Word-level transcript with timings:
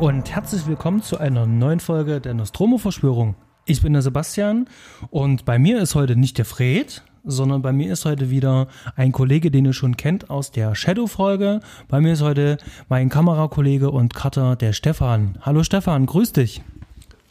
und 0.00 0.30
herzlich 0.30 0.66
willkommen 0.68 1.02
zu 1.02 1.18
einer 1.18 1.44
neuen 1.44 1.80
Folge 1.80 2.20
der 2.20 2.32
Nostromo-Verschwörung. 2.32 3.34
Ich 3.64 3.82
bin 3.82 3.94
der 3.94 4.02
Sebastian 4.02 4.68
und 5.10 5.44
bei 5.44 5.58
mir 5.58 5.80
ist 5.80 5.96
heute 5.96 6.14
nicht 6.14 6.38
der 6.38 6.44
Fred, 6.44 7.02
sondern 7.24 7.62
bei 7.62 7.72
mir 7.72 7.92
ist 7.92 8.04
heute 8.04 8.30
wieder 8.30 8.68
ein 8.94 9.10
Kollege, 9.10 9.50
den 9.50 9.64
ihr 9.64 9.72
schon 9.72 9.96
kennt 9.96 10.30
aus 10.30 10.52
der 10.52 10.76
Shadow-Folge. 10.76 11.60
Bei 11.88 12.00
mir 12.00 12.12
ist 12.12 12.22
heute 12.22 12.58
mein 12.88 13.08
Kamerakollege 13.08 13.90
und 13.90 14.14
Cutter, 14.14 14.54
der 14.54 14.72
Stefan. 14.72 15.38
Hallo 15.42 15.64
Stefan, 15.64 16.06
grüß 16.06 16.32
dich. 16.32 16.62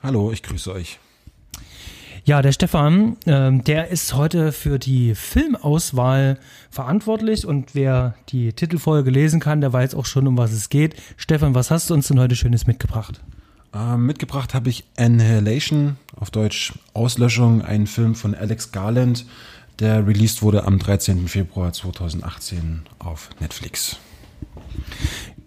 Hallo, 0.04 0.32
ich 0.34 0.44
grüße 0.44 0.74
euch. 0.74 1.00
Ja, 2.28 2.42
der 2.42 2.52
Stefan, 2.52 3.16
ähm, 3.26 3.64
der 3.64 3.88
ist 3.88 4.14
heute 4.14 4.52
für 4.52 4.80
die 4.80 5.16
Filmauswahl 5.16 6.38
verantwortlich 6.70 7.48
und 7.48 7.74
wer 7.74 8.16
die 8.28 8.52
Titelfolge 8.52 9.12
lesen 9.12 9.40
kann, 9.40 9.62
der 9.62 9.72
weiß 9.72 9.96
auch 9.96 10.06
schon, 10.06 10.28
um 10.28 10.38
was 10.38 10.52
es 10.52 10.68
geht. 10.68 10.98
Stefan, 11.16 11.56
was 11.56 11.72
hast 11.72 11.90
du 11.90 11.94
uns 11.94 12.10
denn 12.10 12.20
heute 12.20 12.36
Schönes 12.36 12.68
mitgebracht? 12.68 13.22
Ähm, 13.74 14.06
mitgebracht 14.06 14.54
habe 14.54 14.68
ich 14.68 14.84
Annihilation, 14.98 15.96
auf 16.18 16.30
Deutsch 16.30 16.74
Auslöschung, 16.94 17.62
ein 17.62 17.88
Film 17.88 18.14
von 18.14 18.36
Alex 18.36 18.74
Garland, 18.74 19.26
der 19.80 20.06
released 20.06 20.42
wurde 20.42 20.66
am 20.66 20.80
13. 20.80 21.30
Februar 21.30 21.72
2018 21.72 22.82
auf 23.00 23.30
Netflix. 23.40 24.00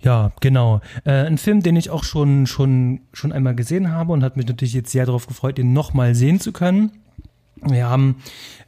Ja, 0.03 0.33
genau. 0.41 0.81
Äh, 1.05 1.27
ein 1.27 1.39
Film, 1.39 1.63
den 1.63 1.77
ich 1.77 1.91
auch 1.91 2.05
schon, 2.05 2.47
schon, 2.47 3.01
schon 3.13 3.33
einmal 3.33 3.55
gesehen 3.55 3.91
habe 3.91 4.13
und 4.13 4.23
hat 4.23 4.37
mich 4.37 4.47
natürlich 4.47 4.75
jetzt 4.75 4.93
sehr 4.93 5.07
darauf 5.07 5.27
gefreut, 5.27 5.59
ihn 5.59 5.73
nochmal 5.73 6.15
sehen 6.15 6.41
zu 6.41 6.53
können. 6.53 6.93
Wir 7.63 7.89
haben 7.89 8.17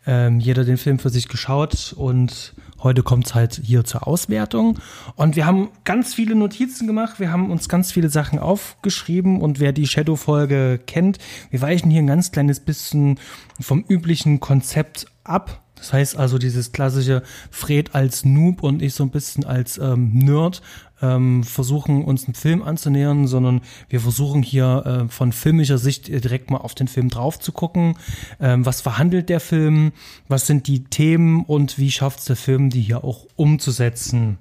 ähm, 0.06 0.39
jeder 0.39 0.64
den 0.64 0.77
Film 0.77 0.98
für 0.98 1.08
sich 1.08 1.28
geschaut 1.28 1.94
und 1.97 2.55
heute 2.83 3.02
kommt 3.02 3.27
es 3.27 3.34
halt 3.34 3.61
hier 3.64 3.84
zur 3.84 4.06
Auswertung. 4.06 4.78
Und 5.16 5.34
wir 5.34 5.47
haben 5.47 5.70
ganz 5.84 6.12
viele 6.12 6.34
Notizen 6.34 6.86
gemacht, 6.86 7.19
wir 7.19 7.33
haben 7.33 7.50
uns 7.50 7.70
ganz 7.70 7.92
viele 7.92 8.11
Sachen 8.11 8.39
aufgeschrieben 8.39 9.41
und 9.41 9.61
wer 9.61 9.72
die 9.72 9.86
Shadow-Folge 9.86 10.80
kennt, 10.86 11.19
wir 11.50 11.62
weichen 11.62 11.91
hier 11.91 12.02
ein 12.02 12.06
ganz 12.06 12.33
kleines 12.33 12.61
bisschen 12.61 13.19
vom 13.61 13.83
üblichen 13.89 14.41
Konzept 14.41 15.06
ab. 15.24 15.62
Das 15.77 15.92
heißt 15.92 16.17
also 16.17 16.39
dieses 16.39 16.72
klassische 16.72 17.22
Fred 17.50 17.94
als 17.94 18.24
Noob 18.24 18.62
und 18.62 18.83
ich 18.83 18.94
so 18.94 19.05
ein 19.05 19.11
bisschen 19.11 19.44
als 19.44 19.78
ähm, 19.78 20.11
Nerd 20.12 20.62
ähm, 21.03 21.45
versuchen 21.45 22.05
uns 22.05 22.25
einen 22.25 22.34
Film 22.34 22.62
anzunähern, 22.62 23.27
sondern 23.27 23.61
wir 23.89 24.00
versuchen 24.00 24.42
hier 24.42 25.05
äh, 25.06 25.08
von 25.08 25.33
filmischer 25.33 25.78
Sicht 25.78 26.08
direkt 26.08 26.50
mal 26.50 26.58
auf 26.58 26.75
den 26.75 26.89
Film 26.89 27.08
drauf 27.08 27.39
zu 27.39 27.53
gucken. 27.53 27.97
Ähm, 28.41 28.64
was 28.64 28.81
verhandelt 28.81 29.28
der 29.28 29.41
Film? 29.41 29.92
Was 30.28 30.47
sind 30.47 30.67
die 30.67 30.84
Themen 30.84 31.45
und 31.45 31.78
wie 31.78 31.91
schafft 31.91 32.20
es 32.20 32.25
der 32.27 32.36
Film, 32.36 32.70
die 32.70 32.80
hier 32.80 33.05
auch 33.05 33.27
umzusetzen? 33.36 34.39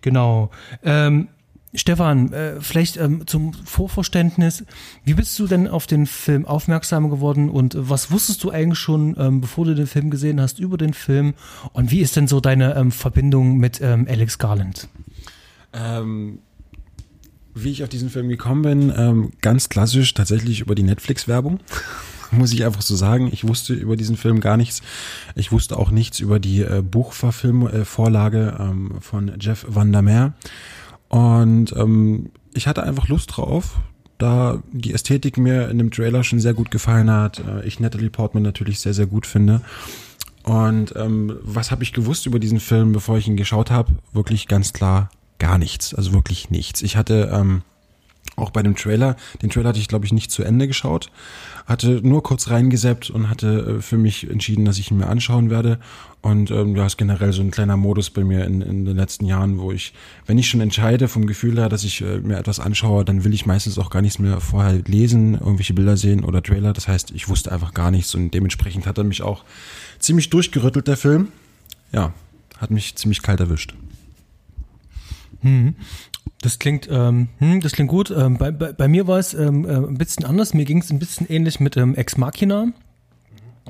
Genau. 0.00 0.50
Ähm, 0.82 1.28
Stefan, 1.74 2.32
äh, 2.34 2.60
vielleicht 2.60 2.98
ähm, 2.98 3.26
zum 3.26 3.54
Vorverständnis, 3.54 4.64
wie 5.04 5.14
bist 5.14 5.38
du 5.38 5.46
denn 5.46 5.66
auf 5.66 5.86
den 5.86 6.06
Film 6.06 6.44
aufmerksam 6.44 7.08
geworden 7.08 7.48
und 7.48 7.74
was 7.78 8.10
wusstest 8.10 8.44
du 8.44 8.50
eigentlich 8.50 8.78
schon, 8.78 9.16
ähm, 9.18 9.40
bevor 9.40 9.64
du 9.64 9.74
den 9.74 9.86
Film 9.86 10.10
gesehen 10.10 10.38
hast, 10.38 10.58
über 10.58 10.76
den 10.76 10.92
Film 10.92 11.32
und 11.72 11.90
wie 11.90 12.00
ist 12.00 12.16
denn 12.16 12.28
so 12.28 12.40
deine 12.40 12.74
ähm, 12.76 12.92
Verbindung 12.92 13.56
mit 13.56 13.80
Alex 13.80 14.38
Garland? 14.38 14.88
Ähm, 15.72 16.38
wie 17.54 17.70
ich 17.70 17.82
auf 17.82 17.88
diesen 17.88 18.10
Film 18.10 18.28
gekommen 18.28 18.62
bin, 18.62 18.92
ähm, 18.96 19.32
ganz 19.40 19.68
klassisch 19.68 20.14
tatsächlich 20.14 20.60
über 20.60 20.74
die 20.74 20.82
Netflix-Werbung. 20.82 21.60
Muss 22.30 22.52
ich 22.52 22.64
einfach 22.64 22.80
so 22.80 22.96
sagen. 22.96 23.28
Ich 23.30 23.46
wusste 23.46 23.74
über 23.74 23.94
diesen 23.94 24.16
Film 24.16 24.40
gar 24.40 24.56
nichts. 24.56 24.80
Ich 25.34 25.52
wusste 25.52 25.78
auch 25.78 25.90
nichts 25.90 26.18
über 26.18 26.40
die 26.40 26.62
äh, 26.62 26.82
Buchverfilmvorlage 26.82 28.56
äh, 28.58 28.62
ähm, 28.62 28.94
von 29.00 29.32
Jeff 29.38 29.66
Van 29.68 29.92
der 29.92 30.00
Meer. 30.00 30.32
Und 31.08 31.74
ähm, 31.76 32.30
ich 32.54 32.66
hatte 32.66 32.84
einfach 32.84 33.08
Lust 33.08 33.36
drauf, 33.36 33.80
da 34.16 34.62
die 34.72 34.94
Ästhetik 34.94 35.36
mir 35.36 35.68
in 35.68 35.76
dem 35.76 35.90
Trailer 35.90 36.24
schon 36.24 36.40
sehr 36.40 36.54
gut 36.54 36.70
gefallen 36.70 37.10
hat. 37.10 37.40
Äh, 37.40 37.66
ich 37.66 37.80
Natalie 37.80 38.08
Portman 38.08 38.42
natürlich 38.42 38.80
sehr, 38.80 38.94
sehr 38.94 39.06
gut 39.06 39.26
finde. 39.26 39.60
Und 40.42 40.94
ähm, 40.96 41.36
was 41.42 41.70
habe 41.70 41.82
ich 41.82 41.92
gewusst 41.92 42.24
über 42.24 42.38
diesen 42.38 42.60
Film, 42.60 42.92
bevor 42.92 43.18
ich 43.18 43.28
ihn 43.28 43.36
geschaut 43.36 43.70
habe? 43.70 43.92
Wirklich 44.14 44.48
ganz 44.48 44.72
klar 44.72 45.10
gar 45.42 45.58
nichts, 45.58 45.92
also 45.92 46.12
wirklich 46.12 46.50
nichts. 46.50 46.82
Ich 46.82 46.96
hatte 46.96 47.28
ähm, 47.34 47.62
auch 48.36 48.50
bei 48.50 48.62
dem 48.62 48.76
Trailer, 48.76 49.16
den 49.42 49.50
Trailer 49.50 49.70
hatte 49.70 49.80
ich 49.80 49.88
glaube 49.88 50.06
ich 50.06 50.12
nicht 50.12 50.30
zu 50.30 50.44
Ende 50.44 50.68
geschaut, 50.68 51.10
hatte 51.66 52.00
nur 52.00 52.22
kurz 52.22 52.48
reingeseppt 52.48 53.10
und 53.10 53.28
hatte 53.28 53.78
äh, 53.78 53.82
für 53.82 53.98
mich 53.98 54.30
entschieden, 54.30 54.64
dass 54.64 54.78
ich 54.78 54.92
ihn 54.92 54.98
mir 54.98 55.08
anschauen 55.08 55.50
werde. 55.50 55.80
Und 56.20 56.52
ähm, 56.52 56.76
ja, 56.76 56.86
ist 56.86 56.96
generell 56.96 57.32
so 57.32 57.42
ein 57.42 57.50
kleiner 57.50 57.76
Modus 57.76 58.10
bei 58.10 58.22
mir 58.22 58.44
in, 58.44 58.62
in 58.62 58.84
den 58.84 58.96
letzten 58.96 59.26
Jahren, 59.26 59.58
wo 59.58 59.72
ich, 59.72 59.94
wenn 60.26 60.38
ich 60.38 60.48
schon 60.48 60.60
entscheide 60.60 61.08
vom 61.08 61.26
Gefühl 61.26 61.58
her, 61.58 61.68
dass 61.68 61.82
ich 61.82 62.02
äh, 62.02 62.20
mir 62.20 62.38
etwas 62.38 62.60
anschaue, 62.60 63.04
dann 63.04 63.24
will 63.24 63.34
ich 63.34 63.44
meistens 63.44 63.76
auch 63.80 63.90
gar 63.90 64.00
nichts 64.00 64.20
mehr 64.20 64.40
vorher 64.40 64.74
lesen, 64.86 65.34
irgendwelche 65.34 65.74
Bilder 65.74 65.96
sehen 65.96 66.22
oder 66.22 66.40
Trailer. 66.40 66.72
Das 66.72 66.86
heißt, 66.86 67.10
ich 67.10 67.28
wusste 67.28 67.50
einfach 67.50 67.74
gar 67.74 67.90
nichts 67.90 68.14
und 68.14 68.30
dementsprechend 68.30 68.86
hat 68.86 68.98
er 68.98 69.04
mich 69.04 69.22
auch 69.22 69.42
ziemlich 69.98 70.30
durchgerüttelt, 70.30 70.86
der 70.86 70.96
Film. 70.96 71.32
Ja, 71.90 72.12
hat 72.58 72.70
mich 72.70 72.94
ziemlich 72.94 73.22
kalt 73.22 73.40
erwischt. 73.40 73.74
Hm. 75.42 75.74
Das 76.40 76.58
klingt, 76.58 76.88
ähm, 76.90 77.28
hm, 77.38 77.60
das 77.60 77.72
klingt 77.72 77.90
gut. 77.90 78.10
Ähm, 78.10 78.36
bei, 78.36 78.50
bei, 78.50 78.72
bei 78.72 78.88
mir 78.88 79.06
war 79.06 79.18
es 79.18 79.32
ähm, 79.32 79.64
äh, 79.64 79.76
ein 79.76 79.98
bisschen 79.98 80.24
anders. 80.24 80.54
Mir 80.54 80.64
ging 80.64 80.78
es 80.78 80.90
ein 80.90 80.98
bisschen 80.98 81.28
ähnlich 81.30 81.60
mit 81.60 81.76
ähm, 81.76 81.94
Ex 81.94 82.16
Machina. 82.16 82.72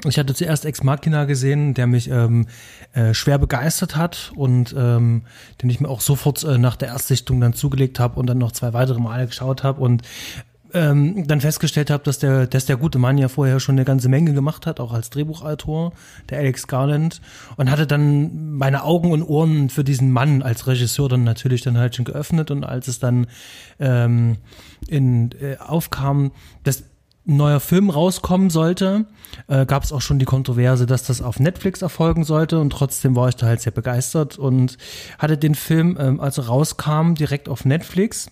Ich 0.07 0.19
hatte 0.19 0.35
zuerst 0.35 0.65
Ex 0.65 0.83
Machina 0.83 1.27
gesehen, 1.27 1.75
der 1.75 1.87
mich 1.87 2.11
ähm, 2.11 2.47
äh, 2.93 3.13
schwer 3.13 3.39
begeistert 3.39 3.95
hat 3.95 4.33
und 4.35 4.75
ähm, 4.77 5.23
den 5.61 5.71
ich 5.71 5.81
mir 5.81 5.89
auch 5.89 6.01
sofort 6.01 6.43
äh, 6.45 6.57
nach 6.57 6.77
der 6.77 6.89
Erstsichtung 6.89 7.41
dann 7.41 7.53
zugelegt 7.53 8.01
habe 8.01 8.19
und 8.19 8.27
dann 8.27 8.39
noch 8.39 8.53
zwei 8.53 8.73
weitere 8.73 9.01
Male 9.01 9.27
geschaut 9.27 9.63
habe 9.63 9.81
und 9.81 10.03
ähm, 10.75 11.27
dann 11.27 11.41
festgestellt 11.41 11.91
habe, 11.91 12.03
dass 12.05 12.19
der, 12.19 12.47
dass 12.47 12.67
der 12.67 12.77
gute 12.77 12.99
Mann 12.99 13.19
ja 13.19 13.29
vorher 13.29 13.61
schon 13.61 13.75
eine 13.75 13.85
ganze 13.85 14.09
Menge 14.09 14.33
gemacht 14.33 14.67
hat, 14.67 14.81
auch 14.81 14.93
als 14.93 15.11
Drehbuchautor, 15.11 15.93
der 16.31 16.39
Alex 16.39 16.67
Garland, 16.67 17.21
und 17.57 17.71
hatte 17.71 17.87
dann 17.87 18.57
meine 18.57 18.85
Augen 18.85 19.13
und 19.13 19.23
Ohren 19.23 19.71
für 19.71 19.85
diesen 19.85 20.11
Mann 20.11 20.43
als 20.43 20.67
Regisseur 20.67 21.09
dann 21.09 21.25
natürlich 21.25 21.63
dann 21.63 21.79
halt 21.79 21.97
schon 21.97 22.05
geöffnet. 22.05 22.51
Und 22.51 22.65
als 22.65 22.89
es 22.89 22.99
dann 22.99 23.27
ähm, 23.79 24.39
in, 24.89 25.31
äh, 25.41 25.57
aufkam, 25.59 26.33
dass 26.65 26.85
ein 27.27 27.37
neuer 27.37 27.61
Film 27.61 27.89
rauskommen 27.89 28.51
sollte, 28.51 29.07
äh, 29.47 29.65
gab 29.65 29.85
es 29.85 29.93
auch 29.93 30.01
schon 30.01 30.19
die 30.19 30.25
Kontroverse, 30.25 30.87
dass 30.87 31.05
das 31.05 31.23
auf 31.23 31.39
Netflix 31.39 31.83
erfolgen 31.83 32.25
sollte. 32.25 32.59
Und 32.59 32.71
trotzdem 32.71 33.15
war 33.15 33.29
ich 33.29 33.37
da 33.37 33.47
halt 33.47 33.61
sehr 33.61 33.73
begeistert 33.73 34.39
und 34.39 34.77
hatte 35.19 35.39
den 35.39 35.55
Film, 35.55 35.97
ähm, 36.01 36.21
als 36.21 36.39
er 36.39 36.47
rauskam, 36.47 37.15
direkt 37.15 37.49
auf 37.49 37.65
Netflix 37.65 38.31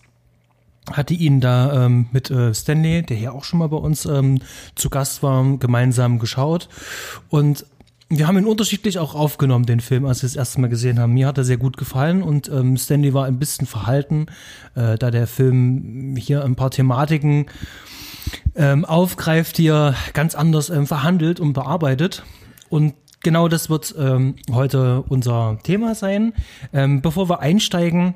hatte 0.90 1.14
ihn 1.14 1.40
da 1.40 1.86
ähm, 1.86 2.06
mit 2.12 2.30
äh, 2.30 2.54
Stanley, 2.54 3.02
der 3.02 3.16
hier 3.16 3.34
auch 3.34 3.44
schon 3.44 3.58
mal 3.58 3.68
bei 3.68 3.76
uns 3.76 4.06
ähm, 4.06 4.40
zu 4.74 4.90
Gast 4.90 5.22
war, 5.22 5.44
gemeinsam 5.58 6.18
geschaut. 6.18 6.68
Und 7.28 7.66
wir 8.08 8.26
haben 8.26 8.38
ihn 8.38 8.46
unterschiedlich 8.46 8.98
auch 8.98 9.14
aufgenommen, 9.14 9.66
den 9.66 9.78
Film, 9.78 10.04
als 10.04 10.22
wir 10.22 10.28
das 10.28 10.34
erste 10.34 10.60
Mal 10.60 10.68
gesehen 10.68 10.98
haben. 10.98 11.14
Mir 11.14 11.28
hat 11.28 11.38
er 11.38 11.44
sehr 11.44 11.58
gut 11.58 11.76
gefallen 11.76 12.22
und 12.22 12.48
ähm, 12.48 12.76
Stanley 12.76 13.14
war 13.14 13.26
ein 13.26 13.38
bisschen 13.38 13.68
verhalten, 13.68 14.26
äh, 14.74 14.98
da 14.98 15.12
der 15.12 15.28
Film 15.28 16.16
hier 16.16 16.44
ein 16.44 16.56
paar 16.56 16.72
Thematiken 16.72 17.46
ähm, 18.56 18.84
aufgreift, 18.84 19.58
die 19.58 19.68
er 19.68 19.94
ganz 20.12 20.34
anders 20.34 20.70
ähm, 20.70 20.88
verhandelt 20.88 21.38
und 21.38 21.52
bearbeitet. 21.52 22.24
Und 22.68 22.94
genau 23.22 23.46
das 23.46 23.70
wird 23.70 23.94
ähm, 23.96 24.34
heute 24.50 25.02
unser 25.02 25.58
Thema 25.62 25.94
sein. 25.94 26.32
Ähm, 26.72 27.02
bevor 27.02 27.28
wir 27.28 27.38
einsteigen, 27.38 28.14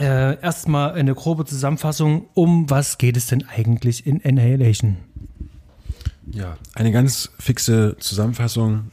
äh, 0.00 0.40
erstmal 0.40 0.92
eine 0.92 1.14
grobe 1.14 1.44
Zusammenfassung. 1.44 2.28
Um 2.34 2.68
was 2.70 2.98
geht 2.98 3.16
es 3.16 3.26
denn 3.26 3.44
eigentlich 3.48 4.06
in 4.06 4.24
Annihilation? 4.24 4.96
Ja, 6.30 6.56
eine 6.74 6.92
ganz 6.92 7.30
fixe 7.38 7.96
Zusammenfassung. 7.98 8.90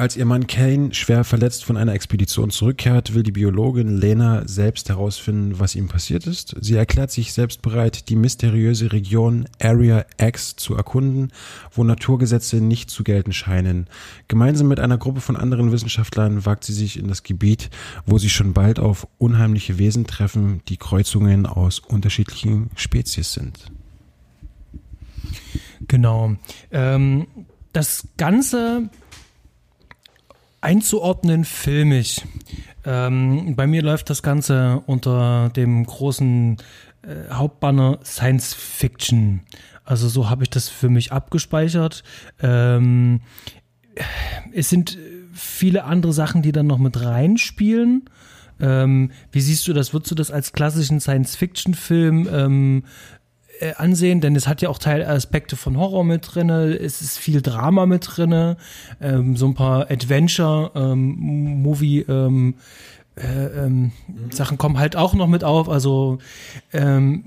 Als 0.00 0.16
ihr 0.16 0.24
Mann 0.24 0.46
Kane 0.46 0.94
schwer 0.94 1.24
verletzt 1.24 1.62
von 1.62 1.76
einer 1.76 1.92
Expedition 1.92 2.48
zurückkehrt, 2.48 3.12
will 3.12 3.22
die 3.22 3.32
Biologin 3.32 3.98
Lena 3.98 4.48
selbst 4.48 4.88
herausfinden, 4.88 5.58
was 5.58 5.74
ihm 5.74 5.88
passiert 5.88 6.26
ist. 6.26 6.56
Sie 6.58 6.74
erklärt 6.74 7.10
sich 7.10 7.34
selbst 7.34 7.60
bereit, 7.60 8.08
die 8.08 8.16
mysteriöse 8.16 8.94
Region 8.94 9.44
Area 9.60 10.06
X 10.16 10.56
zu 10.56 10.74
erkunden, 10.74 11.32
wo 11.70 11.84
Naturgesetze 11.84 12.62
nicht 12.62 12.88
zu 12.88 13.04
gelten 13.04 13.34
scheinen. 13.34 13.88
Gemeinsam 14.26 14.68
mit 14.68 14.80
einer 14.80 14.96
Gruppe 14.96 15.20
von 15.20 15.36
anderen 15.36 15.70
Wissenschaftlern 15.70 16.46
wagt 16.46 16.64
sie 16.64 16.72
sich 16.72 16.98
in 16.98 17.06
das 17.06 17.22
Gebiet, 17.22 17.68
wo 18.06 18.16
sie 18.16 18.30
schon 18.30 18.54
bald 18.54 18.78
auf 18.78 19.06
unheimliche 19.18 19.76
Wesen 19.76 20.06
treffen, 20.06 20.62
die 20.68 20.78
Kreuzungen 20.78 21.44
aus 21.44 21.78
unterschiedlichen 21.78 22.70
Spezies 22.74 23.34
sind. 23.34 23.70
Genau. 25.88 26.36
Ähm, 26.70 27.26
das 27.74 28.08
Ganze 28.16 28.88
einzuordnen 30.60 31.44
filmisch. 31.44 32.22
Ähm, 32.84 33.54
bei 33.56 33.66
mir 33.66 33.82
läuft 33.82 34.10
das 34.10 34.22
Ganze 34.22 34.82
unter 34.86 35.50
dem 35.50 35.84
großen 35.84 36.56
äh, 37.02 37.32
Hauptbanner 37.32 37.98
Science 38.04 38.54
Fiction. 38.54 39.40
Also 39.84 40.08
so 40.08 40.30
habe 40.30 40.44
ich 40.44 40.50
das 40.50 40.68
für 40.68 40.88
mich 40.88 41.12
abgespeichert. 41.12 42.04
Ähm, 42.40 43.20
es 44.52 44.68
sind 44.68 44.98
viele 45.32 45.84
andere 45.84 46.12
Sachen, 46.12 46.42
die 46.42 46.52
dann 46.52 46.66
noch 46.66 46.78
mit 46.78 47.00
reinspielen. 47.00 48.04
Ähm, 48.60 49.10
wie 49.32 49.40
siehst 49.40 49.66
du 49.66 49.72
das? 49.72 49.92
Würdest 49.92 50.10
du 50.10 50.14
das 50.14 50.30
als 50.30 50.52
klassischen 50.52 51.00
Science-Fiction-Film 51.00 52.28
ähm, 52.30 52.84
äh, 53.60 53.74
ansehen? 53.74 54.20
Denn 54.20 54.36
es 54.36 54.48
hat 54.48 54.62
ja 54.62 54.68
auch 54.68 54.78
Teilaspekte 54.78 55.56
von 55.56 55.78
Horror 55.78 56.04
mit 56.04 56.34
drinne, 56.34 56.76
es 56.76 57.00
ist 57.00 57.18
viel 57.18 57.42
Drama 57.42 57.86
mit 57.86 58.16
drinne, 58.16 58.56
ähm, 59.00 59.36
so 59.36 59.46
ein 59.46 59.54
paar 59.54 59.90
Adventure-Movie- 59.90 62.06
ähm, 62.08 62.54
äh, 63.16 63.46
ähm, 63.46 63.92
mhm. 64.08 64.32
Sachen 64.32 64.58
kommen 64.58 64.78
halt 64.78 64.96
auch 64.96 65.14
noch 65.14 65.26
mit 65.26 65.44
auf. 65.44 65.68
Also 65.68 66.18
ähm, 66.72 67.24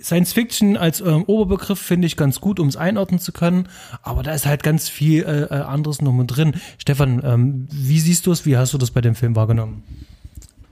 Science 0.00 0.32
Fiction 0.32 0.76
als 0.76 1.00
ähm, 1.00 1.24
Oberbegriff 1.24 1.78
finde 1.78 2.06
ich 2.06 2.16
ganz 2.16 2.40
gut, 2.40 2.60
um 2.60 2.68
es 2.68 2.76
einordnen 2.76 3.20
zu 3.20 3.32
können, 3.32 3.68
aber 4.02 4.22
da 4.22 4.32
ist 4.32 4.46
halt 4.46 4.62
ganz 4.62 4.88
viel 4.88 5.22
äh, 5.22 5.44
äh 5.44 5.62
anderes 5.62 6.02
noch 6.02 6.12
mit 6.12 6.34
drin. 6.34 6.54
Stefan, 6.78 7.22
ähm, 7.24 7.68
wie 7.70 8.00
siehst 8.00 8.26
du 8.26 8.32
es? 8.32 8.46
Wie 8.46 8.56
hast 8.56 8.74
du 8.74 8.78
das 8.78 8.90
bei 8.90 9.00
dem 9.00 9.14
Film 9.14 9.36
wahrgenommen? 9.36 9.82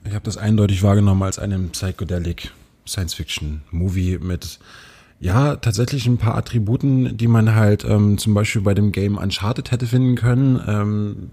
Ich 0.04 0.14
habe 0.14 0.24
das 0.24 0.36
eindeutig 0.36 0.82
wahrgenommen 0.82 1.22
als 1.22 1.38
einen 1.38 1.70
Psychedelic 1.70 2.52
Science 2.86 3.14
Fiction 3.14 3.62
Movie 3.70 4.18
mit 4.18 4.58
ja, 5.20 5.54
tatsächlich 5.54 6.06
ein 6.06 6.18
paar 6.18 6.36
Attributen, 6.36 7.16
die 7.16 7.28
man 7.28 7.54
halt 7.54 7.84
ähm, 7.84 8.18
zum 8.18 8.34
Beispiel 8.34 8.62
bei 8.62 8.74
dem 8.74 8.90
Game 8.90 9.16
Uncharted 9.16 9.70
hätte 9.70 9.86
finden 9.86 10.16
können. 10.16 10.60
Ähm, 10.66 11.30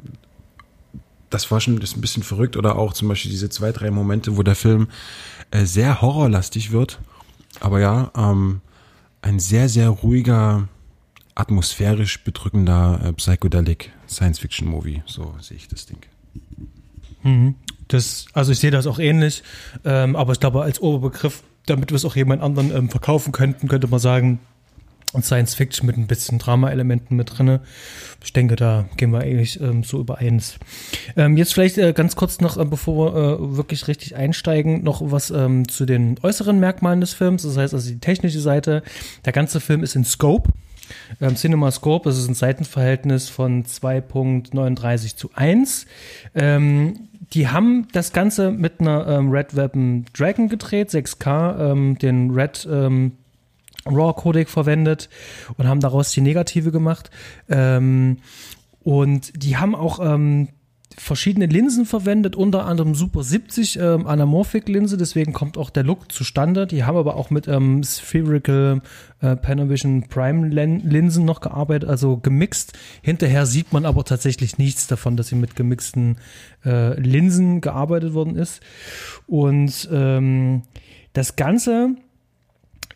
das 1.32 1.50
war 1.50 1.60
schon 1.60 1.80
das 1.80 1.96
ein 1.96 2.02
bisschen 2.02 2.22
verrückt 2.22 2.56
oder 2.56 2.76
auch 2.76 2.94
zum 2.94 3.08
Beispiel 3.08 3.32
diese 3.32 3.50
zwei, 3.50 3.72
drei 3.72 3.90
Momente, 3.90 4.38
wo 4.38 4.44
der 4.44 4.56
Film 4.56 4.90
äh, 5.50 5.66
sehr 5.66 6.02
horrorlastig 6.02 6.72
wird 6.72 7.00
aber 7.60 7.80
ja, 7.80 8.12
ähm, 8.16 8.62
ein 9.22 9.40
sehr, 9.40 9.70
sehr 9.70 9.90
ruhiger, 9.90 10.68
atmosphärisch 11.36 12.24
bedrückender 12.24 13.02
äh, 13.04 13.14
Psychedelic 13.14 13.92
Science-Fiction-Movie. 14.08 15.04
So 15.06 15.36
sehe 15.40 15.58
ich 15.58 15.68
das 15.68 15.86
Ding. 15.86 16.00
Mhm. 17.24 17.56
Das, 17.90 18.28
also 18.34 18.52
ich 18.52 18.60
sehe 18.60 18.72
das 18.72 18.88
auch 18.88 19.00
ähnlich, 19.00 19.44
ähm, 19.84 20.16
aber 20.16 20.32
ich 20.32 20.40
glaube 20.40 20.62
als 20.62 20.80
Oberbegriff, 20.80 21.44
damit 21.66 21.92
wir 21.92 21.96
es 21.96 22.06
auch 22.06 22.16
jemand 22.16 22.42
anderen 22.42 22.74
ähm, 22.76 22.90
verkaufen 22.90 23.32
könnten, 23.32 23.68
könnte 23.68 23.88
man 23.88 24.00
sagen, 24.00 24.40
Science 25.22 25.56
Fiction 25.56 25.88
mit 25.88 25.98
ein 25.98 26.08
bisschen 26.08 26.38
Drama-Elementen 26.38 27.16
mit 27.16 27.38
drinne. 27.38 27.62
Ich 28.24 28.34
denke, 28.34 28.56
da 28.56 28.86
gehen 28.98 29.12
wir 29.12 29.22
eigentlich 29.22 29.60
ähm, 29.60 29.84
so 29.84 30.00
übereins. 30.00 30.58
Ähm, 31.16 31.36
jetzt 31.36 31.54
vielleicht 31.54 31.78
äh, 31.78 31.94
ganz 31.94 32.16
kurz 32.16 32.42
noch, 32.42 32.58
äh, 32.58 32.66
bevor 32.66 33.14
wir 33.14 33.18
äh, 33.18 33.58
wirklich 33.58 33.88
richtig 33.88 34.16
einsteigen, 34.16 34.84
noch 34.84 35.02
was 35.04 35.32
ähm, 35.32 35.68
zu 35.68 35.86
den 35.86 36.18
äußeren 36.22 36.60
Merkmalen 36.60 37.02
des 37.02 37.14
Films. 37.14 37.44
Das 37.44 37.58
heißt 37.58 37.74
also 37.74 37.90
die 37.90 38.00
technische 38.00 38.40
Seite. 38.40 38.84
Der 39.26 39.34
ganze 39.34 39.60
Film 39.60 39.84
ist 39.84 39.96
in 39.96 40.06
Scope. 40.06 40.52
Ähm, 41.22 41.36
Cinema 41.36 41.72
Scope, 41.72 42.10
das 42.10 42.18
ist 42.18 42.28
ein 42.28 42.34
Seitenverhältnis 42.34 43.30
von 43.30 43.64
2.39 43.64 45.16
zu 45.16 45.30
1. 45.34 45.86
Ähm, 46.36 47.10
die 47.34 47.48
haben 47.48 47.88
das 47.92 48.12
Ganze 48.12 48.52
mit 48.52 48.80
einer 48.80 49.08
ähm, 49.08 49.30
Red 49.32 49.56
Weapon 49.56 50.06
Dragon 50.14 50.50
gedreht, 50.50 50.90
6K, 50.90 51.72
ähm, 51.72 51.98
den 52.00 52.32
Red 52.32 52.68
ähm, 52.70 53.14
RAW-Codec 53.86 54.50
verwendet 54.50 55.10
und 55.58 55.68
haben 55.68 55.80
daraus 55.80 56.12
die 56.12 56.22
Negative 56.22 56.72
gemacht. 56.72 57.10
Ähm, 57.50 58.18
und 58.84 59.44
die 59.44 59.58
haben 59.58 59.76
auch 59.76 60.00
verschiedene 60.98 61.46
Linsen 61.46 61.86
verwendet, 61.86 62.36
unter 62.36 62.66
anderem 62.66 62.96
Super 62.96 63.24
70 63.24 63.80
ähm, 63.80 64.08
Anamorphic-Linse, 64.08 64.98
deswegen 64.98 65.34
kommt 65.34 65.58
auch 65.58 65.70
der 65.70 65.84
Look 65.84 66.12
zustande. 66.12 66.68
Die 66.68 66.84
haben 66.84 66.98
aber 66.98 67.16
auch 67.16 67.30
mit 67.30 67.48
ähm, 67.48 67.84
Spherical 67.84 68.82
äh, 69.22 69.36
Panavision 69.36 70.08
Prime-Linsen 70.08 71.26
noch 71.26 71.42
gearbeitet, 71.42 71.90
also 71.90 72.18
gemixt. 72.18 72.78
Hinterher 73.02 73.46
sieht 73.46 73.72
man 73.72 73.86
aber 73.86 74.04
tatsächlich 74.04 74.58
nichts 74.58 74.88
davon, 74.88 75.16
dass 75.16 75.28
sie 75.28 75.36
mit 75.36 75.56
gemixten 75.56 76.18
äh, 76.66 77.00
Linsen 77.00 77.62
gearbeitet 77.62 78.14
worden 78.14 78.36
ist. 78.36 78.62
Und 79.28 79.88
ähm, 79.92 80.64
das 81.14 81.36
Ganze 81.36 81.96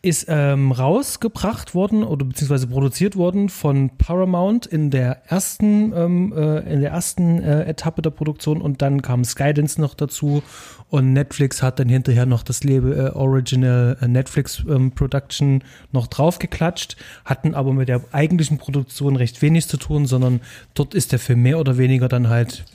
ist 0.03 0.25
ähm, 0.27 0.73
rausgebracht 0.73 1.73
worden 1.73 2.03
oder 2.03 2.25
beziehungsweise 2.25 2.67
produziert 2.67 3.15
worden 3.15 3.47
von 3.47 3.89
Paramount 3.97 4.65
in 4.65 4.91
der 4.91 5.21
ersten 5.31 5.94
ähm, 5.95 6.33
äh, 6.35 6.59
in 6.73 6.81
der 6.81 6.91
ersten 6.91 7.41
äh, 7.41 7.63
Etappe 7.63 8.01
der 8.01 8.09
Produktion 8.09 8.61
und 8.61 8.81
dann 8.81 9.01
kam 9.01 9.23
Skydance 9.23 9.79
noch 9.79 9.94
dazu 9.94 10.44
und 10.89 11.13
Netflix 11.13 11.63
hat 11.63 11.79
dann 11.79 11.88
hinterher 11.88 12.25
noch 12.25 12.44
das 12.44 12.65
Label 12.65 12.91
äh, 12.94 13.17
Original 13.17 13.97
äh, 14.01 14.09
Netflix 14.09 14.61
ähm, 14.67 14.91
Production 14.91 15.63
noch 15.94 16.07
draufgeklatscht, 16.07 16.97
hatten 17.23 17.55
aber 17.55 17.71
mit 17.71 17.88
der 17.88 18.01
eigentlichen 18.11 18.57
Produktion 18.57 19.15
recht 19.15 19.41
wenig 19.41 19.69
zu 19.69 19.77
tun, 19.77 20.05
sondern 20.05 20.41
dort 20.73 20.95
ist 20.95 21.13
der 21.13 21.19
Film 21.19 21.44
mehr 21.44 21.59
oder 21.59 21.77
weniger 21.77 22.09
dann 22.09 22.27
halt 22.27 22.65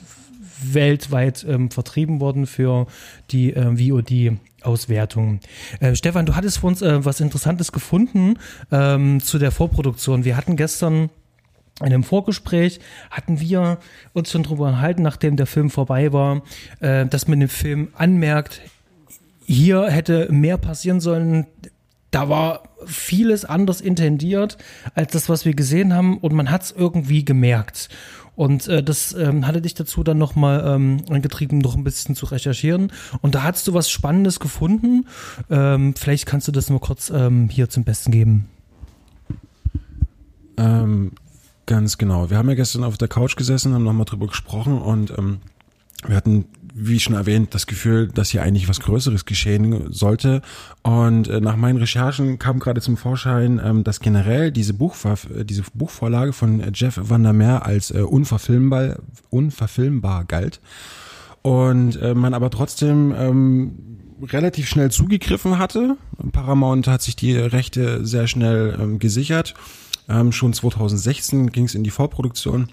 weltweit 0.63 1.45
ähm, 1.47 1.69
vertrieben 1.69 2.19
worden 2.19 2.47
für 2.47 2.87
die 3.29 3.53
äh, 3.53 3.77
VOD 3.77 4.39
Auswertung. 4.63 5.39
Äh, 5.79 5.95
Stefan, 5.95 6.25
du 6.25 6.35
hattest 6.35 6.59
für 6.59 6.67
uns 6.67 6.81
äh, 6.81 7.03
was 7.05 7.19
Interessantes 7.19 7.71
gefunden 7.71 8.37
ähm, 8.71 9.21
zu 9.21 9.39
der 9.39 9.51
Vorproduktion. 9.51 10.25
Wir 10.25 10.37
hatten 10.37 10.55
gestern 10.55 11.09
in 11.79 11.87
einem 11.87 12.03
Vorgespräch 12.03 12.81
hatten 13.09 13.39
wir 13.39 13.77
uns 14.13 14.31
schon 14.31 14.43
darüber 14.43 14.67
enthalten, 14.67 15.01
nachdem 15.01 15.37
der 15.37 15.45
Film 15.45 15.69
vorbei 15.69 16.11
war, 16.11 16.41
äh, 16.81 17.05
dass 17.05 17.27
man 17.27 17.39
dem 17.39 17.49
Film 17.49 17.89
anmerkt, 17.95 18.61
hier 19.45 19.87
hätte 19.87 20.27
mehr 20.31 20.57
passieren 20.57 20.99
sollen. 20.99 21.47
Da 22.11 22.29
war 22.29 22.63
vieles 22.85 23.45
anders 23.45 23.81
intendiert 23.81 24.57
als 24.95 25.11
das, 25.11 25.29
was 25.29 25.45
wir 25.45 25.53
gesehen 25.53 25.93
haben 25.93 26.17
und 26.17 26.33
man 26.33 26.49
hat 26.49 26.63
es 26.63 26.71
irgendwie 26.71 27.23
gemerkt. 27.23 27.89
Und 28.35 28.69
äh, 28.69 28.81
das 28.81 29.13
ähm, 29.13 29.45
hatte 29.45 29.61
dich 29.61 29.73
dazu 29.73 30.01
dann 30.01 30.17
nochmal 30.17 30.63
ähm, 30.65 31.01
angetrieben, 31.09 31.57
noch 31.59 31.75
ein 31.75 31.83
bisschen 31.83 32.15
zu 32.15 32.25
recherchieren. 32.25 32.89
Und 33.21 33.35
da 33.35 33.43
hast 33.43 33.67
du 33.67 33.73
was 33.73 33.89
Spannendes 33.89 34.39
gefunden. 34.39 35.07
Ähm, 35.49 35.93
vielleicht 35.93 36.25
kannst 36.25 36.47
du 36.47 36.53
das 36.53 36.69
nur 36.69 36.79
kurz 36.79 37.09
ähm, 37.09 37.49
hier 37.49 37.69
zum 37.69 37.83
Besten 37.83 38.11
geben. 38.11 38.47
Ähm, 40.55 41.11
ganz 41.65 41.97
genau. 41.97 42.29
Wir 42.29 42.37
haben 42.37 42.47
ja 42.47 42.55
gestern 42.55 42.85
auf 42.85 42.97
der 42.97 43.09
Couch 43.09 43.35
gesessen, 43.35 43.73
haben 43.73 43.83
nochmal 43.83 44.05
drüber 44.05 44.27
gesprochen 44.27 44.81
und 44.81 45.11
ähm, 45.17 45.39
wir 46.07 46.15
hatten 46.15 46.45
wie 46.73 46.99
schon 46.99 47.15
erwähnt, 47.15 47.53
das 47.53 47.67
Gefühl, 47.67 48.07
dass 48.07 48.29
hier 48.29 48.43
eigentlich 48.43 48.67
was 48.67 48.79
Größeres 48.79 49.25
geschehen 49.25 49.91
sollte. 49.91 50.41
Und 50.83 51.27
äh, 51.27 51.41
nach 51.41 51.55
meinen 51.55 51.77
Recherchen 51.77 52.39
kam 52.39 52.59
gerade 52.59 52.81
zum 52.81 52.97
Vorschein, 52.97 53.61
ähm, 53.63 53.83
dass 53.83 53.99
generell 53.99 54.51
diese, 54.51 54.73
Buchver 54.73 55.17
äh, 55.35 55.45
diese 55.45 55.63
Buchvorlage 55.73 56.33
von 56.33 56.63
Jeff 56.73 56.99
Van 57.01 57.23
der 57.23 57.33
Meer 57.33 57.65
als 57.65 57.91
äh, 57.91 58.01
unverfilmbar, 58.01 58.97
unverfilmbar 59.29 60.25
galt. 60.25 60.61
Und 61.41 61.95
äh, 62.01 62.13
man 62.13 62.33
aber 62.33 62.49
trotzdem 62.49 63.13
ähm, 63.17 63.71
relativ 64.23 64.67
schnell 64.67 64.91
zugegriffen 64.91 65.57
hatte. 65.57 65.97
Paramount 66.31 66.87
hat 66.87 67.01
sich 67.01 67.15
die 67.15 67.37
Rechte 67.37 68.05
sehr 68.05 68.27
schnell 68.27 68.77
ähm, 68.79 68.99
gesichert. 68.99 69.53
Ähm, 70.09 70.31
schon 70.31 70.53
2016 70.53 71.51
ging 71.51 71.65
es 71.65 71.75
in 71.75 71.83
die 71.83 71.91
Vorproduktion 71.91 72.69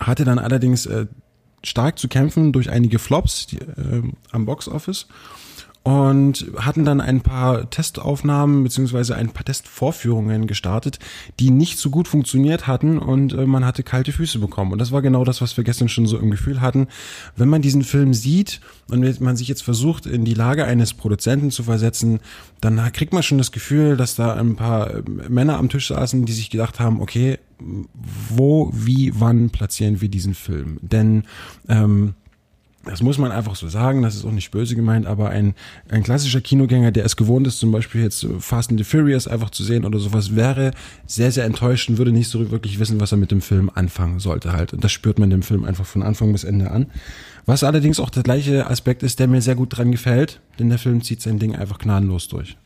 hatte 0.00 0.24
dann 0.24 0.38
allerdings 0.38 0.86
äh, 0.86 1.06
stark 1.64 1.98
zu 1.98 2.08
kämpfen 2.08 2.52
durch 2.52 2.70
einige 2.70 2.98
Flops 2.98 3.46
die, 3.46 3.56
äh, 3.56 4.02
am 4.32 4.46
Boxoffice 4.46 5.06
und 5.82 6.46
hatten 6.58 6.84
dann 6.84 7.00
ein 7.00 7.22
paar 7.22 7.70
Testaufnahmen 7.70 8.64
beziehungsweise 8.64 9.16
ein 9.16 9.30
paar 9.30 9.44
Testvorführungen 9.44 10.46
gestartet, 10.46 10.98
die 11.38 11.50
nicht 11.50 11.78
so 11.78 11.88
gut 11.88 12.06
funktioniert 12.06 12.66
hatten 12.66 12.98
und 12.98 13.32
äh, 13.32 13.46
man 13.46 13.64
hatte 13.64 13.82
kalte 13.82 14.12
Füße 14.12 14.38
bekommen. 14.38 14.72
Und 14.72 14.78
das 14.78 14.92
war 14.92 15.00
genau 15.00 15.24
das, 15.24 15.40
was 15.40 15.56
wir 15.56 15.64
gestern 15.64 15.88
schon 15.88 16.06
so 16.06 16.18
im 16.18 16.30
Gefühl 16.30 16.60
hatten. 16.60 16.88
Wenn 17.34 17.48
man 17.48 17.62
diesen 17.62 17.82
Film 17.82 18.12
sieht 18.12 18.60
und 18.90 19.20
man 19.20 19.36
sich 19.36 19.48
jetzt 19.48 19.62
versucht, 19.62 20.04
in 20.04 20.26
die 20.26 20.34
Lage 20.34 20.66
eines 20.66 20.92
Produzenten 20.92 21.50
zu 21.50 21.62
versetzen, 21.62 22.20
dann 22.60 22.92
kriegt 22.92 23.14
man 23.14 23.22
schon 23.22 23.38
das 23.38 23.50
Gefühl, 23.50 23.96
dass 23.96 24.16
da 24.16 24.34
ein 24.34 24.56
paar 24.56 24.90
äh, 24.90 25.02
Männer 25.28 25.56
am 25.56 25.70
Tisch 25.70 25.88
saßen, 25.88 26.26
die 26.26 26.32
sich 26.32 26.50
gedacht 26.50 26.78
haben, 26.78 27.00
okay, 27.00 27.38
wo, 28.28 28.70
wie, 28.74 29.12
wann 29.14 29.50
platzieren 29.50 30.00
wir 30.00 30.08
diesen 30.08 30.34
Film? 30.34 30.78
Denn 30.82 31.24
ähm, 31.68 32.14
das 32.84 33.02
muss 33.02 33.18
man 33.18 33.30
einfach 33.30 33.56
so 33.56 33.68
sagen, 33.68 34.00
das 34.02 34.14
ist 34.14 34.24
auch 34.24 34.32
nicht 34.32 34.50
böse 34.50 34.74
gemeint, 34.74 35.06
aber 35.06 35.28
ein, 35.28 35.54
ein 35.90 36.02
klassischer 36.02 36.40
Kinogänger, 36.40 36.92
der 36.92 37.04
es 37.04 37.16
gewohnt 37.16 37.46
ist, 37.46 37.58
zum 37.58 37.72
Beispiel 37.72 38.02
jetzt 38.02 38.26
Fast 38.38 38.70
and 38.70 38.80
the 38.80 38.84
Furious 38.84 39.28
einfach 39.28 39.50
zu 39.50 39.64
sehen 39.64 39.84
oder 39.84 39.98
sowas, 39.98 40.34
wäre 40.34 40.70
sehr, 41.06 41.30
sehr 41.30 41.44
enttäuscht 41.44 41.90
und 41.90 41.98
würde 41.98 42.12
nicht 42.12 42.28
so 42.28 42.50
wirklich 42.50 42.78
wissen, 42.78 42.98
was 42.98 43.12
er 43.12 43.18
mit 43.18 43.32
dem 43.32 43.42
Film 43.42 43.70
anfangen 43.74 44.18
sollte 44.18 44.54
halt. 44.54 44.72
Und 44.72 44.82
das 44.82 44.92
spürt 44.92 45.18
man 45.18 45.28
dem 45.28 45.42
Film 45.42 45.64
einfach 45.64 45.84
von 45.84 46.02
Anfang 46.02 46.32
bis 46.32 46.44
Ende 46.44 46.70
an. 46.70 46.86
Was 47.44 47.64
allerdings 47.64 48.00
auch 48.00 48.10
der 48.10 48.22
gleiche 48.22 48.66
Aspekt 48.68 49.02
ist, 49.02 49.18
der 49.18 49.28
mir 49.28 49.42
sehr 49.42 49.56
gut 49.56 49.76
dran 49.76 49.92
gefällt, 49.92 50.40
denn 50.58 50.70
der 50.70 50.78
Film 50.78 51.02
zieht 51.02 51.20
sein 51.20 51.38
Ding 51.38 51.54
einfach 51.54 51.78
gnadenlos 51.78 52.28
durch. 52.28 52.56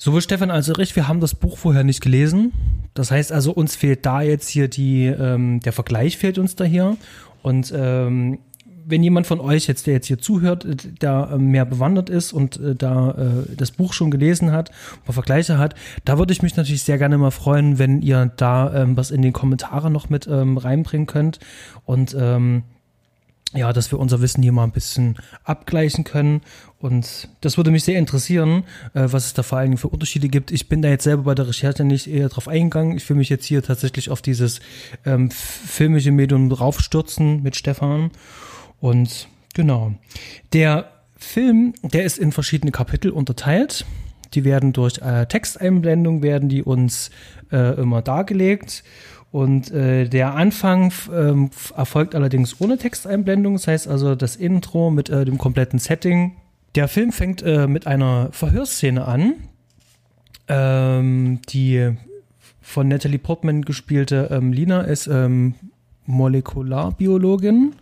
Sowohl 0.00 0.22
Stefan 0.22 0.52
als 0.52 0.70
auch 0.70 0.78
ich, 0.78 0.94
wir 0.94 1.08
haben 1.08 1.20
das 1.20 1.34
Buch 1.34 1.58
vorher 1.58 1.82
nicht 1.82 2.00
gelesen. 2.00 2.52
Das 2.94 3.10
heißt 3.10 3.32
also, 3.32 3.52
uns 3.52 3.74
fehlt 3.74 4.06
da 4.06 4.22
jetzt 4.22 4.48
hier 4.48 4.68
die, 4.68 5.06
ähm, 5.06 5.60
der 5.60 5.72
Vergleich 5.72 6.16
fehlt 6.16 6.38
uns 6.38 6.54
da 6.54 6.64
hier. 6.64 6.96
Und 7.42 7.74
ähm, 7.76 8.38
wenn 8.86 9.02
jemand 9.02 9.26
von 9.26 9.40
euch 9.40 9.66
jetzt, 9.66 9.86
der 9.86 9.94
jetzt 9.94 10.06
hier 10.06 10.18
zuhört, 10.18 10.64
äh, 10.64 10.76
da 11.00 11.32
äh, 11.32 11.38
mehr 11.38 11.64
bewandert 11.64 12.10
ist 12.10 12.32
und 12.32 12.58
äh, 12.60 12.76
da 12.76 13.10
äh, 13.10 13.56
das 13.56 13.72
Buch 13.72 13.92
schon 13.92 14.12
gelesen 14.12 14.52
hat, 14.52 14.70
mal 15.04 15.12
Vergleiche 15.12 15.58
hat, 15.58 15.74
da 16.04 16.16
würde 16.16 16.32
ich 16.32 16.42
mich 16.42 16.56
natürlich 16.56 16.84
sehr 16.84 16.98
gerne 16.98 17.18
mal 17.18 17.32
freuen, 17.32 17.78
wenn 17.78 18.00
ihr 18.00 18.30
da 18.36 18.72
ähm, 18.72 18.96
was 18.96 19.10
in 19.10 19.20
den 19.20 19.32
Kommentaren 19.32 19.92
noch 19.92 20.08
mit 20.08 20.28
ähm, 20.28 20.58
reinbringen 20.58 21.08
könnt. 21.08 21.40
Und 21.84 22.16
ähm, 22.18 22.62
ja, 23.54 23.72
dass 23.72 23.90
wir 23.90 23.98
unser 23.98 24.20
Wissen 24.20 24.42
hier 24.42 24.52
mal 24.52 24.64
ein 24.64 24.72
bisschen 24.72 25.16
abgleichen 25.42 26.04
können. 26.04 26.42
Und 26.78 27.28
das 27.40 27.56
würde 27.56 27.70
mich 27.70 27.82
sehr 27.82 27.98
interessieren, 27.98 28.64
äh, 28.92 29.06
was 29.10 29.26
es 29.26 29.34
da 29.34 29.42
vor 29.42 29.58
allen 29.58 29.70
Dingen 29.70 29.78
für 29.78 29.88
Unterschiede 29.88 30.28
gibt. 30.28 30.50
Ich 30.50 30.68
bin 30.68 30.82
da 30.82 30.88
jetzt 30.88 31.04
selber 31.04 31.22
bei 31.24 31.34
der 31.34 31.48
Recherche 31.48 31.84
nicht 31.84 32.08
eher 32.08 32.28
drauf 32.28 32.46
eingegangen. 32.46 32.96
Ich 32.96 33.08
will 33.08 33.16
mich 33.16 33.30
jetzt 33.30 33.46
hier 33.46 33.62
tatsächlich 33.62 34.10
auf 34.10 34.20
dieses 34.20 34.60
ähm, 35.06 35.30
filmische 35.30 36.10
Medium 36.10 36.50
draufstürzen 36.50 37.42
mit 37.42 37.56
Stefan. 37.56 38.10
Und 38.80 39.28
genau. 39.54 39.94
Der 40.52 40.90
Film, 41.16 41.72
der 41.82 42.04
ist 42.04 42.18
in 42.18 42.32
verschiedene 42.32 42.70
Kapitel 42.70 43.10
unterteilt. 43.10 43.86
Die 44.34 44.44
werden 44.44 44.74
durch 44.74 44.98
äh, 44.98 45.24
Texteinblendung 45.26 46.22
werden 46.22 46.50
die 46.50 46.62
uns 46.62 47.10
äh, 47.50 47.80
immer 47.80 48.02
dargelegt. 48.02 48.84
Und 49.30 49.70
äh, 49.70 50.08
der 50.08 50.34
Anfang 50.34 50.92
ähm, 51.12 51.50
erfolgt 51.76 52.14
allerdings 52.14 52.60
ohne 52.60 52.78
Texteinblendung. 52.78 53.54
Das 53.54 53.66
heißt 53.66 53.88
also 53.88 54.14
das 54.14 54.36
Intro 54.36 54.90
mit 54.90 55.10
äh, 55.10 55.24
dem 55.24 55.36
kompletten 55.36 55.78
Setting. 55.78 56.36
Der 56.74 56.88
Film 56.88 57.12
fängt 57.12 57.42
äh, 57.42 57.66
mit 57.66 57.86
einer 57.86 58.30
Verhörszene 58.32 59.04
an, 59.04 59.34
ähm, 60.48 61.40
die 61.48 61.96
von 62.60 62.88
Natalie 62.88 63.18
Portman 63.18 63.62
gespielte 63.62 64.28
ähm, 64.30 64.52
Lina 64.52 64.82
ist 64.82 65.06
ähm, 65.06 65.54
Molekularbiologin 66.08 67.74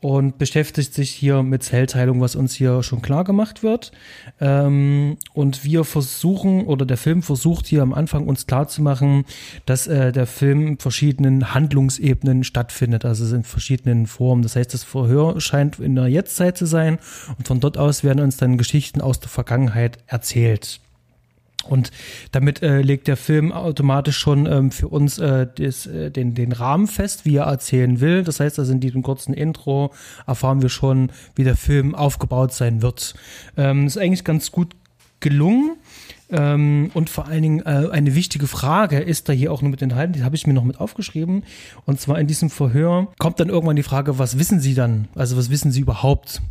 und 0.00 0.38
beschäftigt 0.38 0.94
sich 0.94 1.10
hier 1.10 1.42
mit 1.42 1.62
Zellteilung, 1.62 2.20
was 2.20 2.36
uns 2.36 2.54
hier 2.54 2.82
schon 2.82 3.02
klar 3.02 3.24
gemacht 3.24 3.62
wird. 3.62 3.92
Ähm, 4.40 5.16
und 5.32 5.64
wir 5.64 5.84
versuchen, 5.84 6.66
oder 6.66 6.86
der 6.86 6.96
Film 6.96 7.22
versucht 7.22 7.66
hier 7.66 7.82
am 7.82 7.94
Anfang 7.94 8.26
uns 8.26 8.46
klarzumachen, 8.46 9.24
dass 9.66 9.86
äh, 9.86 10.12
der 10.12 10.26
Film 10.26 10.78
verschiedenen 10.78 11.54
Handlungsebenen 11.54 12.44
stattfindet, 12.44 13.04
also 13.04 13.34
in 13.34 13.44
verschiedenen 13.44 14.06
Formen. 14.06 14.42
Das 14.42 14.56
heißt, 14.56 14.74
das 14.74 14.84
Verhör 14.84 15.40
scheint 15.40 15.78
in 15.78 15.94
der 15.94 16.08
Jetztzeit 16.08 16.56
zu 16.56 16.66
sein 16.66 16.98
und 17.36 17.46
von 17.48 17.60
dort 17.60 17.78
aus 17.78 18.04
werden 18.04 18.20
uns 18.20 18.36
dann 18.36 18.58
Geschichten 18.58 19.00
aus 19.00 19.20
der 19.20 19.28
Vergangenheit 19.28 19.98
erzählt. 20.06 20.80
Und 21.68 21.90
damit 22.32 22.62
äh, 22.62 22.80
legt 22.80 23.08
der 23.08 23.16
Film 23.16 23.52
automatisch 23.52 24.16
schon 24.18 24.46
ähm, 24.46 24.70
für 24.70 24.88
uns 24.88 25.18
äh, 25.18 25.46
des, 25.46 25.86
äh, 25.86 26.10
den, 26.10 26.34
den 26.34 26.52
Rahmen 26.52 26.86
fest, 26.86 27.24
wie 27.24 27.36
er 27.36 27.44
erzählen 27.44 28.00
will. 28.00 28.24
Das 28.24 28.40
heißt, 28.40 28.58
also 28.58 28.72
in 28.72 28.80
diesem 28.80 29.02
kurzen 29.02 29.34
Intro 29.34 29.92
erfahren 30.26 30.62
wir 30.62 30.68
schon, 30.68 31.10
wie 31.34 31.44
der 31.44 31.56
Film 31.56 31.94
aufgebaut 31.94 32.52
sein 32.52 32.82
wird. 32.82 33.14
Ähm, 33.56 33.86
ist 33.86 33.98
eigentlich 33.98 34.24
ganz 34.24 34.50
gut 34.50 34.74
gelungen. 35.20 35.76
Ähm, 36.30 36.90
und 36.94 37.08
vor 37.08 37.26
allen 37.26 37.42
Dingen 37.42 37.60
äh, 37.60 37.88
eine 37.90 38.14
wichtige 38.14 38.46
Frage 38.46 38.98
ist 38.98 39.28
da 39.28 39.32
hier 39.32 39.52
auch 39.52 39.62
nur 39.62 39.70
mit 39.70 39.80
enthalten, 39.80 40.12
die 40.12 40.24
habe 40.24 40.36
ich 40.36 40.46
mir 40.46 40.52
noch 40.52 40.64
mit 40.64 40.78
aufgeschrieben. 40.78 41.42
Und 41.86 42.00
zwar 42.00 42.18
in 42.20 42.26
diesem 42.26 42.50
Verhör 42.50 43.08
kommt 43.18 43.40
dann 43.40 43.48
irgendwann 43.48 43.76
die 43.76 43.82
Frage, 43.82 44.18
was 44.18 44.38
wissen 44.38 44.60
Sie 44.60 44.74
dann? 44.74 45.08
Also 45.14 45.36
was 45.36 45.50
wissen 45.50 45.72
Sie 45.72 45.80
überhaupt? 45.80 46.42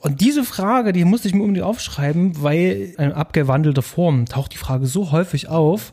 Und 0.00 0.20
diese 0.20 0.44
Frage, 0.44 0.92
die 0.92 1.04
musste 1.04 1.28
ich 1.28 1.34
mir 1.34 1.42
unbedingt 1.42 1.66
aufschreiben, 1.66 2.42
weil 2.42 2.94
in 2.98 3.12
abgewandelter 3.12 3.82
Form 3.82 4.26
taucht 4.26 4.52
die 4.52 4.58
Frage 4.58 4.86
so 4.86 5.10
häufig 5.10 5.48
auf, 5.48 5.92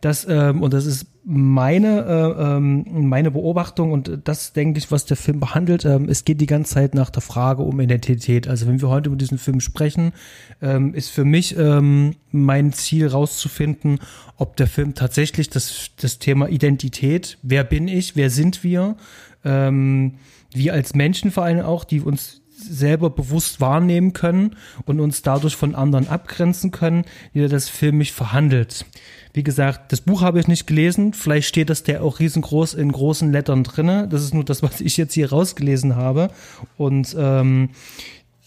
dass, 0.00 0.26
ähm, 0.28 0.62
und 0.62 0.72
das 0.72 0.84
ist 0.84 1.06
meine, 1.24 2.04
äh, 2.04 2.56
ähm, 2.56 3.08
meine 3.08 3.30
Beobachtung 3.30 3.92
und 3.92 4.18
das 4.24 4.52
denke 4.52 4.78
ich, 4.78 4.90
was 4.90 5.04
der 5.04 5.16
Film 5.16 5.38
behandelt, 5.38 5.84
ähm, 5.84 6.08
es 6.08 6.24
geht 6.24 6.40
die 6.40 6.46
ganze 6.46 6.74
Zeit 6.74 6.94
nach 6.94 7.10
der 7.10 7.22
Frage 7.22 7.62
um 7.62 7.78
Identität. 7.78 8.48
Also 8.48 8.66
wenn 8.66 8.80
wir 8.80 8.88
heute 8.88 9.08
über 9.08 9.16
diesen 9.16 9.38
Film 9.38 9.60
sprechen, 9.60 10.12
ähm, 10.60 10.92
ist 10.94 11.10
für 11.10 11.24
mich 11.24 11.56
ähm, 11.56 12.16
mein 12.32 12.72
Ziel 12.72 13.06
rauszufinden, 13.06 14.00
ob 14.36 14.56
der 14.56 14.66
Film 14.66 14.94
tatsächlich 14.94 15.48
das, 15.48 15.90
das 16.00 16.18
Thema 16.18 16.48
Identität, 16.48 17.38
wer 17.42 17.62
bin 17.62 17.86
ich, 17.86 18.16
wer 18.16 18.30
sind 18.30 18.64
wir, 18.64 18.96
ähm, 19.44 20.14
wir 20.52 20.72
als 20.72 20.94
Menschen 20.94 21.30
vor 21.30 21.44
allem 21.44 21.60
auch, 21.60 21.84
die 21.84 22.00
uns 22.00 22.41
selber 22.62 23.10
bewusst 23.10 23.60
wahrnehmen 23.60 24.12
können 24.12 24.56
und 24.86 25.00
uns 25.00 25.22
dadurch 25.22 25.56
von 25.56 25.74
anderen 25.74 26.08
abgrenzen 26.08 26.70
können, 26.70 27.04
wie 27.32 27.46
das 27.48 27.68
filmisch 27.68 28.12
verhandelt. 28.12 28.84
Wie 29.34 29.42
gesagt, 29.42 29.92
das 29.92 30.02
Buch 30.02 30.20
habe 30.20 30.40
ich 30.40 30.48
nicht 30.48 30.66
gelesen. 30.66 31.14
Vielleicht 31.14 31.48
steht 31.48 31.70
das 31.70 31.82
der 31.82 32.02
auch 32.02 32.20
riesengroß 32.20 32.74
in 32.74 32.92
großen 32.92 33.32
Lettern 33.32 33.64
drinne. 33.64 34.06
Das 34.08 34.22
ist 34.22 34.34
nur 34.34 34.44
das, 34.44 34.62
was 34.62 34.80
ich 34.80 34.96
jetzt 34.96 35.14
hier 35.14 35.30
rausgelesen 35.30 35.96
habe. 35.96 36.30
Und 36.76 37.16
ähm, 37.18 37.70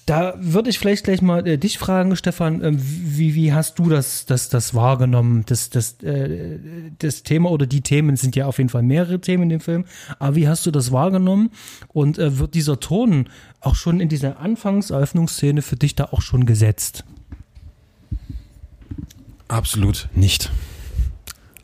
da 0.06 0.36
würde 0.38 0.70
ich 0.70 0.78
vielleicht 0.78 1.04
gleich 1.04 1.22
mal 1.22 1.48
äh, 1.48 1.58
dich 1.58 1.80
fragen, 1.80 2.16
Stefan, 2.16 2.62
äh, 2.62 2.72
wie, 2.76 3.34
wie 3.34 3.54
hast 3.54 3.80
du 3.80 3.90
das, 3.90 4.26
das, 4.26 4.50
das 4.50 4.76
wahrgenommen? 4.76 5.44
Das, 5.48 5.72
das, 5.72 6.02
äh, 6.04 6.60
das 7.00 7.24
Thema 7.24 7.50
oder 7.50 7.66
die 7.66 7.82
Themen 7.82 8.16
sind 8.16 8.36
ja 8.36 8.46
auf 8.46 8.60
jeden 8.60 8.70
Fall 8.70 8.84
mehrere 8.84 9.20
Themen 9.20 9.44
in 9.44 9.50
dem 9.50 9.60
Film, 9.62 9.86
aber 10.20 10.36
wie 10.36 10.48
hast 10.48 10.66
du 10.66 10.72
das 10.72 10.92
wahrgenommen? 10.92 11.50
Und 11.88 12.20
äh, 12.20 12.38
wird 12.38 12.54
dieser 12.54 12.80
Ton 12.80 13.30
auch 13.62 13.76
schon 13.76 14.00
in 14.00 14.08
dieser 14.08 14.40
Anfangseröffnungsszene 14.40 15.64
für 15.64 15.76
dich 15.76 15.96
da 15.96 16.06
auch 16.06 16.22
schon 16.22 16.46
gesetzt? 16.46 17.04
Absolut 19.48 20.08
nicht. 20.14 20.52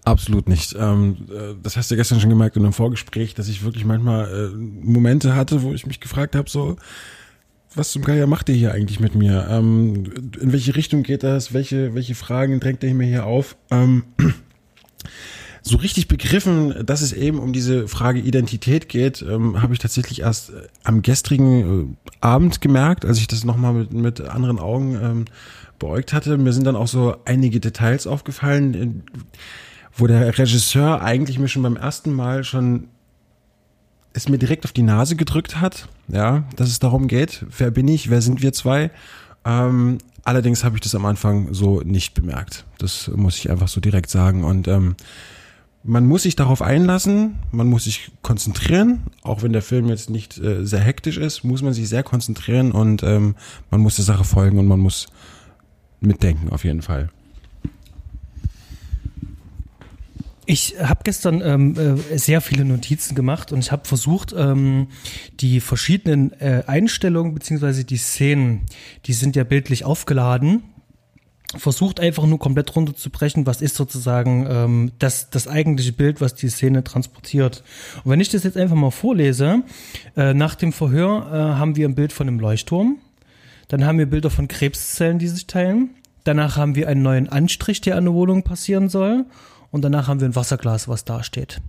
Absolut 0.03 0.49
nicht. 0.49 0.75
Ähm, 0.79 1.27
äh, 1.29 1.53
das 1.61 1.77
hast 1.77 1.91
du 1.91 1.95
gestern 1.95 2.19
schon 2.19 2.31
gemerkt 2.31 2.57
in 2.57 2.63
einem 2.63 2.73
Vorgespräch, 2.73 3.35
dass 3.35 3.47
ich 3.47 3.63
wirklich 3.63 3.85
manchmal 3.85 4.51
äh, 4.51 4.57
Momente 4.57 5.35
hatte, 5.35 5.61
wo 5.61 5.73
ich 5.73 5.85
mich 5.85 5.99
gefragt 5.99 6.35
habe, 6.35 6.49
so, 6.49 6.77
was 7.75 7.91
zum 7.91 8.03
Geier 8.03 8.27
macht 8.27 8.49
ihr 8.49 8.55
hier 8.55 8.73
eigentlich 8.73 8.99
mit 8.99 9.15
mir? 9.15 9.47
Ähm, 9.49 10.11
in 10.39 10.51
welche 10.51 10.75
Richtung 10.75 11.03
geht 11.03 11.23
das? 11.23 11.53
Welche, 11.53 11.93
welche 11.95 12.15
Fragen 12.15 12.59
drängt 12.59 12.83
ihr 12.83 12.93
mir 12.93 13.07
hier 13.07 13.25
auf? 13.25 13.55
Ähm, 13.69 14.03
so 15.61 15.77
richtig 15.77 16.07
begriffen, 16.07 16.85
dass 16.85 17.01
es 17.01 17.13
eben 17.13 17.39
um 17.39 17.53
diese 17.53 17.87
Frage 17.87 18.19
Identität 18.19 18.89
geht, 18.89 19.21
ähm, 19.21 19.61
habe 19.61 19.73
ich 19.73 19.79
tatsächlich 19.79 20.21
erst 20.21 20.49
äh, 20.49 20.67
am 20.83 21.01
gestrigen 21.01 21.93
äh, 21.93 22.15
Abend 22.19 22.61
gemerkt, 22.61 23.05
als 23.05 23.19
ich 23.19 23.27
das 23.27 23.45
nochmal 23.45 23.73
mit, 23.73 23.93
mit 23.93 24.21
anderen 24.21 24.59
Augen 24.59 24.99
ähm, 25.01 25.25
beäugt 25.79 26.13
hatte. 26.13 26.37
Mir 26.37 26.53
sind 26.53 26.65
dann 26.65 26.75
auch 26.75 26.87
so 26.87 27.15
einige 27.25 27.59
Details 27.59 28.05
aufgefallen, 28.07 28.73
äh, 28.73 29.13
wo 29.95 30.07
der 30.07 30.37
Regisseur 30.37 31.01
eigentlich 31.01 31.39
mir 31.39 31.47
schon 31.47 31.63
beim 31.63 31.77
ersten 31.77 32.11
Mal 32.13 32.43
schon 32.43 32.87
es 34.13 34.29
mir 34.29 34.37
direkt 34.37 34.65
auf 34.65 34.71
die 34.71 34.83
Nase 34.83 35.15
gedrückt 35.15 35.61
hat, 35.61 35.87
ja, 36.07 36.43
dass 36.55 36.69
es 36.69 36.79
darum 36.79 37.07
geht, 37.07 37.45
wer 37.57 37.71
bin 37.71 37.87
ich, 37.87 38.09
wer 38.09 38.21
sind 38.21 38.41
wir 38.41 38.53
zwei. 38.53 38.91
Ähm, 39.45 39.99
allerdings 40.23 40.63
habe 40.63 40.75
ich 40.75 40.81
das 40.81 40.95
am 40.95 41.05
Anfang 41.05 41.53
so 41.53 41.81
nicht 41.81 42.13
bemerkt. 42.13 42.65
Das 42.77 43.09
muss 43.15 43.37
ich 43.37 43.49
einfach 43.49 43.67
so 43.67 43.79
direkt 43.81 44.09
sagen. 44.09 44.43
Und 44.43 44.67
ähm, 44.67 44.95
man 45.83 46.05
muss 46.05 46.23
sich 46.23 46.35
darauf 46.35 46.61
einlassen, 46.61 47.39
man 47.51 47.67
muss 47.67 47.85
sich 47.85 48.11
konzentrieren, 48.21 49.03
auch 49.23 49.41
wenn 49.41 49.53
der 49.53 49.61
Film 49.61 49.87
jetzt 49.87 50.09
nicht 50.09 50.37
äh, 50.37 50.65
sehr 50.65 50.79
hektisch 50.81 51.17
ist, 51.17 51.43
muss 51.43 51.61
man 51.61 51.73
sich 51.73 51.89
sehr 51.89 52.03
konzentrieren 52.03 52.71
und 52.71 53.01
ähm, 53.03 53.35
man 53.71 53.81
muss 53.81 53.95
der 53.95 54.05
Sache 54.05 54.23
folgen 54.23 54.59
und 54.59 54.67
man 54.67 54.79
muss 54.79 55.07
mitdenken 55.99 56.49
auf 56.49 56.63
jeden 56.65 56.81
Fall. 56.83 57.09
Ich 60.51 60.75
habe 60.83 60.99
gestern 61.05 61.41
ähm, 61.41 61.77
äh, 61.79 62.17
sehr 62.17 62.41
viele 62.41 62.65
Notizen 62.65 63.15
gemacht 63.15 63.53
und 63.53 63.59
ich 63.59 63.71
habe 63.71 63.87
versucht, 63.87 64.35
ähm, 64.37 64.87
die 65.39 65.61
verschiedenen 65.61 66.33
äh, 66.41 66.63
Einstellungen 66.67 67.33
beziehungsweise 67.33 67.85
die 67.85 67.95
Szenen, 67.95 68.65
die 69.05 69.13
sind 69.13 69.37
ja 69.37 69.45
bildlich 69.45 69.85
aufgeladen, 69.85 70.63
versucht 71.55 72.01
einfach 72.01 72.25
nur 72.25 72.37
komplett 72.37 72.75
runterzubrechen, 72.75 73.45
was 73.45 73.61
ist 73.61 73.77
sozusagen 73.77 74.45
ähm, 74.49 74.91
das, 74.99 75.29
das 75.29 75.47
eigentliche 75.47 75.93
Bild, 75.93 76.19
was 76.19 76.35
die 76.35 76.49
Szene 76.49 76.83
transportiert. 76.83 77.63
Und 78.03 78.11
wenn 78.11 78.19
ich 78.19 78.27
das 78.27 78.43
jetzt 78.43 78.57
einfach 78.57 78.75
mal 78.75 78.91
vorlese, 78.91 79.63
äh, 80.17 80.33
nach 80.33 80.55
dem 80.55 80.73
Verhör 80.73 81.27
äh, 81.31 81.57
haben 81.59 81.77
wir 81.77 81.87
ein 81.87 81.95
Bild 81.95 82.11
von 82.11 82.27
einem 82.27 82.41
Leuchtturm, 82.41 82.97
dann 83.69 83.85
haben 83.85 83.99
wir 83.99 84.05
Bilder 84.05 84.29
von 84.29 84.49
Krebszellen, 84.49 85.17
die 85.17 85.29
sich 85.29 85.47
teilen, 85.47 85.91
danach 86.25 86.57
haben 86.57 86.75
wir 86.75 86.89
einen 86.89 87.03
neuen 87.03 87.29
Anstrich, 87.29 87.79
der 87.79 87.95
an 87.95 88.03
der 88.03 88.13
Wohnung 88.13 88.43
passieren 88.43 88.89
soll 88.89 89.27
und 89.71 89.81
danach 89.81 90.07
haben 90.07 90.19
wir 90.19 90.27
ein 90.27 90.35
Wasserglas, 90.35 90.87
was 90.87 91.05
da 91.05 91.23
steht. 91.23 91.61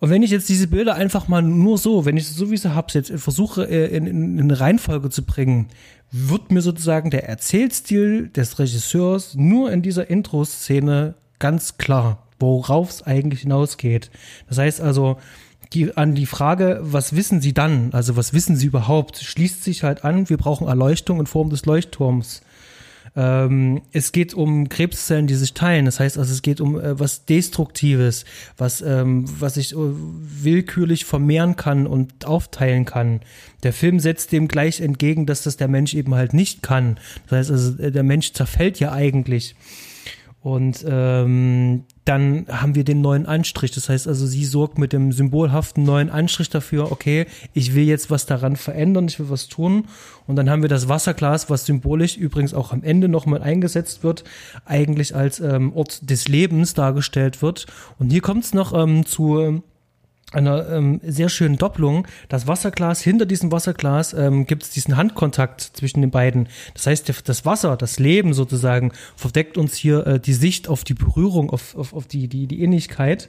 Und 0.00 0.10
wenn 0.10 0.24
ich 0.24 0.32
jetzt 0.32 0.48
diese 0.48 0.66
Bilder 0.66 0.96
einfach 0.96 1.28
mal 1.28 1.42
nur 1.42 1.78
so, 1.78 2.04
wenn 2.04 2.16
ich 2.16 2.26
so 2.26 2.50
wie 2.50 2.56
sie 2.56 2.74
hab's 2.74 2.94
jetzt 2.94 3.12
versuche 3.12 3.68
äh, 3.68 3.96
in, 3.96 4.06
in, 4.06 4.38
in 4.38 4.44
eine 4.44 4.58
Reihenfolge 4.58 5.10
zu 5.10 5.22
bringen, 5.22 5.68
wird 6.10 6.50
mir 6.50 6.60
sozusagen 6.60 7.10
der 7.10 7.28
Erzählstil 7.28 8.28
des 8.28 8.58
Regisseurs 8.58 9.34
nur 9.36 9.70
in 9.70 9.80
dieser 9.80 10.10
Intro-Szene 10.10 11.14
ganz 11.38 11.78
klar, 11.78 12.26
worauf 12.40 12.90
es 12.90 13.02
eigentlich 13.02 13.42
hinausgeht. 13.42 14.10
Das 14.48 14.58
heißt 14.58 14.80
also, 14.80 15.18
die, 15.72 15.96
an 15.96 16.14
die 16.14 16.26
Frage, 16.26 16.80
was 16.82 17.16
wissen 17.16 17.40
Sie 17.40 17.54
dann? 17.54 17.90
Also 17.92 18.16
was 18.16 18.32
wissen 18.32 18.56
Sie 18.56 18.66
überhaupt? 18.66 19.18
Schließt 19.18 19.64
sich 19.64 19.84
halt 19.84 20.04
an, 20.04 20.28
wir 20.28 20.36
brauchen 20.36 20.66
Erleuchtung 20.66 21.20
in 21.20 21.26
Form 21.26 21.48
des 21.48 21.64
Leuchtturms. 21.64 22.42
Ähm, 23.14 23.82
es 23.92 24.12
geht 24.12 24.32
um 24.32 24.68
Krebszellen, 24.68 25.26
die 25.26 25.34
sich 25.34 25.52
teilen. 25.52 25.84
Das 25.84 26.00
heißt 26.00 26.18
also, 26.18 26.32
es 26.32 26.42
geht 26.42 26.60
um 26.60 26.80
äh, 26.80 26.98
was 26.98 27.26
Destruktives, 27.26 28.24
was, 28.56 28.80
ähm, 28.80 29.26
was 29.38 29.54
sich 29.54 29.72
äh, 29.72 29.76
willkürlich 29.76 31.04
vermehren 31.04 31.56
kann 31.56 31.86
und 31.86 32.24
aufteilen 32.24 32.84
kann. 32.84 33.20
Der 33.62 33.72
Film 33.72 34.00
setzt 34.00 34.32
dem 34.32 34.48
gleich 34.48 34.80
entgegen, 34.80 35.26
dass 35.26 35.42
das 35.42 35.56
der 35.56 35.68
Mensch 35.68 35.94
eben 35.94 36.14
halt 36.14 36.32
nicht 36.32 36.62
kann. 36.62 36.98
Das 37.28 37.38
heißt 37.38 37.50
also, 37.50 37.82
äh, 37.82 37.92
der 37.92 38.02
Mensch 38.02 38.32
zerfällt 38.32 38.80
ja 38.80 38.92
eigentlich. 38.92 39.54
Und 40.42 40.84
ähm, 40.88 41.84
dann 42.04 42.46
haben 42.48 42.74
wir 42.74 42.82
den 42.82 43.00
neuen 43.00 43.26
Anstrich. 43.26 43.70
Das 43.70 43.88
heißt 43.88 44.08
also, 44.08 44.26
sie 44.26 44.44
sorgt 44.44 44.76
mit 44.76 44.92
dem 44.92 45.12
symbolhaften 45.12 45.84
neuen 45.84 46.10
Anstrich 46.10 46.50
dafür, 46.50 46.90
okay, 46.90 47.26
ich 47.54 47.76
will 47.76 47.84
jetzt 47.84 48.10
was 48.10 48.26
daran 48.26 48.56
verändern, 48.56 49.06
ich 49.06 49.20
will 49.20 49.30
was 49.30 49.46
tun. 49.46 49.84
Und 50.26 50.34
dann 50.34 50.50
haben 50.50 50.62
wir 50.62 50.68
das 50.68 50.88
Wasserglas, 50.88 51.48
was 51.48 51.64
symbolisch 51.64 52.16
übrigens 52.16 52.54
auch 52.54 52.72
am 52.72 52.82
Ende 52.82 53.08
nochmal 53.08 53.40
eingesetzt 53.40 54.02
wird, 54.02 54.24
eigentlich 54.64 55.14
als 55.14 55.38
ähm, 55.38 55.72
Ort 55.74 56.10
des 56.10 56.26
Lebens 56.26 56.74
dargestellt 56.74 57.40
wird. 57.40 57.66
Und 58.00 58.10
hier 58.10 58.20
kommt 58.20 58.42
es 58.42 58.52
noch 58.52 58.72
ähm, 58.74 59.06
zu 59.06 59.62
einer 60.32 60.68
ähm, 60.70 61.00
sehr 61.04 61.28
schönen 61.28 61.56
Doppelung. 61.56 62.06
Das 62.28 62.46
Wasserglas, 62.46 63.00
hinter 63.00 63.26
diesem 63.26 63.52
Wasserglas 63.52 64.12
ähm, 64.14 64.46
gibt 64.46 64.64
es 64.64 64.70
diesen 64.70 64.96
Handkontakt 64.96 65.60
zwischen 65.60 66.00
den 66.00 66.10
beiden. 66.10 66.48
Das 66.74 66.86
heißt, 66.86 67.12
das 67.24 67.44
Wasser, 67.44 67.76
das 67.76 67.98
Leben 67.98 68.34
sozusagen, 68.34 68.92
verdeckt 69.16 69.58
uns 69.58 69.74
hier 69.74 70.06
äh, 70.06 70.20
die 70.20 70.32
Sicht 70.32 70.68
auf 70.68 70.84
die 70.84 70.94
Berührung, 70.94 71.50
auf, 71.50 71.74
auf, 71.76 71.92
auf 71.92 72.06
die, 72.06 72.28
die, 72.28 72.46
die 72.46 72.62
Innigkeit. 72.62 73.28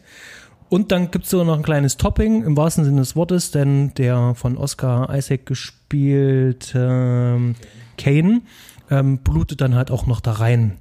Und 0.70 0.92
dann 0.92 1.12
gibt 1.12 1.26
es 1.26 1.32
sogar 1.32 1.46
noch 1.46 1.58
ein 1.58 1.64
kleines 1.64 1.98
Topping 1.98 2.44
im 2.44 2.58
wahrsten 2.58 2.84
Sinne 2.84 3.02
des 3.02 3.16
Wortes, 3.16 3.52
denn 3.52 3.94
der 3.96 4.34
von 4.36 4.58
Oscar 4.58 5.14
Isaac 5.16 5.46
gespielte 5.46 6.80
ähm, 6.90 7.56
Kane 7.98 8.42
ähm, 8.90 9.20
blutet 9.20 9.62
dann 9.62 9.76
halt 9.76 9.92
auch 9.92 10.08
noch 10.08 10.20
da 10.20 10.32
rein 10.32 10.78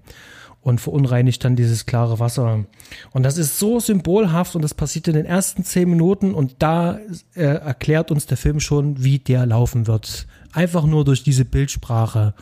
und 0.62 0.80
verunreinigt 0.80 1.44
dann 1.44 1.56
dieses 1.56 1.86
klare 1.86 2.18
Wasser. 2.20 2.64
Und 3.12 3.22
das 3.24 3.36
ist 3.36 3.58
so 3.58 3.80
symbolhaft 3.80 4.54
und 4.54 4.62
das 4.62 4.74
passiert 4.74 5.08
in 5.08 5.14
den 5.14 5.26
ersten 5.26 5.64
zehn 5.64 5.90
Minuten 5.90 6.34
und 6.34 6.56
da 6.60 6.98
äh, 7.34 7.42
erklärt 7.42 8.10
uns 8.10 8.26
der 8.26 8.36
Film 8.36 8.60
schon, 8.60 9.02
wie 9.02 9.18
der 9.18 9.44
laufen 9.44 9.86
wird. 9.86 10.26
Einfach 10.52 10.84
nur 10.84 11.04
durch 11.04 11.22
diese 11.22 11.44
Bildsprache. 11.44 12.34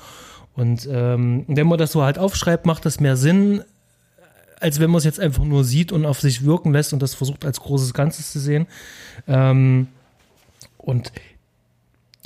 Und 0.55 0.87
ähm, 0.91 1.45
wenn 1.49 1.67
man 1.67 1.79
das 1.79 1.93
so 1.93 2.03
halt 2.03 2.19
aufschreibt, 2.19 2.67
macht 2.67 2.85
das 2.85 3.01
mehr 3.01 3.17
Sinn, 3.17 3.63
als 4.61 4.79
wenn 4.79 4.91
man 4.91 4.99
es 4.99 5.05
jetzt 5.05 5.21
einfach 5.21 5.45
nur 5.45 5.65
sieht 5.65 5.91
und 5.91 6.05
auf 6.05 6.21
sich 6.21 6.45
wirken 6.45 6.73
lässt 6.73 6.93
und 6.93 7.01
das 7.01 7.15
versucht 7.15 7.47
als 7.47 7.61
großes 7.61 7.95
Ganzes 7.95 8.31
zu 8.33 8.39
sehen. 8.39 8.67
Ähm, 9.27 9.87
und 10.77 11.13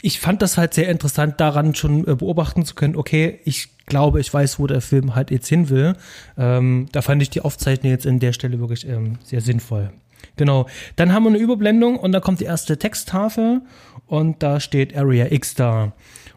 ich 0.02 0.20
fand 0.20 0.42
das 0.42 0.58
halt 0.58 0.74
sehr 0.74 0.88
interessant, 0.88 1.40
daran 1.40 1.74
schon 1.74 2.06
äh, 2.06 2.14
beobachten 2.14 2.64
zu 2.64 2.74
können, 2.74 2.96
okay, 2.96 3.40
ich 3.44 3.68
glaube, 3.86 4.20
ich 4.20 4.32
weiß, 4.32 4.58
wo 4.58 4.66
der 4.66 4.80
Film 4.80 5.14
halt 5.14 5.30
jetzt 5.30 5.48
hin 5.48 5.68
will. 5.68 5.94
Ähm, 6.36 6.86
da 6.92 7.02
fand 7.02 7.22
ich 7.22 7.30
die 7.30 7.40
Aufzeichnung 7.40 7.90
jetzt 7.90 8.06
in 8.06 8.18
der 8.18 8.32
Stelle 8.32 8.58
wirklich 8.60 8.88
ähm, 8.88 9.18
sehr 9.24 9.40
sinnvoll. 9.40 9.92
Genau. 10.36 10.66
Dann 10.96 11.12
haben 11.12 11.24
wir 11.24 11.30
eine 11.30 11.38
Überblendung 11.38 11.96
und 11.96 12.12
dann 12.12 12.22
kommt 12.22 12.40
die 12.40 12.44
erste 12.44 12.78
Texttafel 12.78 13.62
und 14.06 14.42
da 14.42 14.58
steht 14.58 14.96
Area 14.96 15.30
X 15.30 15.54
da. 15.54 15.92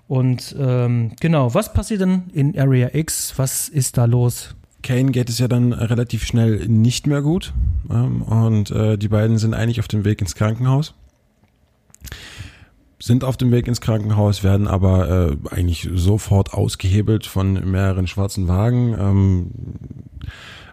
Und 0.08 0.56
ähm, 0.58 1.12
genau, 1.20 1.54
was 1.54 1.74
passiert 1.74 2.02
denn 2.02 2.24
in 2.34 2.58
Area 2.58 2.90
X? 2.94 3.34
Was 3.38 3.70
ist 3.70 3.98
da 3.98 4.06
los? 4.06 4.56
Kane 4.84 5.12
geht 5.12 5.30
es 5.30 5.40
ja 5.40 5.48
dann 5.48 5.74
relativ 5.74 6.24
schnell 6.26 6.68
nicht 6.68 7.08
mehr 7.08 7.22
gut 7.22 7.54
ähm, 7.90 8.22
und 8.22 8.72
äh, 8.72 8.98
die 8.98 9.10
beiden 9.10 9.38
sind 9.38 9.54
eigentlich 9.54 9.80
auf 9.80 9.88
dem 9.88 10.06
Weg 10.06 10.22
ins 10.22 10.36
Krankenhaus 10.36 10.94
sind 13.08 13.24
auf 13.24 13.38
dem 13.38 13.52
Weg 13.52 13.68
ins 13.68 13.82
Krankenhaus, 13.82 14.44
werden 14.44 14.68
aber 14.68 15.32
äh, 15.32 15.38
eigentlich 15.50 15.90
sofort 15.94 16.54
ausgehebelt 16.54 17.26
von 17.26 17.54
mehreren 17.70 18.06
schwarzen 18.06 18.48
Wagen, 18.48 18.96
ähm, 19.00 19.52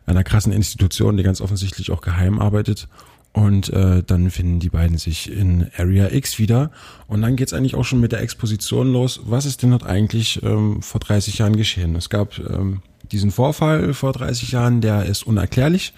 einer 0.06 0.24
krassen 0.24 0.52
Institution, 0.52 1.16
die 1.16 1.22
ganz 1.22 1.40
offensichtlich 1.40 1.90
auch 1.90 2.02
geheim 2.02 2.40
arbeitet. 2.40 2.88
Und 3.32 3.68
äh, 3.70 4.04
dann 4.04 4.30
finden 4.30 4.60
die 4.60 4.68
beiden 4.68 4.96
sich 4.96 5.32
in 5.32 5.68
Area 5.76 6.12
X 6.12 6.38
wieder. 6.38 6.70
Und 7.08 7.22
dann 7.22 7.34
geht's 7.34 7.52
eigentlich 7.52 7.74
auch 7.74 7.84
schon 7.84 8.00
mit 8.00 8.12
der 8.12 8.20
Exposition 8.20 8.92
los. 8.92 9.20
Was 9.24 9.44
ist 9.44 9.62
denn 9.62 9.70
dort 9.70 9.84
eigentlich 9.84 10.40
ähm, 10.44 10.82
vor 10.82 11.00
30 11.00 11.38
Jahren 11.38 11.56
geschehen? 11.56 11.96
Es 11.96 12.10
gab 12.10 12.38
ähm, 12.38 12.82
diesen 13.10 13.32
Vorfall 13.32 13.92
vor 13.92 14.12
30 14.12 14.52
Jahren, 14.52 14.80
der 14.80 15.06
ist 15.06 15.26
unerklärlich. 15.26 15.94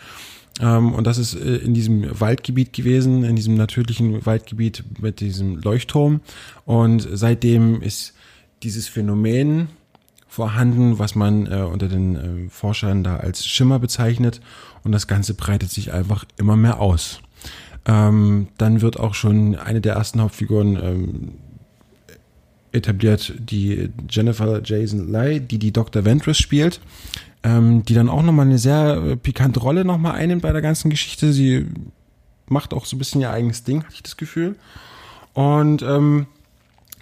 Ähm, 0.60 0.94
und 0.94 1.06
das 1.06 1.18
ist 1.18 1.34
äh, 1.34 1.56
in 1.56 1.74
diesem 1.74 2.20
Waldgebiet 2.20 2.72
gewesen, 2.72 3.24
in 3.24 3.36
diesem 3.36 3.54
natürlichen 3.54 4.24
Waldgebiet 4.24 4.84
mit 5.00 5.20
diesem 5.20 5.58
Leuchtturm. 5.58 6.20
Und 6.64 7.06
seitdem 7.12 7.82
ist 7.82 8.14
dieses 8.62 8.88
Phänomen 8.88 9.68
vorhanden, 10.28 10.98
was 10.98 11.14
man 11.14 11.46
äh, 11.46 11.60
unter 11.60 11.88
den 11.88 12.16
äh, 12.16 12.50
Forschern 12.50 13.04
da 13.04 13.16
als 13.16 13.46
Schimmer 13.46 13.78
bezeichnet. 13.78 14.40
Und 14.84 14.92
das 14.92 15.06
Ganze 15.06 15.34
breitet 15.34 15.70
sich 15.70 15.92
einfach 15.92 16.24
immer 16.36 16.56
mehr 16.56 16.80
aus. 16.80 17.20
Ähm, 17.86 18.48
dann 18.58 18.80
wird 18.80 18.98
auch 18.98 19.14
schon 19.14 19.54
eine 19.56 19.80
der 19.80 19.94
ersten 19.94 20.20
Hauptfiguren 20.20 20.76
ähm, 20.76 21.32
etabliert, 22.72 23.32
die 23.38 23.90
Jennifer 24.10 24.60
Jason 24.62 25.10
Leigh, 25.10 25.46
die 25.46 25.58
die 25.58 25.72
Dr. 25.72 26.04
Ventress 26.04 26.38
spielt 26.38 26.80
ähm, 27.46 27.84
die 27.84 27.94
dann 27.94 28.08
auch 28.08 28.22
nochmal 28.22 28.46
eine 28.46 28.58
sehr 28.58 28.96
äh, 28.96 29.16
pikante 29.16 29.60
Rolle 29.60 29.84
nochmal 29.84 30.16
einnimmt 30.16 30.42
bei 30.42 30.52
der 30.52 30.62
ganzen 30.62 30.90
Geschichte. 30.90 31.32
Sie 31.32 31.66
macht 32.48 32.74
auch 32.74 32.84
so 32.84 32.96
ein 32.96 32.98
bisschen 32.98 33.20
ihr 33.20 33.30
eigenes 33.30 33.62
Ding, 33.62 33.84
hatte 33.84 33.94
ich 33.94 34.02
das 34.02 34.16
Gefühl. 34.16 34.56
Und 35.32 35.80
ähm, 35.82 36.26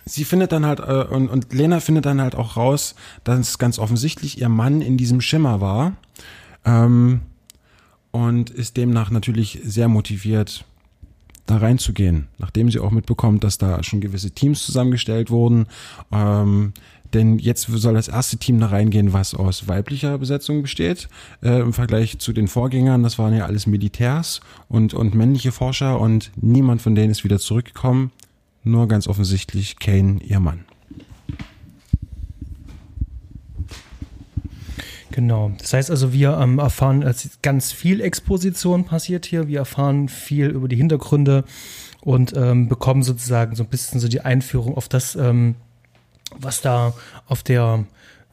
sie 0.05 0.25
findet 0.25 0.53
dann 0.53 0.67
halt, 0.67 0.81
äh, 0.81 1.15
und, 1.15 1.31
und 1.31 1.55
Lena 1.55 1.81
findet 1.81 2.05
dann 2.05 2.21
halt 2.21 2.35
auch 2.35 2.59
raus, 2.59 2.95
dass 3.25 3.59
ganz 3.59 3.79
offensichtlich 3.79 4.39
ihr 4.39 4.51
Mann 4.51 4.83
in 4.83 4.99
diesem 4.99 5.23
Schimmer 5.23 5.63
war. 5.63 5.95
Ähm, 6.67 7.23
und 8.11 8.51
ist 8.51 8.77
demnach 8.77 9.11
natürlich 9.11 9.61
sehr 9.65 9.89
motiviert, 9.89 10.67
da 11.47 11.57
reinzugehen, 11.57 12.29
nachdem 12.39 12.71
sie 12.71 12.81
auch 12.81 12.91
mitbekommt, 12.91 13.45
dass 13.45 13.59
da 13.59 13.83
schon 13.83 14.01
gewisse 14.01 14.31
Teams 14.31 14.65
zusammengestellt 14.65 15.31
wurden, 15.31 15.67
ähm, 16.13 16.75
denn 17.13 17.39
jetzt 17.39 17.67
soll 17.69 17.95
das 17.95 18.09
erste 18.09 18.39
Team 18.39 18.59
da 18.59 18.67
reingehen, 18.67 19.13
was 19.13 19.35
aus 19.35 19.69
weiblicher 19.69 20.19
Besetzung 20.19 20.63
besteht. 20.63 21.09
Äh, 21.43 21.61
Im 21.61 21.73
Vergleich 21.73 22.19
zu 22.19 22.33
den 22.33 22.49
Vorgängern, 22.49 23.03
das 23.03 23.19
waren 23.19 23.35
ja 23.35 23.47
alles 23.47 23.67
Militärs 23.67 24.41
und, 24.69 24.95
und 24.95 25.15
männliche 25.15 25.53
Forscher 25.53 26.01
und 26.01 26.33
niemand 26.37 26.83
von 26.83 26.95
denen 26.95 27.11
ist 27.11 27.25
wieder 27.25 27.39
zurückgekommen. 27.39 28.11
Nur 28.65 28.89
ganz 28.89 29.07
offensichtlich 29.07 29.79
Kane, 29.79 30.21
ihr 30.23 30.41
Mann. 30.41 30.65
Genau. 35.15 35.53
Das 35.59 35.73
heißt 35.73 35.93
also, 35.93 36.13
wir 36.13 36.37
ähm, 36.41 36.59
erfahren, 36.59 37.09
ganz 37.41 37.71
viel 37.71 38.01
Exposition 38.01 38.85
passiert 38.85 39.27
hier. 39.27 39.47
Wir 39.47 39.61
erfahren 39.61 40.09
viel 40.09 40.49
über 40.49 40.67
die 40.67 40.75
Hintergründe 40.75 41.45
und 42.01 42.33
ähm, 42.37 42.69
bekommen 42.69 43.05
sozusagen 43.05 43.55
so 43.55 43.63
ein 43.63 43.69
bisschen 43.69 44.01
so 44.01 44.09
die 44.09 44.23
Einführung 44.23 44.77
auf 44.77 44.89
das, 44.89 45.15
ähm, 45.15 45.55
was 46.39 46.61
da 46.61 46.95
auf 47.27 47.43
der 47.43 47.85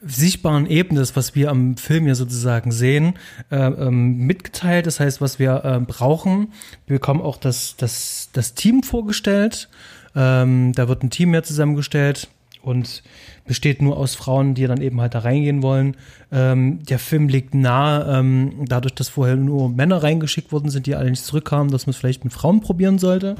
sichtbaren 0.03 0.65
Ebene 0.65 1.01
ist, 1.01 1.15
was 1.15 1.35
wir 1.35 1.49
am 1.51 1.77
Film 1.77 2.07
ja 2.07 2.15
sozusagen 2.15 2.71
sehen, 2.71 3.13
äh, 3.51 3.57
ähm, 3.57 4.17
mitgeteilt. 4.17 4.87
Das 4.87 4.99
heißt, 4.99 5.21
was 5.21 5.37
wir 5.37 5.63
äh, 5.63 5.79
brauchen. 5.79 6.53
Wir 6.87 6.95
bekommen 6.95 7.21
auch 7.21 7.37
das, 7.37 7.75
das, 7.77 8.29
das 8.33 8.55
Team 8.55 8.83
vorgestellt. 8.83 9.69
Ähm, 10.15 10.73
da 10.73 10.87
wird 10.87 11.03
ein 11.03 11.11
Team 11.11 11.31
mehr 11.31 11.43
zusammengestellt 11.43 12.29
und 12.63 13.03
besteht 13.45 13.81
nur 13.81 13.97
aus 13.97 14.15
Frauen, 14.15 14.53
die 14.53 14.67
dann 14.67 14.81
eben 14.81 15.01
halt 15.01 15.13
da 15.15 15.19
reingehen 15.19 15.61
wollen. 15.61 15.95
Ähm, 16.31 16.83
der 16.83 16.99
Film 16.99 17.27
liegt 17.27 17.53
nahe, 17.53 18.19
ähm, 18.19 18.65
dadurch, 18.65 18.95
dass 18.95 19.09
vorher 19.09 19.35
nur 19.35 19.69
Männer 19.69 20.03
reingeschickt 20.03 20.51
worden 20.51 20.69
sind, 20.69 20.85
die 20.85 20.95
alle 20.95 21.09
nicht 21.09 21.23
zurückkamen, 21.23 21.71
dass 21.71 21.85
man 21.85 21.91
es 21.91 21.97
vielleicht 21.97 22.23
mit 22.23 22.33
Frauen 22.33 22.61
probieren 22.61 22.99
sollte. 22.99 23.35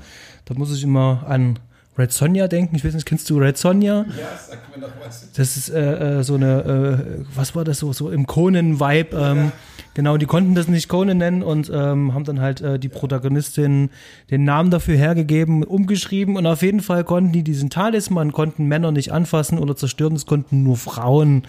Da 0.45 0.53
muss 0.53 0.75
ich 0.75 0.83
immer 0.83 1.25
an 1.27 1.59
Red 2.01 2.11
Sonja 2.11 2.47
denken. 2.47 2.75
Ich 2.75 2.83
weiß 2.83 2.95
nicht, 2.95 3.05
kennst 3.05 3.29
du 3.29 3.37
Red 3.37 3.57
Sonja? 3.57 4.05
Ja, 4.17 4.39
sag 4.49 4.75
mir 4.75 4.81
doch 4.81 4.91
was. 5.05 5.31
Das 5.33 5.55
ist 5.55 5.69
äh, 5.69 6.19
äh, 6.19 6.23
so 6.23 6.33
eine, 6.33 7.19
äh, 7.19 7.25
was 7.35 7.55
war 7.55 7.63
das 7.63 7.77
so, 7.77 7.93
so 7.93 8.09
im 8.09 8.25
Conan-Vibe. 8.25 9.15
Ähm, 9.15 9.37
ja. 9.37 9.51
Genau, 9.93 10.17
die 10.17 10.25
konnten 10.25 10.55
das 10.55 10.67
nicht 10.67 10.87
Conan 10.87 11.17
nennen 11.17 11.43
und 11.43 11.69
ähm, 11.73 12.13
haben 12.13 12.23
dann 12.23 12.39
halt 12.39 12.61
äh, 12.61 12.79
die 12.79 12.87
Protagonistin 12.87 13.89
den 14.31 14.45
Namen 14.45 14.71
dafür 14.71 14.95
hergegeben, 14.95 15.63
umgeschrieben 15.63 16.37
und 16.37 16.47
auf 16.47 16.61
jeden 16.61 16.79
Fall 16.79 17.03
konnten 17.03 17.33
die 17.33 17.43
diesen 17.43 17.69
Talisman, 17.69 18.31
konnten 18.31 18.65
Männer 18.65 18.91
nicht 18.91 19.11
anfassen 19.11 19.59
oder 19.59 19.75
zerstören, 19.75 20.15
es 20.15 20.25
konnten 20.25 20.63
nur 20.63 20.77
Frauen. 20.77 21.43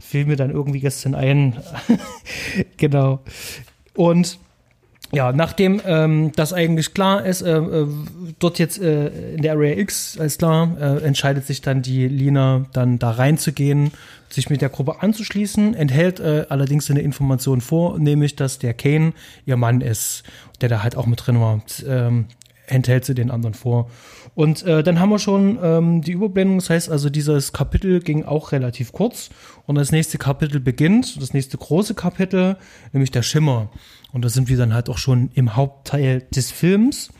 Fiel 0.00 0.24
mir 0.24 0.36
dann 0.36 0.50
irgendwie 0.50 0.80
gestern 0.80 1.14
ein. 1.14 1.58
genau. 2.78 3.20
Und 3.94 4.38
ja, 5.14 5.30
nachdem 5.30 5.80
ähm, 5.84 6.32
das 6.36 6.54
eigentlich 6.54 6.94
klar 6.94 7.26
ist, 7.26 7.42
äh, 7.42 7.58
äh, 7.58 7.86
dort 8.38 8.58
jetzt 8.58 8.80
äh, 8.80 9.34
in 9.34 9.42
der 9.42 9.52
Area 9.52 9.76
X, 9.76 10.16
alles 10.18 10.38
klar, 10.38 10.74
äh, 10.80 11.04
entscheidet 11.04 11.46
sich 11.46 11.60
dann 11.60 11.82
die 11.82 12.08
Lina 12.08 12.64
dann 12.72 12.98
da 12.98 13.10
reinzugehen, 13.10 13.90
sich 14.30 14.48
mit 14.48 14.62
der 14.62 14.70
Gruppe 14.70 15.02
anzuschließen, 15.02 15.74
enthält 15.74 16.18
äh, 16.18 16.46
allerdings 16.48 16.90
eine 16.90 17.02
Information 17.02 17.60
vor, 17.60 17.98
nämlich, 17.98 18.36
dass 18.36 18.58
der 18.58 18.72
Kane 18.72 19.12
ihr 19.44 19.58
Mann 19.58 19.82
ist, 19.82 20.22
der 20.62 20.70
da 20.70 20.82
halt 20.82 20.96
auch 20.96 21.04
mit 21.04 21.26
drin 21.26 21.38
war, 21.38 21.60
ähm, 21.86 22.24
enthält 22.66 23.04
sie 23.04 23.14
den 23.14 23.30
anderen 23.30 23.52
vor. 23.52 23.90
Und 24.34 24.62
äh, 24.62 24.82
dann 24.82 24.98
haben 24.98 25.10
wir 25.10 25.18
schon 25.18 25.58
ähm, 25.62 26.00
die 26.00 26.12
Überblendung, 26.12 26.56
das 26.56 26.70
heißt 26.70 26.90
also, 26.90 27.10
dieses 27.10 27.52
Kapitel 27.52 28.00
ging 28.00 28.24
auch 28.24 28.52
relativ 28.52 28.92
kurz 28.92 29.28
und 29.66 29.74
das 29.74 29.92
nächste 29.92 30.16
Kapitel 30.16 30.58
beginnt, 30.58 31.20
das 31.20 31.34
nächste 31.34 31.58
große 31.58 31.94
Kapitel, 31.94 32.56
nämlich 32.92 33.10
der 33.10 33.22
Schimmer. 33.22 33.68
Und 34.12 34.24
da 34.24 34.28
sind 34.28 34.48
wir 34.48 34.56
dann 34.56 34.74
halt 34.74 34.88
auch 34.88 34.98
schon 34.98 35.30
im 35.34 35.56
Hauptteil 35.56 36.22
des 36.34 36.50
Films. 36.50 37.10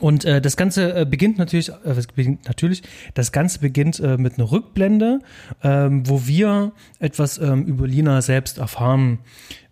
Und 0.00 0.24
äh, 0.24 0.40
das 0.40 0.56
Ganze 0.56 0.94
äh, 0.94 1.06
beginnt 1.06 1.38
natürlich, 1.38 1.70
äh, 1.70 2.02
beginnt 2.14 2.46
natürlich, 2.46 2.82
das 3.14 3.32
Ganze 3.32 3.60
beginnt 3.60 4.00
äh, 4.00 4.16
mit 4.16 4.38
einer 4.38 4.50
Rückblende, 4.50 5.20
ähm, 5.62 6.08
wo 6.08 6.26
wir 6.26 6.72
etwas 6.98 7.38
ähm, 7.38 7.64
über 7.64 7.86
Lina 7.86 8.20
selbst 8.20 8.58
erfahren, 8.58 9.20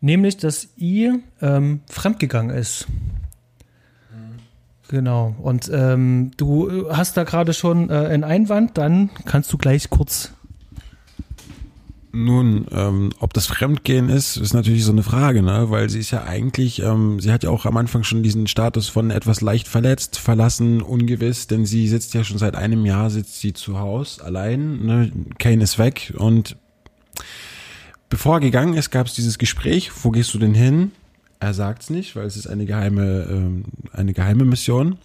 nämlich, 0.00 0.36
dass 0.36 0.68
ihr 0.76 1.20
ähm, 1.42 1.80
fremdgegangen 1.90 2.56
ist. 2.56 2.86
Genau. 4.88 5.34
Und 5.42 5.70
ähm, 5.72 6.30
du 6.36 6.68
äh, 6.68 6.84
hast 6.90 7.16
da 7.16 7.24
gerade 7.24 7.52
schon 7.52 7.90
äh, 7.90 7.94
einen 7.94 8.24
Einwand, 8.24 8.78
dann 8.78 9.10
kannst 9.24 9.52
du 9.52 9.58
gleich 9.58 9.90
kurz 9.90 10.32
nun, 12.14 12.66
ähm, 12.70 13.10
ob 13.18 13.32
das 13.32 13.46
Fremdgehen 13.46 14.08
ist, 14.08 14.36
ist 14.36 14.54
natürlich 14.54 14.84
so 14.84 14.92
eine 14.92 15.02
Frage, 15.02 15.42
ne? 15.42 15.70
Weil 15.70 15.90
sie 15.90 15.98
ist 15.98 16.12
ja 16.12 16.24
eigentlich, 16.24 16.80
ähm, 16.80 17.20
sie 17.20 17.32
hat 17.32 17.42
ja 17.42 17.50
auch 17.50 17.66
am 17.66 17.76
Anfang 17.76 18.04
schon 18.04 18.22
diesen 18.22 18.46
Status 18.46 18.88
von 18.88 19.10
etwas 19.10 19.40
leicht 19.40 19.68
verletzt, 19.68 20.18
verlassen, 20.18 20.80
ungewiss, 20.80 21.46
denn 21.46 21.66
sie 21.66 21.88
sitzt 21.88 22.14
ja 22.14 22.24
schon 22.24 22.38
seit 22.38 22.54
einem 22.54 22.86
Jahr, 22.86 23.10
sitzt 23.10 23.40
sie 23.40 23.52
zu 23.52 23.78
Hause 23.78 24.24
allein, 24.24 24.84
ne? 24.84 25.12
Kane 25.38 25.62
ist 25.62 25.78
weg 25.78 26.14
und 26.16 26.56
bevor 28.08 28.36
er 28.36 28.40
gegangen 28.40 28.74
ist, 28.74 28.90
gab 28.90 29.06
es 29.06 29.14
dieses 29.14 29.38
Gespräch, 29.38 29.90
wo 30.02 30.10
gehst 30.10 30.32
du 30.34 30.38
denn 30.38 30.54
hin? 30.54 30.92
Er 31.40 31.52
sagt's 31.52 31.90
nicht, 31.90 32.16
weil 32.16 32.26
es 32.26 32.36
ist 32.36 32.46
eine 32.46 32.64
geheime, 32.64 33.26
ähm, 33.28 33.64
eine 33.92 34.14
geheime 34.14 34.44
Mission. 34.44 34.98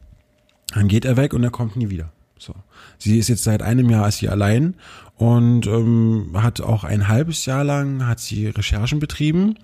Dann 0.74 0.88
geht 0.88 1.06
er 1.06 1.18
weg 1.18 1.34
und 1.34 1.44
er 1.44 1.50
kommt 1.50 1.76
nie 1.76 1.90
wieder. 1.90 2.12
So. 2.40 2.56
Sie 2.98 3.20
ist 3.20 3.28
jetzt 3.28 3.44
seit 3.44 3.62
einem 3.62 3.90
Jahr 3.90 4.08
ist 4.08 4.18
sie 4.18 4.30
allein 4.30 4.76
und 5.18 5.68
ähm, 5.68 6.32
hat 6.34 6.62
auch 6.62 6.84
ein 6.84 7.08
halbes 7.08 7.46
Jahr 7.46 7.64
lang 7.64 8.08
hat 8.08 8.20
sie 8.20 8.48
Recherchen 8.48 9.00
betrieben 9.00 9.58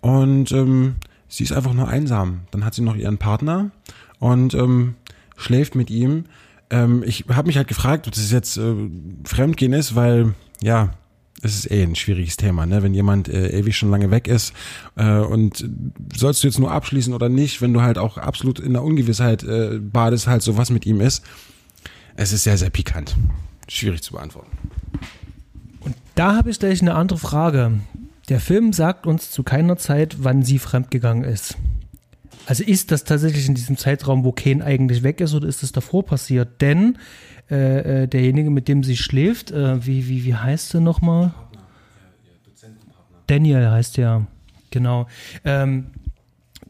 und 0.00 0.50
ähm, 0.52 0.96
sie 1.28 1.44
ist 1.44 1.52
einfach 1.52 1.74
nur 1.74 1.88
einsam. 1.88 2.42
Dann 2.50 2.64
hat 2.64 2.74
sie 2.74 2.82
noch 2.82 2.96
ihren 2.96 3.18
Partner 3.18 3.70
und 4.18 4.54
ähm, 4.54 4.94
schläft 5.36 5.74
mit 5.74 5.90
ihm. 5.90 6.24
Ähm, 6.70 7.02
ich 7.06 7.26
habe 7.28 7.46
mich 7.46 7.58
halt 7.58 7.68
gefragt, 7.68 8.06
ob 8.06 8.14
das 8.14 8.30
jetzt 8.30 8.56
äh, 8.56 8.74
Fremdgehen 9.24 9.74
ist, 9.74 9.94
weil 9.94 10.34
ja, 10.62 10.94
es 11.42 11.56
ist 11.56 11.70
eh 11.70 11.82
ein 11.82 11.94
schwieriges 11.94 12.36
Thema, 12.36 12.64
ne? 12.64 12.82
Wenn 12.82 12.94
jemand 12.94 13.28
äh, 13.28 13.48
ewig 13.48 13.76
schon 13.76 13.90
lange 13.90 14.10
weg 14.10 14.28
ist 14.28 14.54
äh, 14.96 15.18
und 15.18 15.68
sollst 16.16 16.42
du 16.42 16.46
jetzt 16.46 16.58
nur 16.58 16.70
abschließen 16.70 17.12
oder 17.12 17.28
nicht, 17.28 17.60
wenn 17.60 17.74
du 17.74 17.82
halt 17.82 17.98
auch 17.98 18.16
absolut 18.16 18.58
in 18.58 18.72
der 18.72 18.82
Ungewissheit 18.82 19.42
äh, 19.42 19.78
badest, 19.78 20.26
halt 20.26 20.42
so 20.42 20.56
was 20.56 20.70
mit 20.70 20.86
ihm 20.86 21.00
ist. 21.00 21.22
Es 22.16 22.32
ist 22.32 22.44
sehr, 22.44 22.56
sehr 22.56 22.70
pikant. 22.70 23.16
Schwierig 23.68 24.02
zu 24.02 24.12
beantworten. 24.12 24.50
Und 25.80 25.96
da 26.14 26.36
habe 26.36 26.50
ich 26.50 26.58
gleich 26.58 26.80
eine 26.80 26.94
andere 26.94 27.18
Frage. 27.18 27.80
Der 28.28 28.40
Film 28.40 28.72
sagt 28.72 29.06
uns 29.06 29.30
zu 29.30 29.42
keiner 29.42 29.76
Zeit, 29.76 30.16
wann 30.20 30.42
sie 30.42 30.58
fremdgegangen 30.58 31.24
ist. 31.24 31.56
Also 32.46 32.62
ist 32.62 32.90
das 32.90 33.04
tatsächlich 33.04 33.48
in 33.48 33.54
diesem 33.54 33.76
Zeitraum, 33.76 34.24
wo 34.24 34.32
Kane 34.32 34.64
eigentlich 34.64 35.02
weg 35.02 35.20
ist, 35.20 35.34
oder 35.34 35.48
ist 35.48 35.62
das 35.62 35.72
davor 35.72 36.04
passiert? 36.04 36.60
Denn 36.60 36.98
äh, 37.50 38.02
äh, 38.02 38.06
derjenige, 38.06 38.50
mit 38.50 38.68
dem 38.68 38.84
sie 38.84 38.96
schläft, 38.96 39.50
äh, 39.50 39.84
wie, 39.84 40.08
wie, 40.08 40.24
wie 40.24 40.34
heißt 40.34 40.74
er 40.74 40.80
nochmal? 40.80 41.34
Daniel 43.26 43.70
heißt 43.70 43.98
er, 43.98 44.26
genau. 44.70 45.06
Ähm, 45.44 45.86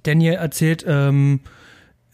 Daniel 0.05 0.35
erzählt, 0.35 0.85
ähm, 0.87 1.41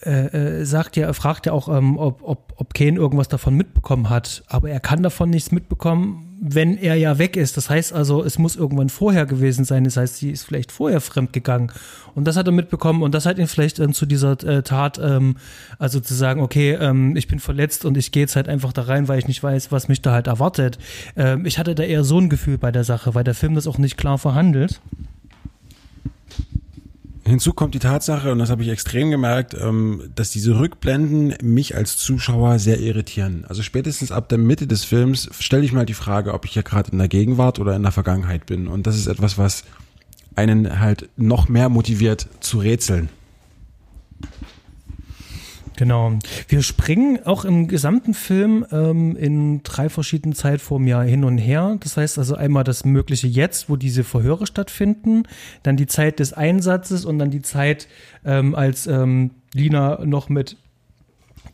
äh, 0.02 0.60
äh, 0.60 0.64
sagt 0.64 0.96
ja, 0.96 1.12
fragt 1.12 1.44
ja 1.44 1.52
auch, 1.52 1.68
ähm, 1.68 1.98
ob, 1.98 2.22
ob, 2.22 2.54
ob 2.56 2.72
Kane 2.72 2.96
irgendwas 2.96 3.28
davon 3.28 3.54
mitbekommen 3.54 4.08
hat. 4.08 4.42
Aber 4.46 4.70
er 4.70 4.80
kann 4.80 5.02
davon 5.02 5.28
nichts 5.28 5.52
mitbekommen, 5.52 6.38
wenn 6.40 6.78
er 6.78 6.94
ja 6.94 7.18
weg 7.18 7.36
ist. 7.36 7.58
Das 7.58 7.68
heißt 7.68 7.92
also, 7.92 8.24
es 8.24 8.38
muss 8.38 8.56
irgendwann 8.56 8.88
vorher 8.88 9.26
gewesen 9.26 9.66
sein. 9.66 9.84
Das 9.84 9.98
heißt, 9.98 10.16
sie 10.16 10.30
ist 10.30 10.44
vielleicht 10.44 10.72
vorher 10.72 11.02
fremd 11.02 11.34
gegangen. 11.34 11.70
Und 12.14 12.24
das 12.26 12.36
hat 12.36 12.46
er 12.46 12.52
mitbekommen 12.52 13.02
und 13.02 13.14
das 13.14 13.26
hat 13.26 13.38
ihn 13.38 13.46
vielleicht 13.46 13.78
dann 13.78 13.92
zu 13.92 14.06
dieser 14.06 14.42
äh, 14.42 14.62
Tat, 14.62 14.98
ähm, 14.98 15.36
also 15.78 16.00
zu 16.00 16.14
sagen, 16.14 16.40
okay, 16.40 16.78
ähm, 16.80 17.14
ich 17.14 17.28
bin 17.28 17.38
verletzt 17.38 17.84
und 17.84 17.98
ich 17.98 18.10
gehe 18.10 18.22
jetzt 18.22 18.36
halt 18.36 18.48
einfach 18.48 18.72
da 18.72 18.82
rein, 18.82 19.06
weil 19.06 19.18
ich 19.18 19.28
nicht 19.28 19.42
weiß, 19.42 19.70
was 19.70 19.88
mich 19.88 20.00
da 20.00 20.12
halt 20.12 20.28
erwartet. 20.28 20.78
Ähm, 21.14 21.44
ich 21.44 21.58
hatte 21.58 21.74
da 21.74 21.82
eher 21.82 22.04
so 22.04 22.18
ein 22.18 22.30
Gefühl 22.30 22.56
bei 22.56 22.72
der 22.72 22.84
Sache, 22.84 23.14
weil 23.14 23.24
der 23.24 23.34
Film 23.34 23.54
das 23.54 23.66
auch 23.66 23.76
nicht 23.76 23.98
klar 23.98 24.16
verhandelt. 24.16 24.80
Hinzu 27.30 27.52
kommt 27.52 27.74
die 27.74 27.78
Tatsache, 27.78 28.32
und 28.32 28.38
das 28.38 28.50
habe 28.50 28.62
ich 28.62 28.68
extrem 28.68 29.10
gemerkt, 29.10 29.54
ähm, 29.54 30.10
dass 30.14 30.30
diese 30.30 30.58
Rückblenden 30.58 31.34
mich 31.42 31.76
als 31.76 31.96
Zuschauer 31.96 32.58
sehr 32.58 32.80
irritieren. 32.80 33.44
Also 33.48 33.62
spätestens 33.62 34.12
ab 34.12 34.28
der 34.28 34.38
Mitte 34.38 34.66
des 34.66 34.84
Films 34.84 35.30
stelle 35.38 35.64
ich 35.64 35.72
mal 35.72 35.86
die 35.86 35.94
Frage, 35.94 36.34
ob 36.34 36.44
ich 36.44 36.54
ja 36.54 36.62
gerade 36.62 36.92
in 36.92 36.98
der 36.98 37.08
Gegenwart 37.08 37.58
oder 37.58 37.74
in 37.76 37.82
der 37.82 37.92
Vergangenheit 37.92 38.46
bin. 38.46 38.68
Und 38.68 38.86
das 38.86 38.96
ist 38.96 39.06
etwas, 39.06 39.38
was 39.38 39.64
einen 40.36 40.80
halt 40.80 41.08
noch 41.16 41.48
mehr 41.48 41.68
motiviert 41.68 42.28
zu 42.40 42.58
rätseln. 42.58 43.08
Genau. 45.80 46.18
Wir 46.46 46.62
springen 46.62 47.20
auch 47.24 47.46
im 47.46 47.66
gesamten 47.66 48.12
Film 48.12 48.66
ähm, 48.70 49.16
in 49.16 49.62
drei 49.62 49.88
verschiedenen 49.88 50.34
Zeitformen 50.34 50.86
ja 50.86 51.00
hin 51.00 51.24
und 51.24 51.38
her. 51.38 51.78
Das 51.80 51.96
heißt 51.96 52.18
also 52.18 52.34
einmal 52.34 52.64
das 52.64 52.84
mögliche 52.84 53.26
Jetzt, 53.26 53.70
wo 53.70 53.76
diese 53.76 54.04
Verhöre 54.04 54.46
stattfinden, 54.46 55.22
dann 55.62 55.78
die 55.78 55.86
Zeit 55.86 56.18
des 56.18 56.34
Einsatzes 56.34 57.06
und 57.06 57.18
dann 57.18 57.30
die 57.30 57.40
Zeit, 57.40 57.88
ähm, 58.26 58.54
als 58.54 58.86
ähm, 58.88 59.30
Lina 59.54 60.04
noch 60.04 60.28
mit 60.28 60.58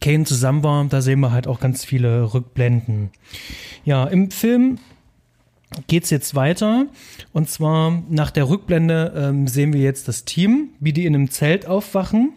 Kane 0.01 0.25
zusammen 0.25 0.65
war. 0.65 0.85
Da 0.87 1.03
sehen 1.03 1.21
wir 1.21 1.31
halt 1.31 1.47
auch 1.47 1.61
ganz 1.61 1.85
viele 1.85 2.35
Rückblenden. 2.35 3.11
Ja, 3.85 4.07
im 4.07 4.33
Film 4.33 4.81
geht's 5.87 6.11
jetzt 6.11 6.35
weiter. 6.35 6.87
Und 7.33 7.49
zwar 7.49 8.03
nach 8.11 8.33
der 8.33 8.49
Rückblende 8.49 9.13
ähm, 9.17 9.47
sehen 9.47 9.73
wir 9.73 9.83
jetzt 9.83 10.09
das 10.09 10.25
Team, 10.25 10.71
wie 10.81 10.93
die 10.93 11.07
in 11.07 11.15
einem 11.15 11.31
Zelt 11.31 11.69
aufwachen 11.69 12.33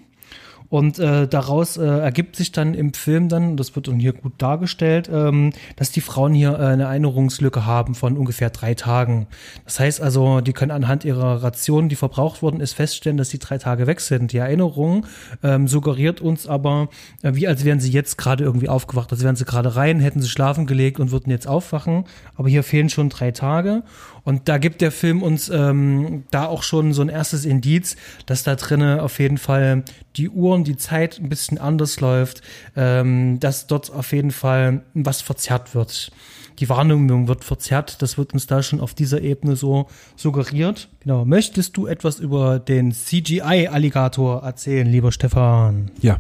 und 0.70 1.00
äh, 1.00 1.28
daraus 1.28 1.78
äh, 1.78 1.84
ergibt 1.84 2.36
sich 2.36 2.52
dann 2.52 2.76
im 2.76 2.94
Film 2.94 3.28
dann, 3.28 3.58
das 3.58 3.76
wird 3.76 3.90
hier 3.98 4.14
gut 4.14 4.34
dargestellt, 4.38 5.10
ähm, 5.12 5.52
dass 5.76 5.92
die 5.92 6.02
Frauen 6.02 6.34
hier 6.34 6.54
äh, 6.54 6.66
eine 6.66 6.84
Erinnerungslücke 6.84 7.66
haben 7.66 7.96
von 7.96 8.18
ungefähr 8.18 8.52
drei 8.52 8.76
Tagen. 8.76 9.28
Das 9.66 9.80
heißt 9.80 10.00
also, 10.00 10.42
die 10.42 10.54
können 10.54 10.72
anhand 10.72 11.06
ihrer 11.06 11.42
Ration, 11.42 11.90
die 11.90 11.96
verbraucht 11.96 12.44
worden 12.44 12.62
ist, 12.62 12.74
feststellen, 12.74 13.18
dass 13.18 13.30
die 13.30 13.40
drei 13.40 13.58
Tage 13.58 13.88
weg 13.88 14.00
sind. 14.00 14.32
Die 14.32 14.38
Erinnerung 14.38 15.08
ähm, 15.42 15.68
suggeriert 15.68 16.22
uns 16.22 16.48
aber, 16.48 16.90
äh, 17.24 17.32
wie 17.34 17.48
als 17.48 17.66
wären 17.66 17.80
sie 17.80 17.92
jetzt 17.92 18.18
gerade 18.18 18.44
irgendwie 18.44 18.70
aufgewacht, 18.70 19.12
als 19.12 19.24
wären 19.24 19.36
sie 19.36 19.46
gerade 19.46 19.76
rein, 19.76 20.00
hätten 20.00 20.22
sie 20.22 20.30
schlafen 20.30 20.68
gelegt 20.68 21.00
und 21.00 21.12
würden 21.12 21.32
jetzt 21.32 21.48
aufwachen. 21.48 22.06
Aber 22.36 22.48
hier 22.48 22.64
fehlen 22.64 22.90
schon 22.90 23.10
drei 23.10 23.32
Tage. 23.32 23.84
Und 24.24 24.48
da 24.48 24.58
gibt 24.58 24.82
der 24.82 24.92
Film 24.92 25.24
uns 25.24 25.50
ähm, 25.50 26.24
da 26.32 26.46
auch 26.46 26.64
schon 26.64 26.94
so 26.94 27.02
ein 27.02 27.10
erstes 27.10 27.46
Indiz, 27.46 27.96
dass 28.26 28.44
da 28.44 28.56
drinnen 28.56 29.00
auf 29.00 29.20
jeden 29.20 29.38
Fall 29.38 29.84
die 30.16 30.30
Uhren, 30.30 30.64
die 30.64 30.78
Zeit 30.78 31.20
ein 31.20 31.30
bisschen 31.30 31.58
anders 31.58 32.00
läuft, 32.00 32.42
ähm, 32.76 33.40
dass 33.40 33.68
dort 33.68 33.92
auf 33.92 34.12
jeden 34.12 34.32
Fall 34.32 34.84
was 34.94 35.22
verzerrt 35.22 35.76
wird. 35.76 36.12
Die 36.60 36.68
Wahrnehmung 36.68 37.30
wird 37.30 37.46
verzerrt, 37.46 38.02
das 38.02 38.18
wird 38.18 38.34
uns 38.34 38.46
da 38.46 38.62
schon 38.62 38.82
auf 38.82 38.94
dieser 38.94 39.22
Ebene 39.22 39.56
so 39.56 39.88
suggeriert. 40.18 40.90
Genau. 41.00 41.24
Möchtest 41.24 41.78
du 41.78 41.88
etwas 41.88 42.20
über 42.20 42.60
den 42.60 42.92
CGI-Alligator 42.92 44.44
erzählen, 44.44 44.86
lieber 44.86 45.14
Stefan? 45.14 45.90
Ja. 46.02 46.20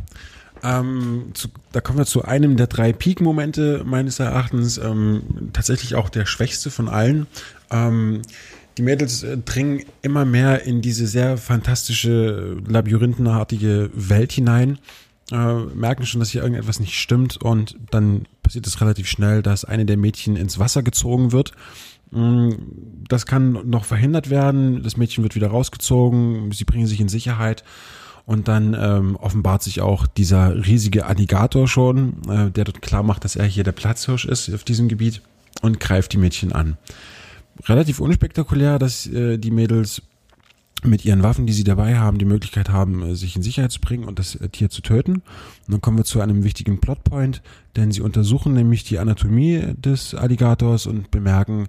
Ähm, 0.63 1.31
zu, 1.33 1.47
da 1.71 1.81
kommen 1.81 1.99
wir 1.99 2.05
zu 2.05 2.23
einem 2.23 2.57
der 2.57 2.67
drei 2.67 2.93
Peak-Momente 2.93 3.83
meines 3.85 4.19
Erachtens, 4.19 4.77
ähm, 4.77 5.51
tatsächlich 5.53 5.95
auch 5.95 6.09
der 6.09 6.25
schwächste 6.25 6.69
von 6.71 6.89
allen. 6.89 7.27
Ähm, 7.71 8.21
die 8.77 8.81
Mädels 8.83 9.23
äh, 9.23 9.37
dringen 9.37 9.83
immer 10.01 10.25
mehr 10.25 10.63
in 10.63 10.81
diese 10.81 11.07
sehr 11.07 11.37
fantastische, 11.37 12.57
labyrinthenartige 12.67 13.89
Welt 13.93 14.31
hinein, 14.31 14.79
äh, 15.31 15.53
merken 15.75 16.05
schon, 16.05 16.19
dass 16.19 16.31
hier 16.31 16.41
irgendetwas 16.41 16.79
nicht 16.79 16.99
stimmt 16.99 17.37
und 17.37 17.77
dann 17.91 18.25
passiert 18.41 18.65
es 18.67 18.81
relativ 18.81 19.07
schnell, 19.07 19.41
dass 19.41 19.65
eine 19.65 19.85
der 19.85 19.97
Mädchen 19.97 20.35
ins 20.35 20.59
Wasser 20.59 20.81
gezogen 20.83 21.31
wird. 21.31 21.51
Mm, 22.11 22.51
das 23.07 23.25
kann 23.25 23.69
noch 23.69 23.85
verhindert 23.85 24.29
werden. 24.29 24.81
Das 24.83 24.97
Mädchen 24.97 25.23
wird 25.23 25.35
wieder 25.35 25.49
rausgezogen. 25.49 26.51
Sie 26.51 26.63
bringen 26.63 26.87
sich 26.87 26.99
in 26.99 27.09
Sicherheit. 27.09 27.63
Und 28.29 28.47
dann 28.47 28.77
ähm, 28.79 29.15
offenbart 29.15 29.63
sich 29.63 29.81
auch 29.81 30.05
dieser 30.05 30.67
riesige 30.67 31.07
Alligator 31.07 31.67
schon, 31.67 32.21
äh, 32.29 32.51
der 32.51 32.65
dort 32.65 32.83
klar 32.83 33.01
macht, 33.01 33.25
dass 33.25 33.35
er 33.35 33.45
hier 33.45 33.63
der 33.63 33.71
Platzhirsch 33.71 34.25
ist 34.25 34.53
auf 34.53 34.63
diesem 34.63 34.87
Gebiet 34.87 35.23
und 35.63 35.79
greift 35.79 36.13
die 36.13 36.17
Mädchen 36.17 36.51
an 36.51 36.77
relativ 37.67 37.99
unspektakulär, 37.99 38.79
dass 38.79 39.07
äh, 39.07 39.37
die 39.37 39.51
Mädels 39.51 40.01
mit 40.83 41.03
ihren 41.03 41.23
Waffen, 41.23 41.45
die 41.45 41.51
sie 41.51 41.65
dabei 41.65 41.97
haben, 41.97 42.19
die 42.19 42.25
Möglichkeit 42.25 42.69
haben, 42.69 43.03
äh, 43.03 43.15
sich 43.15 43.35
in 43.35 43.41
Sicherheit 43.41 43.71
zu 43.71 43.81
bringen 43.81 44.05
und 44.05 44.19
das 44.19 44.35
äh, 44.35 44.47
Tier 44.49 44.69
zu 44.69 44.81
töten. 44.81 45.15
Und 45.15 45.23
dann 45.67 45.81
kommen 45.81 45.97
wir 45.97 46.05
zu 46.05 46.21
einem 46.21 46.43
wichtigen 46.43 46.79
Plotpoint, 46.79 47.41
denn 47.75 47.91
sie 47.91 48.01
untersuchen 48.01 48.53
nämlich 48.53 48.83
die 48.83 48.99
Anatomie 48.99 49.73
des 49.75 50.15
Alligators 50.15 50.85
und 50.85 51.11
bemerken, 51.11 51.67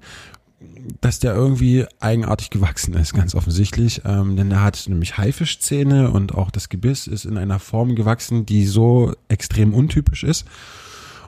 dass 1.01 1.19
der 1.19 1.35
irgendwie 1.35 1.87
eigenartig 2.01 2.51
gewachsen 2.51 2.95
ist, 2.95 3.15
ganz 3.15 3.35
offensichtlich. 3.35 4.03
Ähm, 4.05 4.37
denn 4.37 4.51
er 4.51 4.63
hat 4.63 4.85
nämlich 4.89 5.17
Haifischzähne 5.17 6.11
und 6.11 6.35
auch 6.35 6.51
das 6.51 6.69
Gebiss 6.69 7.07
ist 7.07 7.25
in 7.25 7.39
einer 7.39 7.59
Form 7.59 7.95
gewachsen, 7.95 8.45
die 8.45 8.67
so 8.67 9.15
extrem 9.29 9.73
untypisch 9.73 10.25
ist. 10.25 10.45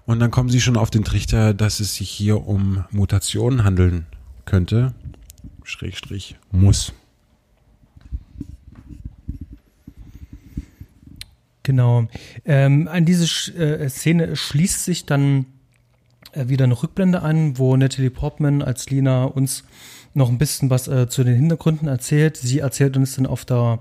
Und 0.05 0.21
dann 0.21 0.31
kommen 0.31 0.49
sie 0.49 0.61
schon 0.61 0.77
auf 0.77 0.91
den 0.91 1.05
Trichter, 1.05 1.55
dass 1.55 1.81
es 1.81 1.95
sich 1.95 2.11
hier 2.11 2.47
um 2.47 2.85
Mutationen 2.91 3.65
handeln 3.65 4.07
könnte, 4.45 4.95
Schrägstrich, 5.65 6.37
muss. 6.51 6.93
Genau. 11.63 12.09
Ähm, 12.45 12.89
an 12.89 13.05
diese 13.05 13.29
Sch 13.29 13.51
äh, 13.51 13.89
Szene 13.89 14.35
schließt 14.35 14.85
sich 14.85 15.07
dann 15.07 15.47
wieder 16.35 16.65
eine 16.65 16.81
Rückblende 16.81 17.23
an, 17.23 17.59
wo 17.59 17.77
Natalie 17.77 18.11
Portman 18.11 18.63
als 18.63 18.89
Lina 18.91 19.25
uns 19.25 19.65
noch 20.15 20.29
ein 20.29 20.39
bisschen 20.39 20.71
was 20.71 20.89
äh, 20.89 21.09
zu 21.09 21.25
den 21.25 21.37
Hintergründen 21.37 21.89
erzählt. 21.89 22.37
Sie 22.37 22.59
erzählt 22.59 22.97
uns 22.97 23.17
dann 23.17 23.27
auf 23.27 23.45
der 23.45 23.81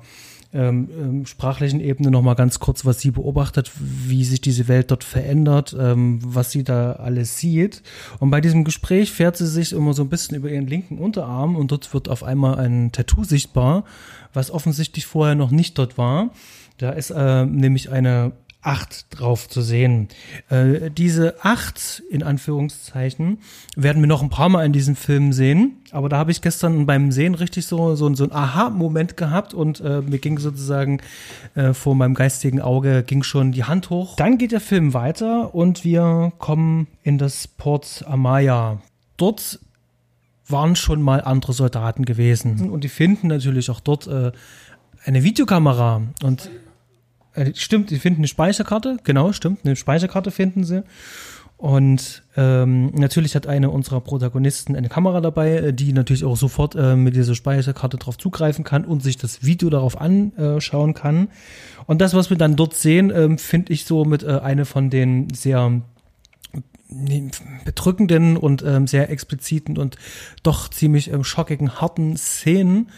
ähm, 0.54 0.90
ähm, 0.98 1.26
sprachlichen 1.26 1.80
Ebene 1.80 2.12
noch 2.12 2.22
mal 2.22 2.34
ganz 2.34 2.60
kurz, 2.60 2.84
was 2.86 3.00
sie 3.00 3.12
beobachtet, 3.12 3.72
wie 3.80 4.26
sich 4.26 4.42
diese 4.42 4.68
Welt 4.68 4.92
dort 4.92 5.04
verändert, 5.04 5.76
ähm, 5.80 6.20
was 6.24 6.52
sie 6.52 6.64
da 6.64 6.94
alles 6.94 7.38
sieht. 7.38 7.82
Und 8.20 8.32
bei 8.32 8.42
diesem 8.42 8.66
Gespräch 8.66 9.12
fährt 9.12 9.38
sie 9.38 9.48
sich 9.48 9.72
immer 9.72 9.94
so 9.94 10.04
ein 10.04 10.10
bisschen 10.10 10.36
über 10.36 10.50
ihren 10.50 10.68
linken 10.68 10.98
Unterarm 10.98 11.56
und 11.56 11.72
dort 11.72 11.94
wird 11.94 12.10
auf 12.10 12.24
einmal 12.24 12.56
ein 12.60 12.92
Tattoo 12.92 13.24
sichtbar, 13.24 13.86
was 14.34 14.52
offensichtlich 14.52 15.06
vorher 15.06 15.36
noch 15.36 15.52
nicht 15.52 15.78
dort 15.78 15.98
war. 15.98 16.32
Da 16.78 16.90
ist 16.90 17.12
äh, 17.12 17.46
nämlich 17.46 17.90
eine 17.92 18.34
acht 18.62 19.08
drauf 19.10 19.50
zu 19.50 19.62
sehen. 19.62 20.08
Äh, 20.50 20.92
diese 20.92 21.44
acht, 21.44 22.04
in 22.10 22.24
Anführungszeichen, 22.24 23.40
werden 23.76 24.02
wir 24.02 24.08
noch 24.08 24.22
ein 24.22 24.30
paar 24.30 24.50
Mal 24.50 24.66
in 24.66 24.74
diesem 24.74 24.96
Film 24.96 25.34
sehen. 25.34 25.78
Aber 25.92 26.10
da 26.10 26.18
habe 26.18 26.32
ich 26.32 26.42
gestern 26.42 26.86
beim 26.86 27.12
Sehen 27.12 27.36
richtig 27.36 27.66
so, 27.66 27.96
so, 27.96 28.14
so 28.14 28.24
ein 28.24 28.32
Aha-Moment 28.32 29.18
gehabt 29.18 29.54
und 29.54 29.82
äh, 29.82 30.02
mir 30.02 30.20
ging 30.20 30.38
sozusagen 30.38 31.02
äh, 31.56 31.74
vor 31.74 31.96
meinem 31.96 32.14
geistigen 32.14 32.62
Auge 32.62 33.04
ging 33.04 33.24
schon 33.24 33.52
die 33.52 33.64
Hand 33.64 33.90
hoch. 33.90 34.16
Dann 34.16 34.38
geht 34.38 34.52
der 34.52 34.62
Film 34.62 34.94
weiter 34.94 35.54
und 35.56 35.84
wir 35.84 36.32
kommen 36.38 36.88
in 37.04 37.18
das 37.18 37.48
Port 37.48 38.06
Amaya. 38.08 38.80
Dort 39.18 39.60
waren 40.48 40.76
schon 40.76 41.02
mal 41.02 41.22
andere 41.22 41.54
Soldaten 41.54 42.06
gewesen. 42.06 42.70
Und 42.70 42.84
die 42.84 42.90
finden 42.90 43.28
natürlich 43.28 43.70
auch 43.70 43.80
dort 43.80 44.08
äh, 44.08 44.32
eine 45.04 45.24
Videokamera 45.24 46.02
und 46.24 46.50
äh, 47.34 47.52
stimmt, 47.56 47.90
sie 47.90 48.00
finden 48.00 48.22
eine 48.22 48.28
Speicherkarte, 48.28 48.98
genau, 49.04 49.32
stimmt, 49.34 49.60
eine 49.64 49.76
Speicherkarte 49.76 50.32
finden 50.32 50.64
sie. 50.64 50.84
Und 51.62 52.24
ähm, 52.36 52.88
natürlich 52.88 53.36
hat 53.36 53.46
eine 53.46 53.70
unserer 53.70 54.02
Protagonisten 54.02 54.76
eine 54.76 54.90
Kamera 54.90 55.22
dabei, 55.22 55.58
äh, 55.58 55.74
die 55.74 55.94
natürlich 55.94 56.24
auch 56.24 56.36
sofort 56.36 56.74
äh, 56.74 56.96
mit 56.96 57.16
dieser 57.16 57.36
Speicherkarte 57.36 57.98
drauf 57.98 58.18
zugreifen 58.18 58.64
kann 58.64 58.84
und 58.84 59.04
sich 59.04 59.18
das 59.18 59.44
Video 59.44 59.70
darauf 59.70 60.02
anschauen 60.02 60.96
kann. 60.96 61.28
Und 61.86 62.02
das, 62.02 62.16
was 62.16 62.32
wir 62.32 62.38
dann 62.38 62.56
dort 62.56 62.74
sehen, 62.74 63.12
ähm, 63.16 63.38
finde 63.38 63.74
ich 63.74 63.86
so 63.86 64.06
mit 64.06 64.24
äh, 64.24 64.40
eine 64.40 64.66
von 64.66 64.90
den 64.90 65.32
sehr 65.36 65.82
bedrückenden 67.64 68.38
und 68.38 68.64
ähm, 68.64 68.88
sehr 68.88 69.12
expliziten 69.12 69.78
und 69.78 69.98
doch 70.44 70.68
ziemlich 70.68 71.12
ähm, 71.12 71.24
schockigen, 71.24 71.80
harten 71.80 72.18
Szenen, 72.18 72.90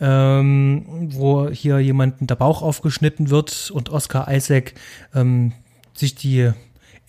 ähm, 0.00 0.84
wo 1.12 1.48
hier 1.48 1.78
jemanden 1.80 2.26
der 2.26 2.36
Bauch 2.36 2.62
aufgeschnitten 2.62 3.30
wird 3.30 3.70
und 3.72 3.90
Oscar 3.90 4.32
Isaac 4.32 4.74
ähm, 5.14 5.52
sich 5.94 6.14
die 6.14 6.52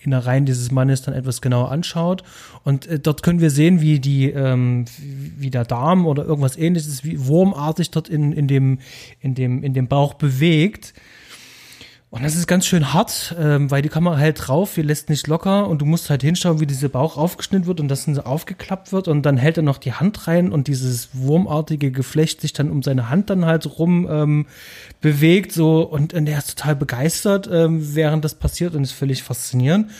Innereien 0.00 0.46
dieses 0.46 0.70
Mannes 0.70 1.02
dann 1.02 1.14
etwas 1.14 1.40
genauer 1.40 1.70
anschaut. 1.70 2.22
Und 2.64 2.86
äh, 2.86 2.98
dort 2.98 3.22
können 3.22 3.40
wir 3.40 3.50
sehen, 3.50 3.80
wie 3.80 4.00
die, 4.00 4.30
ähm, 4.30 4.86
wie 4.98 5.50
der 5.50 5.64
Darm 5.64 6.06
oder 6.06 6.24
irgendwas 6.24 6.56
ähnliches, 6.56 7.04
wie 7.04 7.26
wurmartig 7.26 7.90
dort 7.90 8.08
in, 8.08 8.32
in, 8.32 8.48
dem, 8.48 8.78
in, 9.20 9.34
dem, 9.34 9.62
in 9.62 9.74
dem 9.74 9.88
Bauch 9.88 10.14
bewegt. 10.14 10.94
Und 12.12 12.24
das 12.24 12.34
ist 12.34 12.48
ganz 12.48 12.66
schön 12.66 12.92
hart, 12.92 13.36
ähm, 13.38 13.70
weil 13.70 13.82
die 13.82 13.88
Kamera 13.88 14.16
hält 14.16 14.48
drauf, 14.48 14.76
wir 14.76 14.82
lässt 14.82 15.10
nicht 15.10 15.28
locker 15.28 15.68
und 15.68 15.80
du 15.80 15.86
musst 15.86 16.10
halt 16.10 16.22
hinschauen, 16.22 16.58
wie 16.58 16.66
dieser 16.66 16.88
Bauch 16.88 17.16
aufgeschnitten 17.16 17.68
wird 17.68 17.78
und 17.78 17.86
das 17.86 18.04
dann 18.04 18.18
aufgeklappt 18.18 18.90
wird 18.90 19.06
und 19.06 19.22
dann 19.22 19.36
hält 19.36 19.58
er 19.58 19.62
noch 19.62 19.78
die 19.78 19.92
Hand 19.92 20.26
rein 20.26 20.50
und 20.50 20.66
dieses 20.66 21.10
wurmartige 21.12 21.92
Geflecht 21.92 22.40
sich 22.40 22.52
dann 22.52 22.68
um 22.68 22.82
seine 22.82 23.10
Hand 23.10 23.30
dann 23.30 23.44
halt 23.46 23.78
rum 23.78 24.08
ähm, 24.10 24.46
bewegt 25.00 25.52
so 25.52 25.82
und, 25.82 26.12
und 26.12 26.26
er 26.26 26.38
ist 26.38 26.58
total 26.58 26.74
begeistert, 26.74 27.48
ähm, 27.52 27.94
während 27.94 28.24
das 28.24 28.34
passiert 28.34 28.74
und 28.74 28.82
ist 28.82 28.90
völlig 28.90 29.22
faszinierend. 29.22 29.92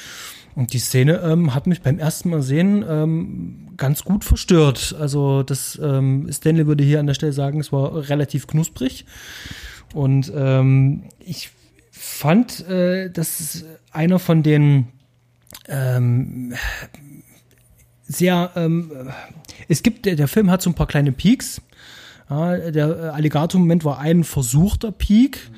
Und 0.57 0.73
die 0.73 0.81
Szene 0.81 1.21
ähm, 1.25 1.55
hat 1.55 1.69
mich 1.69 1.81
beim 1.81 2.01
ersten 2.01 2.31
Mal 2.31 2.43
sehen 2.43 2.85
ähm, 2.89 3.69
ganz 3.77 4.03
gut 4.03 4.25
verstört. 4.25 4.97
Also 4.99 5.45
das 5.45 5.79
ähm, 5.81 6.29
Stanley 6.33 6.67
würde 6.67 6.83
hier 6.83 6.99
an 6.99 7.07
der 7.07 7.15
Stelle 7.15 7.33
sagen, 7.33 7.61
es 7.61 7.71
war 7.71 8.09
relativ 8.09 8.49
knusprig. 8.49 9.07
Und 9.95 10.33
ähm, 10.35 11.05
ich 11.21 11.51
fand, 11.91 12.67
äh, 12.69 13.11
dass 13.11 13.65
einer 13.93 14.19
von 14.19 14.43
den 14.43 14.89
ähm, 15.69 16.55
sehr, 18.03 18.51
ähm, 18.57 19.11
es 19.69 19.83
gibt, 19.83 20.07
der, 20.07 20.29
Film 20.29 20.51
hat 20.51 20.63
so 20.63 20.71
ein 20.71 20.75
paar 20.75 20.87
kleine 20.87 21.13
Peaks. 21.13 21.63
Ja, 22.29 22.57
der 22.57 23.15
Alligator-Moment 23.15 23.85
war 23.85 23.99
ein 23.99 24.25
versuchter 24.25 24.93
Peak. 24.93 25.51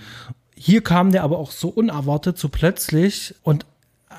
Hier 0.55 0.83
kam 0.83 1.13
der 1.13 1.23
aber 1.23 1.39
auch 1.39 1.51
so 1.51 1.69
unerwartet, 1.69 2.39
so 2.39 2.49
plötzlich 2.49 3.35
und 3.43 3.67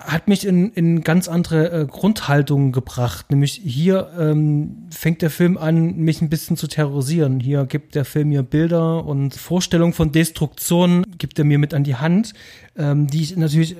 hat 0.06 0.28
mich 0.28 0.46
in, 0.46 0.72
in 0.74 1.02
ganz 1.02 1.28
andere 1.28 1.72
äh, 1.72 1.86
Grundhaltungen 1.86 2.72
gebracht. 2.72 3.32
Nämlich 3.32 3.62
hier 3.64 4.12
ähm, 4.20 4.88
fängt 4.90 5.22
der 5.22 5.30
Film 5.30 5.58
an, 5.58 5.98
mich 5.98 6.22
ein 6.22 6.30
bisschen 6.30 6.58
zu 6.58 6.68
terrorisieren. 6.68 7.40
Hier 7.40 7.66
gibt 7.66 7.96
der 7.96 8.06
Film 8.06 8.30
mir 8.30 8.44
Bilder 8.44 9.06
und 9.06 9.36
Vorstellungen 9.36 9.94
von 9.94 10.12
Destruktion, 10.12 11.06
gibt 11.18 11.40
er 11.40 11.46
mir 11.46 11.60
mit 11.60 11.74
an 11.74 11.84
die 11.84 11.96
Hand, 11.96 12.34
ähm, 12.78 13.08
die 13.08 13.22
ich 13.22 13.36
natürlich 13.38 13.76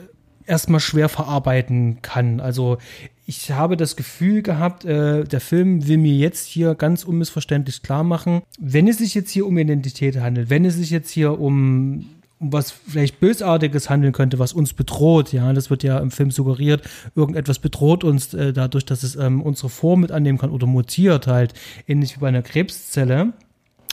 erstmal 0.46 0.80
schwer 0.80 1.10
verarbeiten 1.10 2.02
kann. 2.02 2.40
Also 2.40 2.78
ich 3.26 3.52
habe 3.52 3.78
das 3.78 3.96
Gefühl 3.96 4.42
gehabt, 4.42 4.86
äh, 4.86 5.24
der 5.24 5.40
Film 5.40 5.88
will 5.88 5.98
mir 5.98 6.14
jetzt 6.14 6.46
hier 6.46 6.76
ganz 6.76 7.04
unmissverständlich 7.04 7.82
klar 7.82 8.04
machen, 8.04 8.42
wenn 8.60 8.88
es 8.88 8.98
sich 8.98 9.14
jetzt 9.16 9.32
hier 9.32 9.46
um 9.46 9.58
Identität 9.58 10.20
handelt, 10.20 10.50
wenn 10.50 10.66
es 10.66 10.76
sich 10.76 10.90
jetzt 10.90 11.10
hier 11.10 11.40
um 11.40 12.10
was 12.40 12.72
vielleicht 12.72 13.20
Bösartiges 13.20 13.90
handeln 13.90 14.14
könnte, 14.14 14.40
was 14.40 14.54
uns 14.54 14.74
bedroht. 14.74 15.32
Ja, 15.32 15.54
das 15.54 15.70
wird 15.70 15.84
ja 15.84 16.00
im 16.00 16.12
Film 16.12 16.32
suggeriert. 16.32 16.82
Irgendetwas 17.16 17.60
bedroht 17.60 18.04
uns 18.04 18.34
äh, 18.34 18.54
dadurch, 18.54 18.86
dass 18.86 19.04
es 19.04 19.16
ähm, 19.16 19.42
unsere 19.42 19.70
Form 19.70 20.02
mit 20.02 20.12
annehmen 20.12 20.38
kann 20.38 20.52
oder 20.52 20.68
mutiert 20.68 21.28
halt, 21.28 21.54
ähnlich 21.88 22.16
wie 22.16 22.20
bei 22.20 22.28
einer 22.28 22.42
Krebszelle, 22.42 23.34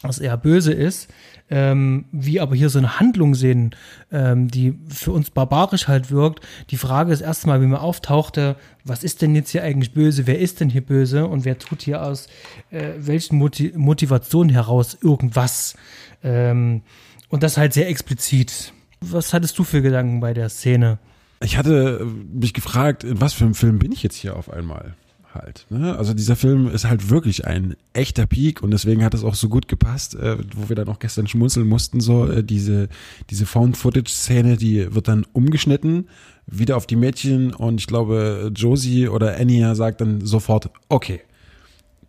was 0.03 0.19
eher 0.19 0.37
böse 0.37 0.73
ist. 0.73 1.09
Ähm, 1.53 2.05
wie 2.13 2.39
aber 2.39 2.55
hier 2.55 2.71
so 2.71 2.79
eine 2.79 3.01
Handlung 3.01 3.35
sehen, 3.35 3.75
ähm, 4.13 4.47
die 4.47 4.79
für 4.89 5.11
uns 5.11 5.31
barbarisch 5.31 5.89
halt 5.89 6.13
wirkt. 6.13 6.47
Die 6.71 6.77
Frage 6.77 7.13
ist 7.13 7.23
erstmal, 7.23 7.61
wie 7.61 7.67
mir 7.67 7.81
auftauchte, 7.81 8.55
was 8.85 9.03
ist 9.03 9.21
denn 9.21 9.35
jetzt 9.35 9.51
hier 9.51 9.65
eigentlich 9.65 9.93
böse? 9.93 10.29
Wer 10.29 10.39
ist 10.39 10.61
denn 10.61 10.71
hier 10.71 10.87
böse? 10.87 11.27
Und 11.27 11.45
wer 11.45 11.59
tut 11.59 11.83
hier 11.83 12.05
aus 12.05 12.29
äh, 12.71 12.93
welchen 12.99 13.37
Motiv 13.37 13.75
Motivationen 13.75 14.51
heraus 14.53 14.97
irgendwas? 15.03 15.75
Ähm, 16.23 16.83
und 17.31 17.43
das 17.43 17.57
halt 17.57 17.73
sehr 17.73 17.89
explizit. 17.89 18.75
Was 19.01 19.33
hattest 19.33 19.59
du 19.59 19.65
für 19.65 19.81
Gedanken 19.81 20.21
bei 20.21 20.35
der 20.35 20.51
Szene? 20.51 20.99
Ich 21.43 21.57
hatte 21.57 22.07
mich 22.31 22.53
gefragt, 22.53 23.03
in 23.03 23.21
was 23.21 23.33
für 23.33 23.45
einem 23.45 23.55
Film 23.55 23.79
bin 23.79 23.93
ich 23.93 24.03
jetzt 24.03 24.17
hier 24.17 24.37
auf 24.37 24.53
einmal? 24.53 24.95
Halt. 25.33 25.67
Ne? 25.71 25.97
Also 25.97 26.13
dieser 26.13 26.35
Film 26.35 26.67
ist 26.67 26.87
halt 26.87 27.09
wirklich 27.09 27.47
ein 27.47 27.77
echter 27.93 28.27
Peak 28.27 28.65
und 28.65 28.73
deswegen 28.73 29.05
hat 29.05 29.15
es 29.15 29.23
auch 29.23 29.37
so 29.37 29.49
gut 29.49 29.69
gepasst, 29.69 30.17
äh, 30.17 30.39
wo 30.57 30.69
wir 30.69 30.75
dann 30.75 30.89
auch 30.89 30.99
gestern 30.99 31.29
schmunzeln 31.29 31.69
mussten, 31.69 32.01
so 32.01 32.29
äh, 32.29 32.43
diese, 32.43 32.89
diese 33.31 33.47
Found-Footage-Szene, 33.47 34.57
die 34.57 34.93
wird 34.93 35.07
dann 35.07 35.25
umgeschnitten, 35.33 36.09
wieder 36.47 36.77
auf 36.77 36.89
die 36.89 36.97
Mädchen 36.97 37.55
und 37.55 37.81
ich 37.81 37.87
glaube 37.87 38.51
Josie 38.53 39.07
oder 39.07 39.37
Anya 39.37 39.77
sagt 39.77 40.01
dann 40.01 40.27
sofort, 40.27 40.69
okay, 40.89 41.21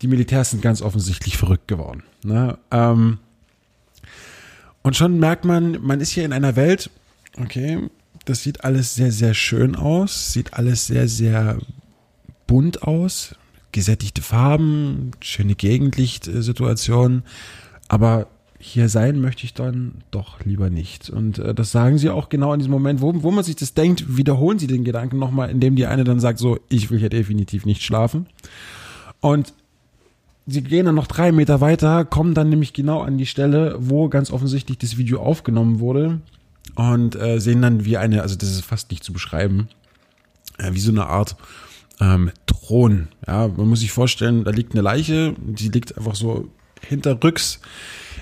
die 0.02 0.08
Militärs 0.08 0.50
sind 0.50 0.64
ganz 0.64 0.82
offensichtlich 0.82 1.38
verrückt 1.38 1.68
geworden. 1.68 2.02
Ne? 2.24 2.58
Ähm, 2.72 3.20
und 4.84 4.96
schon 4.96 5.20
merkt 5.20 5.46
man, 5.46 5.78
man 5.82 6.02
ist 6.02 6.12
hier 6.12 6.26
in 6.26 6.34
einer 6.34 6.56
Welt, 6.56 6.90
okay, 7.40 7.90
das 8.26 8.44
sieht 8.44 8.64
alles 8.64 8.96
sehr, 8.96 9.12
sehr 9.12 9.34
schön 9.34 9.76
aus, 9.76 10.34
sieht 10.34 10.54
alles 10.54 10.88
sehr, 10.88 11.08
sehr 11.08 11.58
bunt 12.48 12.84
aus, 12.84 13.36
gesättigte 13.72 14.22
Farben, 14.22 15.12
schöne 15.22 15.56
Gegenlichtsituationen, 15.56 17.24
aber 17.88 18.28
hier 18.62 18.90
sein 18.90 19.20
möchte 19.20 19.44
ich 19.44 19.54
dann 19.54 20.04
doch 20.12 20.46
lieber 20.46 20.70
nicht. 20.70 21.10
Und 21.10 21.40
äh, 21.40 21.56
das 21.56 21.72
sagen 21.72 21.98
sie 21.98 22.10
auch 22.10 22.30
genau 22.30 22.54
in 22.54 22.60
diesem 22.60 22.72
Moment, 22.72 23.02
wo, 23.02 23.24
wo 23.24 23.32
man 23.32 23.44
sich 23.44 23.56
das 23.56 23.74
denkt, 23.74 24.18
wiederholen 24.18 24.60
sie 24.60 24.68
den 24.68 24.84
Gedanken 24.84 25.18
nochmal, 25.18 25.50
indem 25.50 25.76
die 25.76 25.88
eine 25.88 26.04
dann 26.04 26.20
sagt 26.20 26.38
so, 26.38 26.60
ich 26.70 26.92
will 26.92 27.00
hier 27.00 27.10
definitiv 27.10 27.66
nicht 27.66 27.82
schlafen. 27.82 28.28
Und 29.20 29.54
sie 30.48 30.64
gehen 30.64 30.86
dann 30.86 30.96
noch 30.96 31.08
drei 31.08 31.32
Meter 31.32 31.62
weiter, 31.62 32.06
kommen 32.06 32.34
dann 32.34 32.50
nämlich 32.50 32.74
genau 32.74 33.02
an 33.02 33.18
die 33.18 33.26
Stelle, 33.26 33.76
wo 33.80 34.10
ganz 34.10 34.32
offensichtlich 34.32 34.78
das 34.78 34.98
Video 34.98 35.22
aufgenommen 35.22 35.80
wurde 35.80 36.22
und 36.76 37.16
äh, 37.16 37.40
sehen 37.40 37.62
dann 37.62 37.86
wie 37.86 37.98
eine, 37.98 38.22
also 38.22 38.36
das 38.36 38.50
ist 38.50 38.66
fast 38.66 38.92
nicht 38.92 39.04
zu 39.04 39.14
beschreiben, 39.14 39.70
äh, 40.58 40.74
wie 40.74 40.80
so 40.80 40.92
eine 40.92 41.08
Art 41.08 41.36
ähm, 42.00 42.32
Thron. 42.46 43.10
Ja, 43.28 43.48
man 43.48 43.70
muss 43.70 43.82
sich 43.82 43.92
vorstellen, 43.92 44.44
da 44.44 44.52
liegt 44.52 44.74
eine 44.74 44.82
Leiche, 44.82 45.36
die 45.38 45.70
liegt 45.70 45.98
einfach 45.98 46.16
so 46.16 46.50
hinterrücks, 46.82 47.60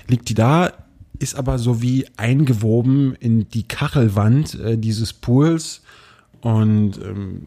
liegt 0.08 0.28
die 0.28 0.34
da, 0.34 0.72
ist 1.18 1.34
aber 1.34 1.58
so 1.58 1.82
wie 1.82 2.06
eingewoben 2.16 3.14
in 3.14 3.48
die 3.48 3.64
Kachelwand 3.64 4.58
äh, 4.58 4.78
dieses 4.78 5.12
Pools 5.12 5.82
und 6.40 6.98
ähm, 6.98 7.42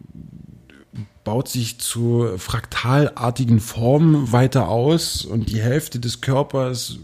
baut 1.24 1.48
sich 1.48 1.80
zu 1.80 2.38
fraktalartigen 2.38 3.60
Formen 3.60 4.32
weiter 4.32 4.68
aus 4.68 5.24
und 5.26 5.50
die 5.50 5.62
Hälfte 5.62 6.00
des 6.00 6.22
Körpers 6.22 7.00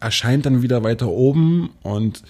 erscheint 0.00 0.46
dann 0.46 0.62
wieder 0.62 0.82
weiter 0.82 1.08
oben 1.08 1.70
und 1.82 2.22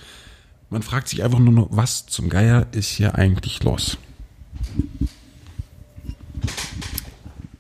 Man 0.73 0.81
fragt 0.81 1.09
sich 1.09 1.23
einfach 1.23 1.39
nur 1.39 1.53
noch, 1.53 1.69
was 1.71 2.07
zum 2.07 2.31
Geier 2.31 2.67
ist 2.73 2.89
hier 2.89 3.17
eigentlich 3.17 3.63
los? 3.63 3.99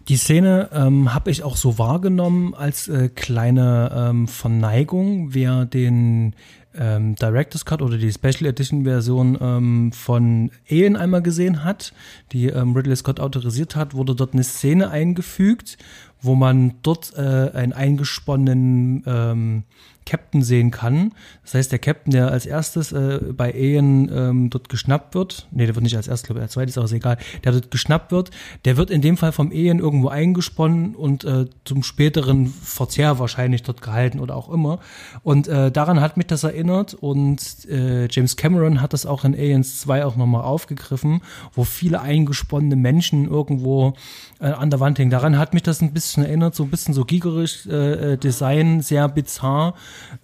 Die 0.08 0.16
Szene 0.16 0.70
ähm, 0.72 1.12
habe 1.12 1.30
ich 1.30 1.42
auch 1.42 1.58
so 1.58 1.76
wahrgenommen 1.76 2.54
als 2.54 2.88
äh, 2.88 3.10
kleine 3.10 3.92
ähm, 3.94 4.28
Verneigung, 4.28 5.34
wer 5.34 5.66
den 5.66 6.34
ähm, 6.78 7.14
Director's 7.16 7.64
Cut 7.64 7.82
oder 7.82 7.98
die 7.98 8.12
Special 8.12 8.46
Edition 8.46 8.84
Version 8.84 9.38
ähm, 9.40 9.92
von 9.92 10.50
Alien 10.70 10.96
einmal 10.96 11.22
gesehen 11.22 11.64
hat, 11.64 11.92
die 12.32 12.46
ähm, 12.46 12.74
Ridley 12.74 12.96
Scott 12.96 13.20
autorisiert 13.20 13.76
hat, 13.76 13.94
wurde 13.94 14.14
dort 14.14 14.32
eine 14.32 14.44
Szene 14.44 14.90
eingefügt, 14.90 15.78
wo 16.20 16.34
man 16.34 16.74
dort 16.82 17.12
äh, 17.16 17.50
einen 17.52 17.72
eingesponnenen 17.72 19.02
ähm, 19.06 19.62
Captain 20.04 20.42
sehen 20.42 20.70
kann. 20.70 21.12
Das 21.42 21.54
heißt, 21.54 21.72
der 21.72 21.78
Captain, 21.78 22.12
der 22.12 22.30
als 22.30 22.46
erstes 22.46 22.92
äh, 22.92 23.20
bei 23.32 23.52
Alien 23.52 24.10
ähm, 24.12 24.50
dort 24.50 24.68
geschnappt 24.68 25.14
wird, 25.14 25.48
nee, 25.50 25.66
der 25.66 25.74
wird 25.74 25.82
nicht 25.82 25.96
als 25.96 26.08
erstes, 26.08 26.26
glaube 26.26 26.40
ich, 26.40 26.42
als 26.42 26.52
zweites, 26.52 26.76
aber 26.76 26.84
ist 26.84 26.92
egal, 26.92 27.18
der 27.44 27.52
dort 27.52 27.70
geschnappt 27.70 28.12
wird, 28.12 28.30
der 28.64 28.76
wird 28.76 28.90
in 28.90 29.00
dem 29.00 29.16
Fall 29.16 29.32
vom 29.32 29.50
Alien 29.50 29.78
irgendwo 29.78 30.08
eingesponnen 30.08 30.94
und 30.94 31.24
äh, 31.24 31.46
zum 31.64 31.82
späteren 31.82 32.46
Verzehr 32.46 33.18
wahrscheinlich 33.18 33.62
dort 33.62 33.82
gehalten 33.82 34.20
oder 34.20 34.36
auch 34.36 34.48
immer. 34.50 34.80
Und 35.22 35.48
äh, 35.48 35.70
daran 35.70 36.00
hat 36.00 36.16
mich 36.16 36.26
das 36.26 36.44
erinnert 36.44 36.94
und 36.94 37.66
äh, 37.68 38.08
James 38.10 38.36
Cameron 38.36 38.80
hat 38.80 38.92
das 38.92 39.06
auch 39.06 39.24
in 39.24 39.34
Aliens 39.34 39.80
2 39.80 40.04
auch 40.04 40.16
nochmal 40.16 40.42
aufgegriffen, 40.42 41.22
wo 41.54 41.64
viele 41.64 42.00
eingesponnene 42.00 42.76
Menschen 42.76 43.28
irgendwo 43.28 43.94
äh, 44.40 44.46
an 44.46 44.70
der 44.70 44.80
Wand 44.80 44.98
hängen. 44.98 45.10
Daran 45.10 45.38
hat 45.38 45.54
mich 45.54 45.62
das 45.62 45.80
ein 45.80 45.92
bisschen 45.92 46.24
erinnert, 46.24 46.54
so 46.54 46.64
ein 46.64 46.70
bisschen 46.70 46.94
so 46.94 47.04
giegerisch 47.04 47.66
äh, 47.66 48.12
äh 48.12 48.16
Design, 48.16 48.80
sehr 48.80 49.08
bizarr 49.08 49.74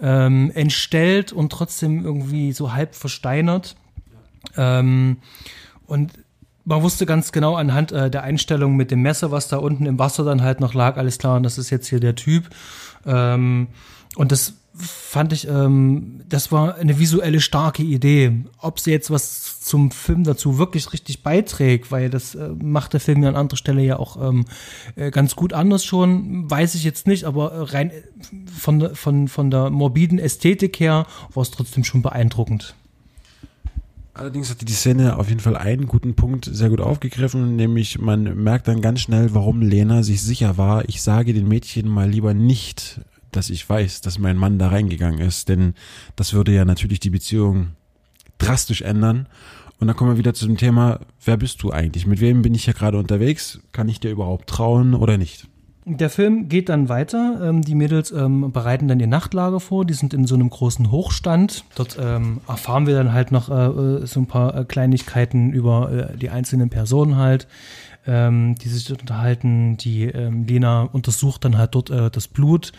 ähm, 0.01 0.51
entstellt 0.55 1.33
und 1.33 1.51
trotzdem 1.51 2.05
irgendwie 2.05 2.53
so 2.53 2.73
halb 2.73 2.95
versteinert. 2.95 3.77
Ähm, 4.57 5.19
und 5.87 6.13
man 6.65 6.83
wusste 6.83 7.07
ganz 7.07 7.33
genau 7.33 7.57
anhand 7.57 7.93
äh, 7.93 8.11
der 8.11 8.23
Einstellung 8.25 8.77
mit 8.77 8.91
dem 8.91 9.01
Messer, 9.01 9.31
was 9.31 9.49
da 9.49 9.57
unten 9.57 9.87
im 9.87 9.99
Wasser 9.99 10.25
dann 10.25 10.43
halt 10.43 10.61
noch 10.61 10.75
lag, 10.75 10.99
alles 10.99 11.19
klar, 11.19 11.37
und 11.37 11.43
das 11.43 11.57
ist 11.57 11.71
jetzt 11.71 11.89
hier 11.89 12.01
der 12.01 12.15
Typ. 12.15 12.51
Ähm, 13.07 13.69
und 14.17 14.33
das 14.33 14.55
fand 14.79 15.33
ich, 15.33 15.49
ähm, 15.49 16.21
das 16.29 16.53
war 16.53 16.77
eine 16.77 16.99
visuelle 16.99 17.41
starke 17.41 17.83
Idee. 17.83 18.45
Ob 18.59 18.81
sie 18.81 18.91
jetzt 18.91 19.11
was 19.11 19.61
zum 19.61 19.91
Film 19.91 20.25
dazu 20.25 20.59
wirklich 20.59 20.93
richtig 20.93 21.23
beiträgt, 21.23 21.93
weil 21.93 22.11
das 22.11 22.35
äh, 22.35 22.49
macht 22.49 22.93
der 22.93 23.01
Film 23.01 23.23
ja 23.23 23.29
an 23.29 23.37
anderer 23.37 23.57
Stelle 23.57 23.83
ja 23.83 23.99
auch 23.99 24.29
ähm, 24.29 24.45
äh, 24.97 25.11
ganz 25.11 25.37
gut 25.37 25.53
anders 25.53 25.85
schon, 25.85 26.51
weiß 26.51 26.75
ich 26.75 26.85
jetzt 26.85 27.07
nicht, 27.07 27.25
aber 27.25 27.73
rein 27.73 27.91
äh, 27.91 28.03
von, 28.59 28.95
von, 28.95 29.29
von 29.29 29.51
der 29.51 29.71
morbiden 29.71 30.19
Ästhetik 30.19 30.81
her 30.81 31.07
war 31.35 31.43
es 31.43 31.51
trotzdem 31.51 31.85
schon 31.85 32.03
beeindruckend. 32.03 32.75
Allerdings 34.15 34.51
hat 34.51 34.69
die 34.69 34.73
Szene 34.73 35.17
auf 35.17 35.29
jeden 35.29 35.41
Fall 35.41 35.57
einen 35.57 35.87
guten 35.87 36.15
Punkt 36.15 36.49
sehr 36.51 36.71
gut 36.71 36.81
aufgegriffen, 36.81 37.55
nämlich 37.55 38.01
man 38.01 38.43
merkt 38.43 38.67
dann 38.67 38.81
ganz 38.81 39.01
schnell, 39.01 39.33
warum 39.33 39.63
Lena 39.63 40.03
sich 40.03 40.23
sicher 40.23 40.57
war, 40.59 40.89
ich 40.89 41.03
sage 41.03 41.33
den 41.33 41.47
Mädchen 41.47 41.89
mal 41.89 42.11
lieber 42.11 42.35
nicht, 42.35 43.01
dass 43.33 43.51
ich 43.51 43.69
weiß, 43.69 44.01
dass 44.01 44.19
mein 44.19 44.37
Mann 44.37 44.59
da 44.59 44.69
reingegangen 44.69 45.21
ist, 45.21 45.49
denn 45.49 45.75
das 46.17 46.33
würde 46.33 46.53
ja 46.53 46.65
natürlich 46.65 47.01
die 47.01 47.11
Beziehung 47.11 47.69
drastisch 48.39 48.83
ändern. 48.83 49.27
Und 49.81 49.87
dann 49.87 49.97
kommen 49.97 50.13
wir 50.13 50.19
wieder 50.19 50.35
zu 50.35 50.47
dem 50.47 50.57
Thema, 50.57 51.01
wer 51.25 51.37
bist 51.37 51.63
du 51.63 51.71
eigentlich? 51.71 52.07
Mit 52.07 52.21
wem 52.21 52.43
bin 52.43 52.55
ich 52.55 52.65
hier 52.65 52.75
gerade 52.75 52.99
unterwegs? 52.99 53.61
Kann 53.73 53.89
ich 53.89 54.01
dir 54.01 54.11
überhaupt 54.11 54.49
trauen 54.49 54.95
oder 54.95 55.19
nicht? 55.19 55.47
Der 55.91 56.11
Film 56.11 56.51
geht 56.51 56.69
dann 56.69 56.91
weiter. 56.91 57.41
Ähm, 57.43 57.63
die 57.63 57.75
Mädels 57.75 58.11
ähm, 58.11 58.53
bereiten 58.53 58.89
dann 58.89 59.01
ihr 59.01 59.07
Nachtlager 59.07 59.59
vor. 59.59 59.87
Die 59.87 59.95
sind 59.95 60.13
in 60.13 60.27
so 60.27 60.35
einem 60.35 60.51
großen 60.51 60.91
Hochstand. 60.91 61.65
Dort 61.77 61.97
ähm, 61.99 62.43
erfahren 62.47 62.87
wir 62.87 62.95
dann 62.95 63.15
halt 63.15 63.33
noch 63.33 63.49
äh, 63.49 64.05
so 64.07 64.21
ein 64.21 64.27
paar 64.27 64.55
äh, 64.55 64.65
Kleinigkeiten 64.65 65.51
über 65.51 66.11
äh, 66.13 66.17
die 66.19 66.29
einzelnen 66.29 66.69
Personen 66.69 67.17
halt 67.17 67.47
ähm, 68.09 68.55
die 68.57 68.69
sich 68.69 68.91
unterhalten. 68.91 69.77
Die 69.77 70.05
ähm, 70.05 70.47
Lena 70.47 70.83
untersucht 70.83 71.45
dann 71.45 71.59
halt 71.59 71.75
dort 71.75 71.91
äh, 71.91 72.11
das 72.11 72.27
Blut 72.27 72.73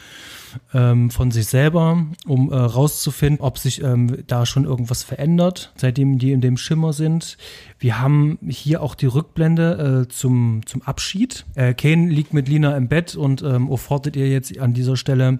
ähm, 0.73 1.11
von 1.11 1.31
sich 1.31 1.45
selber, 1.45 2.05
um 2.25 2.51
äh, 2.51 2.55
rauszufinden, 2.55 3.41
ob 3.41 3.59
sich 3.59 3.83
ähm, 3.83 4.23
da 4.27 4.45
schon 4.45 4.65
irgendwas 4.65 5.03
verändert, 5.03 5.71
seitdem 5.77 6.17
die 6.17 6.31
in 6.31 6.41
dem 6.41 6.57
Schimmer 6.57 6.91
sind. 6.91 7.37
Wir 7.77 8.01
haben 8.01 8.39
hier 8.47 8.81
auch 8.81 8.95
die 8.95 9.05
Rückblende 9.05 10.07
äh, 10.07 10.11
zum, 10.11 10.61
zum 10.65 10.81
Abschied. 10.81 11.45
Äh, 11.55 11.75
Kane 11.75 12.09
liegt 12.09 12.33
mit 12.33 12.49
Lina 12.49 12.75
im 12.75 12.87
Bett 12.87 13.15
und 13.15 13.43
ähm, 13.43 13.69
fordert 13.77 14.15
ihr 14.15 14.27
jetzt 14.27 14.57
an 14.57 14.73
dieser 14.73 14.97
Stelle, 14.97 15.39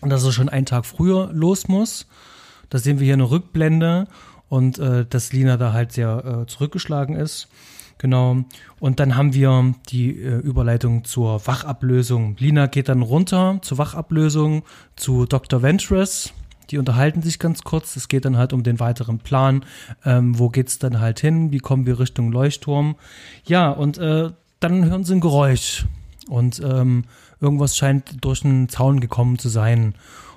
dass 0.00 0.24
er 0.24 0.32
schon 0.32 0.48
einen 0.48 0.66
Tag 0.66 0.84
früher 0.84 1.30
los 1.32 1.68
muss. 1.68 2.08
Da 2.68 2.78
sehen 2.78 2.98
wir 2.98 3.04
hier 3.04 3.14
eine 3.14 3.30
Rückblende 3.30 4.08
und 4.48 4.78
äh, 4.78 5.06
dass 5.08 5.32
Lina 5.32 5.56
da 5.56 5.72
halt 5.72 5.92
sehr 5.92 6.42
äh, 6.42 6.46
zurückgeschlagen 6.46 7.14
ist. 7.14 7.48
Genau. 8.02 8.38
Und 8.80 8.98
dann 8.98 9.14
haben 9.14 9.32
wir 9.32 9.76
die 9.88 10.20
äh, 10.20 10.38
Überleitung 10.38 11.04
zur 11.04 11.46
Wachablösung. 11.46 12.34
Lina 12.36 12.66
geht 12.66 12.88
dann 12.88 13.00
runter 13.00 13.60
zur 13.62 13.78
Wachablösung 13.78 14.64
zu 14.96 15.24
Dr. 15.24 15.62
Ventress. 15.62 16.34
Die 16.70 16.78
unterhalten 16.78 17.22
sich 17.22 17.38
ganz 17.38 17.62
kurz. 17.62 17.94
Es 17.94 18.08
geht 18.08 18.24
dann 18.24 18.36
halt 18.36 18.52
um 18.52 18.64
den 18.64 18.80
weiteren 18.80 19.20
Plan. 19.20 19.64
Ähm, 20.04 20.36
wo 20.36 20.48
geht's 20.48 20.80
dann 20.80 20.98
halt 20.98 21.20
hin? 21.20 21.52
Wie 21.52 21.60
kommen 21.60 21.86
wir 21.86 22.00
Richtung 22.00 22.32
Leuchtturm? 22.32 22.96
Ja, 23.44 23.70
und 23.70 23.98
äh, 23.98 24.30
dann 24.58 24.84
hören 24.84 25.04
sie 25.04 25.14
ein 25.14 25.20
Geräusch. 25.20 25.86
Und 26.28 26.60
ähm, 26.60 27.04
irgendwas 27.40 27.76
scheint 27.76 28.24
durch 28.24 28.44
einen 28.44 28.68
Zaun 28.68 28.98
gekommen 28.98 29.38
zu 29.38 29.48
sein. 29.48 29.94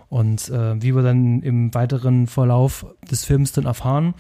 Und 0.10 0.50
äh, 0.50 0.80
wie 0.84 0.96
wir 0.96 1.02
dann 1.02 1.42
im 1.42 1.74
weiteren 1.74 2.28
Verlauf 2.28 2.86
des 3.10 3.26
Films 3.26 3.54
dann 3.54 3.66
erfahren, 3.66 4.14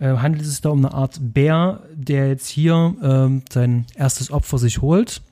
äh, 0.00 0.16
handelt 0.16 0.42
es 0.42 0.50
sich 0.50 0.60
da 0.60 0.70
um 0.70 0.84
eine 0.84 0.94
Art 0.94 1.18
Bär, 1.20 1.82
der 1.92 2.28
jetzt 2.28 2.48
hier 2.48 2.94
ähm, 3.02 3.42
sein 3.50 3.86
erstes 3.94 4.30
Opfer 4.30 4.58
sich 4.58 4.80
holt. 4.80 5.22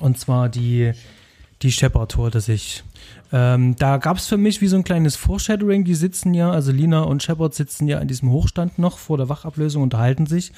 Und 0.00 0.18
zwar 0.18 0.48
die, 0.48 0.92
die 1.60 1.70
Shepard 1.70 2.16
holte 2.16 2.40
sich. 2.40 2.82
Ähm, 3.32 3.76
da 3.76 3.96
gab 3.96 4.18
es 4.18 4.26
für 4.26 4.36
mich 4.36 4.60
wie 4.60 4.68
so 4.68 4.76
ein 4.76 4.84
kleines 4.84 5.16
Foreshadowing. 5.16 5.84
Die 5.84 5.94
sitzen 5.94 6.34
ja, 6.34 6.50
also 6.50 6.70
Lina 6.70 7.02
und 7.02 7.22
Shepard 7.22 7.54
sitzen 7.54 7.88
ja 7.88 7.98
an 7.98 8.08
diesem 8.08 8.30
Hochstand 8.30 8.78
noch 8.78 8.98
vor 8.98 9.16
der 9.16 9.28
Wachablösung, 9.28 9.82
unterhalten 9.82 10.26
sich. 10.26 10.52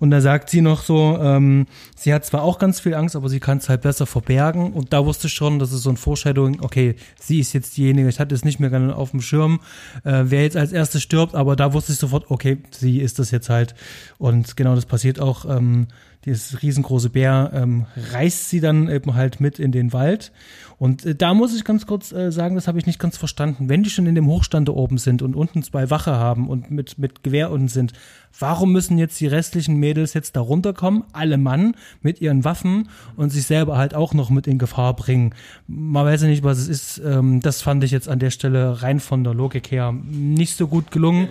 Und 0.00 0.10
da 0.10 0.20
sagt 0.20 0.50
sie 0.50 0.60
noch 0.60 0.82
so, 0.82 1.18
ähm, 1.20 1.66
sie 1.94 2.14
hat 2.14 2.24
zwar 2.24 2.42
auch 2.42 2.58
ganz 2.58 2.80
viel 2.80 2.94
Angst, 2.94 3.14
aber 3.14 3.28
sie 3.28 3.40
kann 3.40 3.58
es 3.58 3.68
halt 3.68 3.82
besser 3.82 4.06
verbergen. 4.06 4.72
Und 4.72 4.92
da 4.92 5.04
wusste 5.04 5.26
ich 5.26 5.34
schon, 5.34 5.58
das 5.58 5.72
ist 5.72 5.82
so 5.82 5.90
ein 5.90 5.96
Foreshadowing, 5.96 6.60
okay, 6.60 6.96
sie 7.20 7.40
ist 7.40 7.52
jetzt 7.52 7.76
diejenige, 7.76 8.08
ich 8.08 8.20
hatte 8.20 8.34
es 8.34 8.44
nicht 8.44 8.60
mehr 8.60 8.70
gerne 8.70 8.96
auf 8.96 9.10
dem 9.10 9.20
Schirm, 9.20 9.60
äh, 10.04 10.24
wer 10.24 10.42
jetzt 10.42 10.56
als 10.56 10.72
erstes 10.72 11.02
stirbt, 11.02 11.34
aber 11.34 11.56
da 11.56 11.72
wusste 11.72 11.92
ich 11.92 11.98
sofort, 11.98 12.30
okay, 12.30 12.58
sie 12.70 13.00
ist 13.00 13.18
das 13.18 13.30
jetzt 13.30 13.50
halt. 13.50 13.74
Und 14.18 14.56
genau 14.56 14.74
das 14.74 14.86
passiert 14.86 15.20
auch. 15.20 15.44
Ähm, 15.44 15.88
dieses 16.24 16.62
riesengroße 16.62 17.10
Bär 17.10 17.50
ähm, 17.54 17.86
reißt 18.12 18.48
sie 18.48 18.60
dann 18.60 18.88
eben 18.88 19.14
halt 19.14 19.40
mit 19.40 19.58
in 19.58 19.72
den 19.72 19.92
Wald. 19.92 20.32
Und 20.78 21.04
äh, 21.04 21.14
da 21.14 21.34
muss 21.34 21.54
ich 21.54 21.64
ganz 21.64 21.86
kurz 21.86 22.12
äh, 22.12 22.32
sagen, 22.32 22.54
das 22.54 22.66
habe 22.66 22.78
ich 22.78 22.86
nicht 22.86 22.98
ganz 22.98 23.16
verstanden. 23.16 23.68
Wenn 23.68 23.82
die 23.82 23.90
schon 23.90 24.06
in 24.06 24.14
dem 24.14 24.26
Hochstand 24.26 24.68
da 24.68 24.72
oben 24.72 24.98
sind 24.98 25.22
und 25.22 25.36
unten 25.36 25.62
zwei 25.62 25.90
Wache 25.90 26.12
haben 26.12 26.48
und 26.48 26.70
mit, 26.70 26.98
mit 26.98 27.22
Gewehr 27.22 27.50
unten 27.50 27.68
sind, 27.68 27.92
warum 28.38 28.72
müssen 28.72 28.98
jetzt 28.98 29.20
die 29.20 29.26
restlichen 29.26 29.76
Mädels 29.76 30.14
jetzt 30.14 30.36
da 30.36 30.40
runterkommen, 30.40 31.04
alle 31.12 31.38
Mann 31.38 31.76
mit 32.02 32.20
ihren 32.20 32.44
Waffen 32.44 32.88
und 33.16 33.30
sich 33.30 33.46
selber 33.46 33.76
halt 33.76 33.94
auch 33.94 34.14
noch 34.14 34.30
mit 34.30 34.46
in 34.46 34.58
Gefahr 34.58 34.94
bringen? 34.96 35.34
Man 35.66 36.04
weiß 36.04 36.22
ja 36.22 36.28
nicht, 36.28 36.42
was 36.42 36.58
es 36.58 36.68
ist. 36.68 37.02
Ähm, 37.04 37.40
das 37.40 37.62
fand 37.62 37.84
ich 37.84 37.90
jetzt 37.90 38.08
an 38.08 38.18
der 38.18 38.30
Stelle 38.30 38.82
rein 38.82 39.00
von 39.00 39.24
der 39.24 39.34
Logik 39.34 39.70
her 39.70 39.92
nicht 39.92 40.56
so 40.56 40.66
gut 40.66 40.90
gelungen 40.90 41.28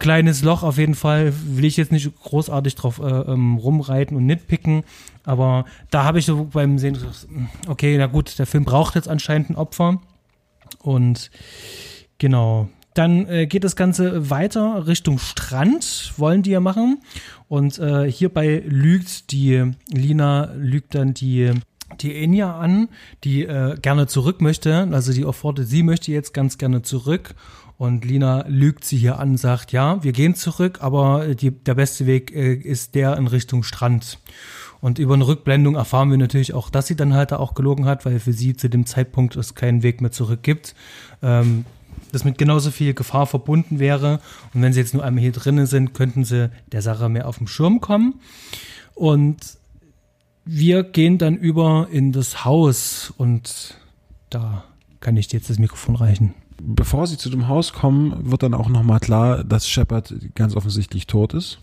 kleines 0.00 0.42
Loch 0.42 0.64
auf 0.64 0.78
jeden 0.78 0.96
Fall. 0.96 1.32
Will 1.44 1.64
ich 1.64 1.76
jetzt 1.76 1.92
nicht 1.92 2.10
großartig 2.22 2.74
drauf 2.74 2.98
äh, 2.98 3.04
ähm, 3.04 3.56
rumreiten 3.56 4.16
und 4.16 4.26
nitpicken. 4.26 4.82
Aber 5.24 5.64
da 5.90 6.02
habe 6.02 6.18
ich 6.18 6.26
so 6.26 6.48
beim 6.52 6.78
Sehen 6.78 6.94
gesagt, 6.94 7.28
okay, 7.68 7.96
na 7.96 8.06
gut, 8.06 8.38
der 8.38 8.46
Film 8.46 8.64
braucht 8.64 8.96
jetzt 8.96 9.08
anscheinend 9.08 9.50
ein 9.50 9.56
Opfer. 9.56 10.00
Und 10.80 11.30
genau. 12.18 12.68
Dann 12.94 13.28
äh, 13.28 13.46
geht 13.46 13.62
das 13.62 13.76
Ganze 13.76 14.30
weiter 14.30 14.88
Richtung 14.88 15.18
Strand, 15.18 16.12
wollen 16.16 16.42
die 16.42 16.50
ja 16.50 16.60
machen. 16.60 17.00
Und 17.46 17.78
äh, 17.78 18.10
hierbei 18.10 18.64
lügt 18.66 19.30
die 19.30 19.72
Lina, 19.88 20.50
lügt 20.56 20.96
dann 20.96 21.14
die 21.14 21.52
die 22.00 22.14
Enya 22.14 22.58
an, 22.58 22.88
die 23.24 23.44
äh, 23.44 23.76
gerne 23.80 24.06
zurück 24.06 24.40
möchte. 24.40 24.88
Also 24.92 25.12
die 25.12 25.24
Offorte, 25.24 25.64
sie 25.64 25.82
möchte 25.82 26.12
jetzt 26.12 26.32
ganz 26.32 26.58
gerne 26.58 26.82
zurück. 26.82 27.34
Und 27.80 28.04
Lina 28.04 28.44
lügt 28.46 28.84
sie 28.84 28.98
hier 28.98 29.18
an, 29.18 29.38
sagt, 29.38 29.72
ja, 29.72 30.04
wir 30.04 30.12
gehen 30.12 30.34
zurück, 30.34 30.80
aber 30.82 31.34
die, 31.34 31.50
der 31.50 31.74
beste 31.74 32.04
Weg 32.04 32.30
äh, 32.30 32.52
ist 32.52 32.94
der 32.94 33.16
in 33.16 33.26
Richtung 33.26 33.62
Strand. 33.62 34.18
Und 34.82 34.98
über 34.98 35.14
eine 35.14 35.26
Rückblendung 35.26 35.76
erfahren 35.76 36.10
wir 36.10 36.18
natürlich 36.18 36.52
auch, 36.52 36.68
dass 36.68 36.88
sie 36.88 36.94
dann 36.94 37.14
halt 37.14 37.32
da 37.32 37.38
auch 37.38 37.54
gelogen 37.54 37.86
hat, 37.86 38.04
weil 38.04 38.20
für 38.20 38.34
sie 38.34 38.54
zu 38.54 38.68
dem 38.68 38.84
Zeitpunkt 38.84 39.34
es 39.34 39.54
keinen 39.54 39.82
Weg 39.82 40.02
mehr 40.02 40.10
zurück 40.12 40.42
gibt. 40.42 40.74
Ähm, 41.22 41.64
das 42.12 42.22
mit 42.22 42.36
genauso 42.36 42.70
viel 42.70 42.92
Gefahr 42.92 43.26
verbunden 43.26 43.78
wäre. 43.78 44.20
Und 44.52 44.60
wenn 44.60 44.74
sie 44.74 44.80
jetzt 44.80 44.92
nur 44.92 45.02
einmal 45.02 45.22
hier 45.22 45.32
drinnen 45.32 45.64
sind, 45.64 45.94
könnten 45.94 46.24
sie 46.24 46.50
der 46.72 46.82
Sache 46.82 47.08
mehr 47.08 47.26
auf 47.26 47.38
den 47.38 47.46
Schirm 47.46 47.80
kommen. 47.80 48.20
Und 48.94 49.56
wir 50.44 50.82
gehen 50.82 51.16
dann 51.16 51.38
über 51.38 51.88
in 51.90 52.12
das 52.12 52.44
Haus 52.44 53.10
und 53.16 53.78
da 54.28 54.64
kann 55.00 55.16
ich 55.16 55.28
dir 55.28 55.38
jetzt 55.38 55.48
das 55.48 55.58
Mikrofon 55.58 55.96
reichen. 55.96 56.34
Bevor 56.62 57.06
sie 57.06 57.16
zu 57.16 57.30
dem 57.30 57.48
Haus 57.48 57.72
kommen, 57.72 58.30
wird 58.30 58.42
dann 58.42 58.54
auch 58.54 58.68
nochmal 58.68 59.00
klar, 59.00 59.44
dass 59.44 59.68
Shepard 59.68 60.14
ganz 60.34 60.56
offensichtlich 60.56 61.06
tot 61.06 61.34
ist. 61.34 61.58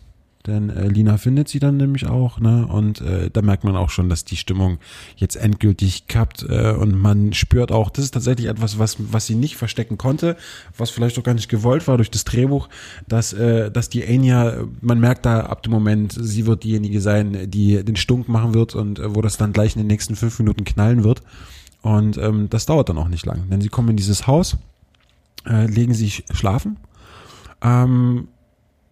Denn 0.47 0.69
äh, 0.69 0.87
Lina 0.87 1.17
findet 1.17 1.49
sie 1.49 1.59
dann 1.59 1.77
nämlich 1.77 2.07
auch, 2.07 2.39
ne? 2.39 2.65
Und 2.67 3.01
äh, 3.01 3.29
da 3.29 3.41
merkt 3.41 3.65
man 3.65 3.75
auch 3.75 3.89
schon, 3.89 4.09
dass 4.09 4.23
die 4.23 4.37
Stimmung 4.37 4.77
jetzt 5.17 5.35
endgültig 5.35 6.07
kappt 6.07 6.45
äh, 6.49 6.71
und 6.71 6.95
man 6.95 7.33
spürt 7.33 7.71
auch, 7.71 7.89
das 7.89 8.05
ist 8.05 8.11
tatsächlich 8.11 8.47
etwas, 8.47 8.79
was 8.79 8.95
was 8.99 9.27
sie 9.27 9.35
nicht 9.35 9.57
verstecken 9.57 9.97
konnte, 9.97 10.37
was 10.77 10.89
vielleicht 10.89 11.19
auch 11.19 11.23
gar 11.23 11.33
nicht 11.33 11.49
gewollt 11.49 11.87
war 11.87 11.97
durch 11.97 12.09
das 12.09 12.23
Drehbuch, 12.23 12.69
dass 13.07 13.33
äh, 13.33 13.69
dass 13.69 13.89
die 13.89 14.03
Enya, 14.03 14.63
man 14.79 14.99
merkt 14.99 15.25
da 15.25 15.41
ab 15.41 15.63
dem 15.63 15.73
Moment, 15.73 16.15
sie 16.17 16.45
wird 16.45 16.63
diejenige 16.63 17.01
sein, 17.01 17.51
die 17.51 17.83
den 17.83 17.97
Stunk 17.97 18.29
machen 18.29 18.53
wird 18.53 18.73
und 18.73 18.99
äh, 18.99 19.15
wo 19.15 19.21
das 19.21 19.35
dann 19.35 19.51
gleich 19.51 19.75
in 19.75 19.81
den 19.81 19.87
nächsten 19.87 20.15
fünf 20.15 20.39
Minuten 20.39 20.63
knallen 20.63 21.03
wird. 21.03 21.21
Und 21.81 22.17
ähm, 22.17 22.49
das 22.49 22.65
dauert 22.65 22.89
dann 22.89 22.97
auch 22.97 23.09
nicht 23.09 23.25
lang, 23.25 23.49
denn 23.49 23.61
sie 23.61 23.69
kommen 23.69 23.89
in 23.89 23.97
dieses 23.97 24.27
Haus, 24.27 24.57
äh, 25.47 25.65
legen 25.65 25.93
sich 25.93 26.25
schlafen. 26.31 26.77
Ähm, 27.61 28.27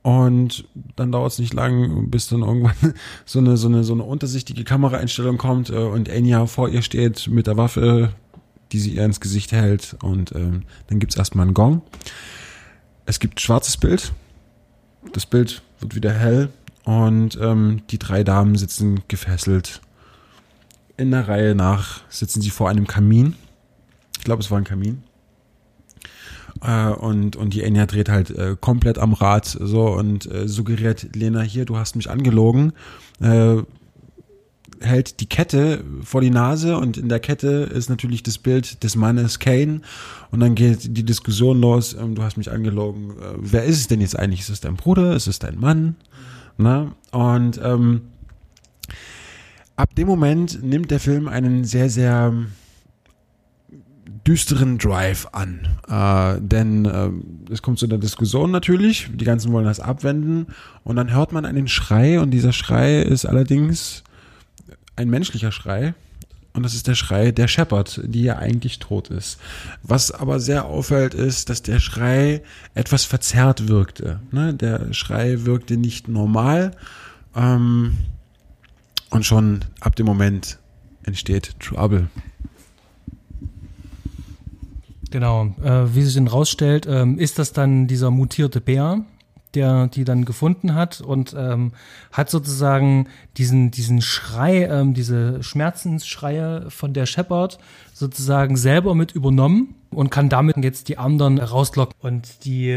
und 0.02 0.68
dann 0.96 1.12
dauert 1.12 1.32
es 1.32 1.40
nicht 1.40 1.54
lang, 1.56 2.12
bis 2.12 2.28
dann 2.28 2.42
irgendwann 2.42 2.94
so 3.26 3.40
eine, 3.40 3.58
so 3.58 3.68
eine, 3.68 3.84
so 3.84 3.94
eine 3.94 4.04
untersichtige 4.04 4.64
Kameraeinstellung 4.64 5.38
kommt 5.38 5.70
äh, 5.72 5.78
und 5.78 6.10
Enya 6.10 6.46
vor 6.46 6.70
ihr 6.70 6.84
steht 6.84 7.28
mit 7.28 7.48
der 7.48 7.58
Waffe, 7.58 8.14
die 8.72 8.80
sie 8.80 8.92
ihr 8.92 9.04
ins 9.04 9.20
Gesicht 9.20 9.52
hält. 9.52 9.98
Und 10.02 10.32
ähm, 10.36 10.64
dann 10.88 11.00
gibt's 11.00 11.18
erstmal 11.18 11.46
einen 11.46 11.56
Gong. 11.56 11.82
Es 13.08 13.20
gibt 13.20 13.42
schwarzes 13.42 13.78
Bild. 13.78 14.14
Das 15.14 15.26
Bild 15.26 15.64
wird 15.80 15.96
wieder 15.96 16.14
hell. 16.14 16.50
Und 16.84 17.38
ähm, 17.42 17.82
die 17.90 17.98
drei 17.98 18.24
Damen 18.24 18.56
sitzen 18.58 19.02
gefesselt. 19.08 19.82
In 20.98 21.10
der 21.10 21.28
Reihe 21.28 21.56
nach 21.56 22.02
sitzen 22.10 22.42
sie 22.42 22.52
vor 22.52 22.70
einem 22.70 22.86
Kamin. 22.86 23.34
Ich 24.20 24.24
glaube, 24.24 24.44
es 24.44 24.52
war 24.52 24.60
ein 24.60 24.64
Kamin. 24.66 25.04
Äh, 26.62 26.90
und, 26.90 27.36
und 27.36 27.54
die 27.54 27.64
Enya 27.64 27.86
dreht 27.86 28.10
halt 28.10 28.30
äh, 28.32 28.56
komplett 28.60 28.98
am 28.98 29.14
Rad 29.14 29.46
so 29.46 29.88
und 29.88 30.32
äh, 30.32 30.48
suggeriert 30.48 31.16
Lena 31.16 31.42
hier, 31.42 31.66
du 31.66 31.78
hast 31.78 31.96
mich 31.96 32.10
angelogen. 32.10 32.74
Äh, 33.20 33.58
hält 34.82 35.20
die 35.20 35.28
Kette 35.28 35.84
vor 36.04 36.22
die 36.22 36.30
Nase 36.30 36.78
und 36.78 36.98
in 36.98 37.10
der 37.10 37.20
Kette 37.20 37.70
ist 37.74 37.90
natürlich 37.90 38.24
das 38.24 38.38
Bild 38.38 38.84
des 38.84 38.96
Mannes 38.96 39.40
Kane 39.40 39.82
und 40.32 40.40
dann 40.40 40.56
geht 40.56 40.98
die 40.98 41.04
Diskussion 41.04 41.60
los, 41.62 41.96
ähm, 42.00 42.16
du 42.16 42.24
hast 42.24 42.38
mich 42.38 42.52
angelogen, 42.52 43.12
äh, 43.12 43.36
wer 43.38 43.64
ist 43.64 43.78
es 43.78 43.88
denn 43.88 44.02
jetzt 44.02 44.18
eigentlich? 44.18 44.42
Ist 44.42 44.50
es 44.50 44.62
dein 44.62 44.76
Bruder? 44.76 45.16
Ist 45.16 45.28
es 45.28 45.40
dein 45.40 45.60
Mann? 45.60 45.96
Na? 46.58 46.92
Und 47.12 47.60
ähm, 47.64 48.02
ab 49.76 49.96
dem 49.96 50.08
Moment 50.08 50.64
nimmt 50.64 50.92
der 50.92 51.00
Film 51.00 51.28
einen 51.28 51.64
sehr, 51.64 51.90
sehr 51.90 52.34
düsteren 54.28 54.78
Drive 54.78 55.28
an. 55.32 55.68
Äh, 55.88 56.42
denn 56.42 56.86
äh, 56.86 57.10
es 57.52 57.62
kommt 57.62 57.80
zu 57.80 57.86
einer 57.86 57.98
Diskussion 57.98 58.52
natürlich, 58.52 59.10
die 59.14 59.26
ganzen 59.26 59.52
wollen 59.52 59.66
das 59.66 59.80
abwenden 59.80 60.48
und 60.84 60.96
dann 60.96 61.14
hört 61.14 61.32
man 61.32 61.46
einen 61.46 61.68
Schrei 61.68 62.20
und 62.20 62.32
dieser 62.32 62.54
Schrei 62.54 63.02
ist 63.02 63.26
allerdings 63.26 64.04
ein 64.96 65.10
menschlicher 65.10 65.52
Schrei. 65.52 65.94
Und 66.54 66.64
das 66.64 66.74
ist 66.74 66.88
der 66.88 66.96
Schrei 66.96 67.34
der 67.34 67.50
Shepard, 67.50 68.00
die 68.06 68.24
ja 68.24 68.38
eigentlich 68.38 68.80
tot 68.80 69.10
ist. 69.10 69.40
Was 69.84 70.12
aber 70.12 70.40
sehr 70.40 70.64
auffällt, 70.66 71.14
ist, 71.14 71.50
dass 71.50 71.64
der 71.64 71.82
Schrei 71.82 72.44
etwas 72.74 73.04
verzerrt 73.04 73.68
wirkte. 73.68 74.22
Ne? 74.32 74.54
Der 74.54 74.94
Schrei 74.94 75.44
wirkte 75.44 75.76
nicht 75.76 76.08
normal. 76.08 76.72
Ähm, 77.36 77.98
und 79.10 79.26
schon 79.26 79.66
ab 79.82 79.98
dem 79.98 80.06
Moment 80.06 80.58
entsteht 81.04 81.60
Trouble. 81.60 82.08
Genau. 85.12 85.54
Äh, 85.64 85.96
wie 85.96 86.02
sich 86.02 86.16
dann 86.16 86.28
rausstellt, 86.28 86.88
ähm, 86.90 87.20
ist 87.20 87.40
das 87.40 87.54
dann 87.54 87.88
dieser 87.88 88.12
mutierte 88.12 88.62
Bär, 88.62 89.06
der 89.54 89.88
die 89.88 90.04
dann 90.04 90.26
gefunden 90.26 90.76
hat 90.76 91.02
und 91.02 91.36
ähm, 91.38 91.72
hat 92.12 92.30
sozusagen 92.30 93.08
diesen 93.38 93.72
diesen 93.72 94.02
Schrei, 94.02 94.66
ähm, 94.66 94.94
diese 94.94 95.42
Schmerzensschreie 95.44 96.70
von 96.70 96.94
der 96.94 97.06
Shepard 97.06 97.60
sozusagen 97.94 98.58
selber 98.58 98.96
mit 98.96 99.14
übernommen 99.14 99.76
und 99.92 100.10
kann 100.10 100.30
damit 100.30 100.58
jetzt 100.58 100.90
die 100.90 100.98
anderen 100.98 101.40
rauslocken. 101.40 101.96
Und 102.02 102.44
die 102.44 102.70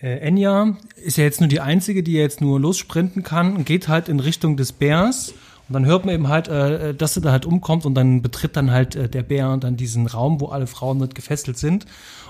äh, 0.00 0.18
Enya 0.18 0.76
ist 0.96 1.16
ja 1.16 1.24
jetzt 1.24 1.40
nur 1.40 1.48
die 1.48 1.60
einzige, 1.60 2.02
die 2.02 2.12
jetzt 2.12 2.40
nur 2.40 2.60
lossprinten 2.60 3.22
kann 3.22 3.56
und 3.56 3.66
geht 3.66 3.88
halt 3.88 4.08
in 4.08 4.20
Richtung 4.20 4.56
des 4.56 4.72
Bärs 4.72 5.34
und 5.68 5.74
dann 5.74 5.84
hört 5.84 6.06
man 6.06 6.14
eben 6.14 6.28
halt, 6.28 6.48
äh, 6.48 6.94
dass 6.94 7.14
sie 7.14 7.20
da 7.20 7.30
halt 7.30 7.44
umkommt 7.44 7.84
und 7.84 7.94
dann 7.94 8.22
betritt 8.22 8.56
dann 8.56 8.70
halt 8.70 8.96
äh, 8.96 9.08
der 9.08 9.22
Bär 9.22 9.54
dann 9.58 9.76
diesen 9.76 10.06
Raum, 10.06 10.40
wo 10.40 10.46
alle 10.46 10.66
Frauen 10.66 10.98
mit 10.98 11.14
gefesselt 11.14 11.58
sind. 11.58 11.84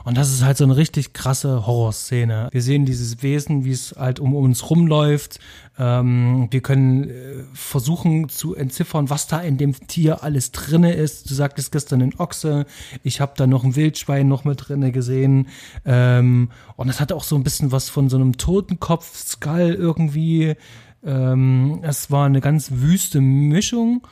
Und 0.05 0.17
das 0.17 0.33
ist 0.33 0.43
halt 0.43 0.57
so 0.57 0.65
eine 0.65 0.77
richtig 0.77 1.13
krasse 1.13 1.67
Horrorszene. 1.67 2.49
Wir 2.51 2.63
sehen 2.63 2.85
dieses 2.85 3.23
Wesen, 3.23 3.65
wie 3.65 3.73
es 3.73 3.95
halt 3.97 4.19
um 4.19 4.35
uns 4.35 4.71
rumläuft. 4.71 5.39
Ähm, 5.79 6.49
wir 6.51 6.61
können 6.63 7.11
äh, 7.11 7.45
versuchen 7.53 8.29
zu 8.29 8.57
entziffern, 8.57 9.11
was 9.11 9.29
da 9.29 9.41
in 9.41 9.57
dem 9.57 9.75
Tier 9.87 10.25
alles 10.25 10.51
drinne 10.51 10.95
ist. 10.95 11.31
Du 11.31 11.35
sagtest 11.35 11.71
gestern 11.71 12.03
ein 12.03 12.19
Ochse. 12.19 12.67
Ich 13.05 13.21
habe 13.21 13.35
da 13.37 13.47
noch 13.47 13.63
ein 13.63 13.77
Wildschwein 13.77 14.27
noch 14.27 14.45
mit 14.45 14.69
drinne 14.69 14.91
gesehen. 14.91 15.47
Ähm, 15.85 16.51
und 16.75 16.89
das 16.89 17.01
hat 17.01 17.13
auch 17.13 17.23
so 17.23 17.37
ein 17.37 17.45
bisschen 17.45 17.71
was 17.71 17.89
von 17.89 18.09
so 18.09 18.17
einem 18.17 18.37
Totenkopf-Skull 18.37 19.75
irgendwie. 19.79 20.57
Ähm, 21.05 21.81
es 21.83 22.11
war 22.11 22.27
eine 22.27 22.41
ganz 22.41 22.71
wüste 22.73 23.21
Mischung 23.21 24.07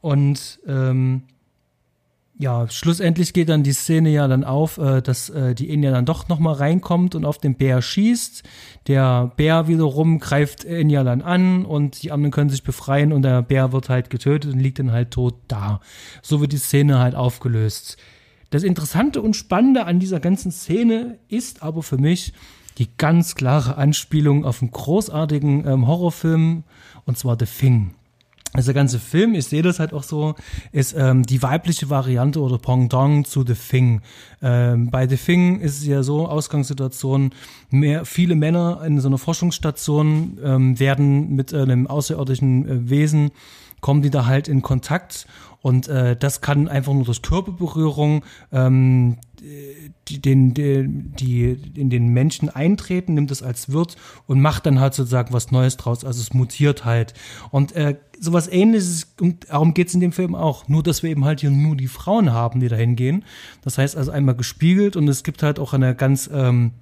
und 0.00 0.60
ähm, 0.66 1.22
ja, 2.40 2.66
schlussendlich 2.70 3.34
geht 3.34 3.50
dann 3.50 3.62
die 3.62 3.74
Szene 3.74 4.08
ja 4.08 4.26
dann 4.26 4.44
auf, 4.44 4.78
äh, 4.78 5.02
dass 5.02 5.28
äh, 5.28 5.54
die 5.54 5.68
Enya 5.68 5.90
dann 5.90 6.06
doch 6.06 6.28
nochmal 6.28 6.54
reinkommt 6.54 7.14
und 7.14 7.26
auf 7.26 7.36
den 7.36 7.54
Bär 7.54 7.82
schießt. 7.82 8.42
Der 8.86 9.30
Bär 9.36 9.68
wiederum 9.68 10.20
greift 10.20 10.64
Enya 10.64 11.04
dann 11.04 11.20
an 11.20 11.66
und 11.66 12.02
die 12.02 12.12
anderen 12.12 12.30
können 12.30 12.48
sich 12.48 12.62
befreien 12.62 13.12
und 13.12 13.22
der 13.22 13.42
Bär 13.42 13.72
wird 13.72 13.90
halt 13.90 14.08
getötet 14.08 14.54
und 14.54 14.58
liegt 14.58 14.78
dann 14.78 14.90
halt 14.90 15.10
tot 15.10 15.34
da. 15.48 15.82
So 16.22 16.40
wird 16.40 16.52
die 16.52 16.56
Szene 16.56 16.98
halt 16.98 17.14
aufgelöst. 17.14 17.98
Das 18.48 18.62
Interessante 18.62 19.20
und 19.20 19.36
Spannende 19.36 19.84
an 19.84 20.00
dieser 20.00 20.18
ganzen 20.18 20.50
Szene 20.50 21.18
ist 21.28 21.62
aber 21.62 21.82
für 21.82 21.98
mich, 21.98 22.32
die 22.78 22.88
ganz 22.96 23.34
klare 23.34 23.76
Anspielung 23.76 24.44
auf 24.44 24.62
einen 24.62 24.70
großartigen 24.70 25.66
ähm, 25.66 25.86
Horrorfilm, 25.86 26.64
und 27.04 27.18
zwar 27.18 27.36
The 27.38 27.46
Thing. 27.46 27.94
Also 28.52 28.72
der 28.72 28.74
ganze 28.74 28.98
Film, 28.98 29.34
ich 29.34 29.44
sehe 29.44 29.62
das 29.62 29.78
halt 29.78 29.92
auch 29.92 30.02
so, 30.02 30.34
ist 30.72 30.92
ähm, 30.98 31.22
die 31.22 31.40
weibliche 31.40 31.88
Variante 31.88 32.40
oder 32.40 32.58
Pendant 32.58 33.28
zu 33.28 33.44
The 33.46 33.54
Thing. 33.54 34.00
Ähm, 34.42 34.90
bei 34.90 35.06
The 35.06 35.16
Thing 35.16 35.60
ist 35.60 35.78
es 35.78 35.86
ja 35.86 36.02
so, 36.02 36.26
Ausgangssituation, 36.26 37.30
mehr, 37.70 38.04
viele 38.04 38.34
Männer 38.34 38.82
in 38.84 39.00
so 39.00 39.06
einer 39.06 39.18
Forschungsstation 39.18 40.38
ähm, 40.42 40.80
werden 40.80 41.36
mit 41.36 41.54
einem 41.54 41.86
außerirdischen 41.86 42.68
äh, 42.68 42.90
Wesen, 42.90 43.30
kommen 43.80 44.02
die 44.02 44.10
da 44.10 44.26
halt 44.26 44.48
in 44.48 44.62
Kontakt 44.62 45.26
und 45.62 45.88
äh, 45.88 46.16
das 46.16 46.40
kann 46.40 46.68
einfach 46.68 46.92
nur 46.92 47.04
durch 47.04 47.22
Körperberührung 47.22 48.24
ähm, 48.52 49.18
die, 50.08 50.20
den, 50.20 50.54
die, 50.54 50.84
die 50.86 51.50
in 51.74 51.90
den 51.90 52.08
Menschen 52.08 52.48
eintreten, 52.48 53.14
nimmt 53.14 53.30
es 53.30 53.42
als 53.42 53.72
Wirt 53.72 53.96
und 54.26 54.40
macht 54.40 54.66
dann 54.66 54.80
halt 54.80 54.94
sozusagen 54.94 55.32
was 55.32 55.50
Neues 55.50 55.76
draus. 55.76 56.04
Also 56.04 56.20
es 56.20 56.34
mutiert 56.34 56.84
halt. 56.84 57.14
Und 57.50 57.72
äh, 57.72 57.96
sowas 58.18 58.48
ähnliches, 58.48 59.14
und 59.20 59.48
darum 59.48 59.72
geht's 59.74 59.94
in 59.94 60.00
dem 60.00 60.12
Film 60.12 60.34
auch. 60.34 60.68
Nur, 60.68 60.82
dass 60.82 61.02
wir 61.02 61.10
eben 61.10 61.24
halt 61.24 61.40
hier 61.40 61.50
nur 61.50 61.76
die 61.76 61.88
Frauen 61.88 62.32
haben, 62.32 62.60
die 62.60 62.68
da 62.68 62.76
hingehen. 62.76 63.24
Das 63.62 63.78
heißt 63.78 63.96
also 63.96 64.10
einmal 64.10 64.34
gespiegelt 64.34 64.96
und 64.96 65.08
es 65.08 65.22
gibt 65.22 65.42
halt 65.42 65.58
auch 65.58 65.72
eine 65.72 65.94
ganz 65.94 66.28
ähm, 66.32 66.72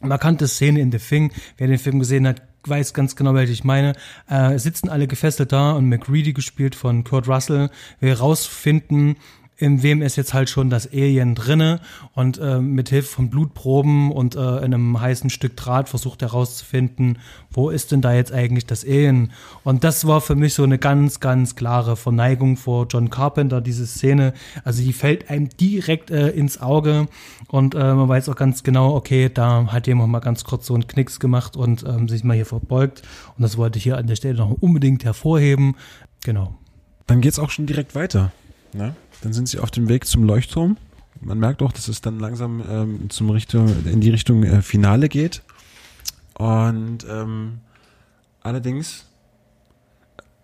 markante 0.00 0.48
Szene 0.48 0.80
in 0.80 0.92
The 0.92 0.98
Thing. 0.98 1.32
Wer 1.56 1.68
den 1.68 1.78
Film 1.78 1.98
gesehen 1.98 2.26
hat, 2.26 2.42
weiß 2.64 2.94
ganz 2.94 3.16
genau, 3.16 3.34
welche 3.34 3.52
ich 3.52 3.64
meine. 3.64 3.94
Äh, 4.28 4.58
sitzen 4.58 4.88
alle 4.88 5.06
gefesselt 5.06 5.52
da 5.52 5.72
und 5.72 5.88
McReady 5.88 6.32
gespielt 6.32 6.74
von 6.74 7.04
Kurt 7.04 7.28
Russell 7.28 7.70
will 8.00 8.12
rausfinden, 8.12 9.16
in 9.58 9.82
wem 9.82 10.02
ist 10.02 10.16
jetzt 10.16 10.34
halt 10.34 10.48
schon 10.48 10.70
das 10.70 10.86
Alien 10.92 11.34
drinne 11.34 11.80
und 12.14 12.38
äh, 12.38 12.60
mit 12.60 12.90
Hilfe 12.90 13.08
von 13.08 13.28
Blutproben 13.28 14.12
und 14.12 14.36
äh, 14.36 14.38
einem 14.38 15.00
heißen 15.00 15.30
Stück 15.30 15.56
Draht 15.56 15.88
versucht 15.88 16.22
herauszufinden, 16.22 17.18
wo 17.50 17.68
ist 17.68 17.90
denn 17.90 18.00
da 18.00 18.14
jetzt 18.14 18.32
eigentlich 18.32 18.66
das 18.66 18.84
Alien? 18.84 19.32
Und 19.64 19.82
das 19.82 20.06
war 20.06 20.20
für 20.20 20.36
mich 20.36 20.54
so 20.54 20.62
eine 20.62 20.78
ganz, 20.78 21.18
ganz 21.18 21.56
klare 21.56 21.96
Verneigung 21.96 22.56
vor 22.56 22.86
John 22.88 23.10
Carpenter, 23.10 23.60
diese 23.60 23.86
Szene. 23.86 24.32
Also 24.62 24.82
die 24.82 24.92
fällt 24.92 25.28
einem 25.28 25.48
direkt 25.48 26.12
äh, 26.12 26.28
ins 26.28 26.60
Auge 26.60 27.08
und 27.48 27.74
äh, 27.74 27.78
man 27.78 28.08
weiß 28.08 28.28
auch 28.28 28.36
ganz 28.36 28.62
genau, 28.62 28.94
okay, 28.94 29.28
da 29.32 29.66
hat 29.72 29.88
jemand 29.88 30.12
mal 30.12 30.20
ganz 30.20 30.44
kurz 30.44 30.66
so 30.66 30.74
einen 30.74 30.86
Knicks 30.86 31.18
gemacht 31.18 31.56
und 31.56 31.84
ähm, 31.84 32.08
sich 32.08 32.22
mal 32.22 32.34
hier 32.34 32.46
verbeugt. 32.46 33.02
Und 33.36 33.42
das 33.42 33.56
wollte 33.56 33.78
ich 33.78 33.82
hier 33.82 33.98
an 33.98 34.06
der 34.06 34.14
Stelle 34.14 34.36
noch 34.36 34.50
unbedingt 34.60 35.04
hervorheben. 35.04 35.74
Genau. 36.22 36.54
Dann 37.08 37.20
geht's 37.20 37.40
auch 37.40 37.50
schon 37.50 37.66
direkt 37.66 37.96
weiter. 37.96 38.30
Ne? 38.72 38.94
Dann 39.22 39.32
sind 39.32 39.48
sie 39.48 39.58
auf 39.58 39.70
dem 39.70 39.88
Weg 39.88 40.06
zum 40.06 40.24
Leuchtturm. 40.24 40.76
Man 41.20 41.38
merkt 41.38 41.62
auch, 41.62 41.72
dass 41.72 41.88
es 41.88 42.00
dann 42.00 42.20
langsam 42.20 42.62
ähm, 42.68 43.10
zum 43.10 43.30
Richtung, 43.30 43.68
in 43.86 44.00
die 44.00 44.10
Richtung 44.10 44.44
äh, 44.44 44.62
Finale 44.62 45.08
geht. 45.08 45.42
Und 46.34 47.04
ähm, 47.10 47.58
allerdings 48.40 49.06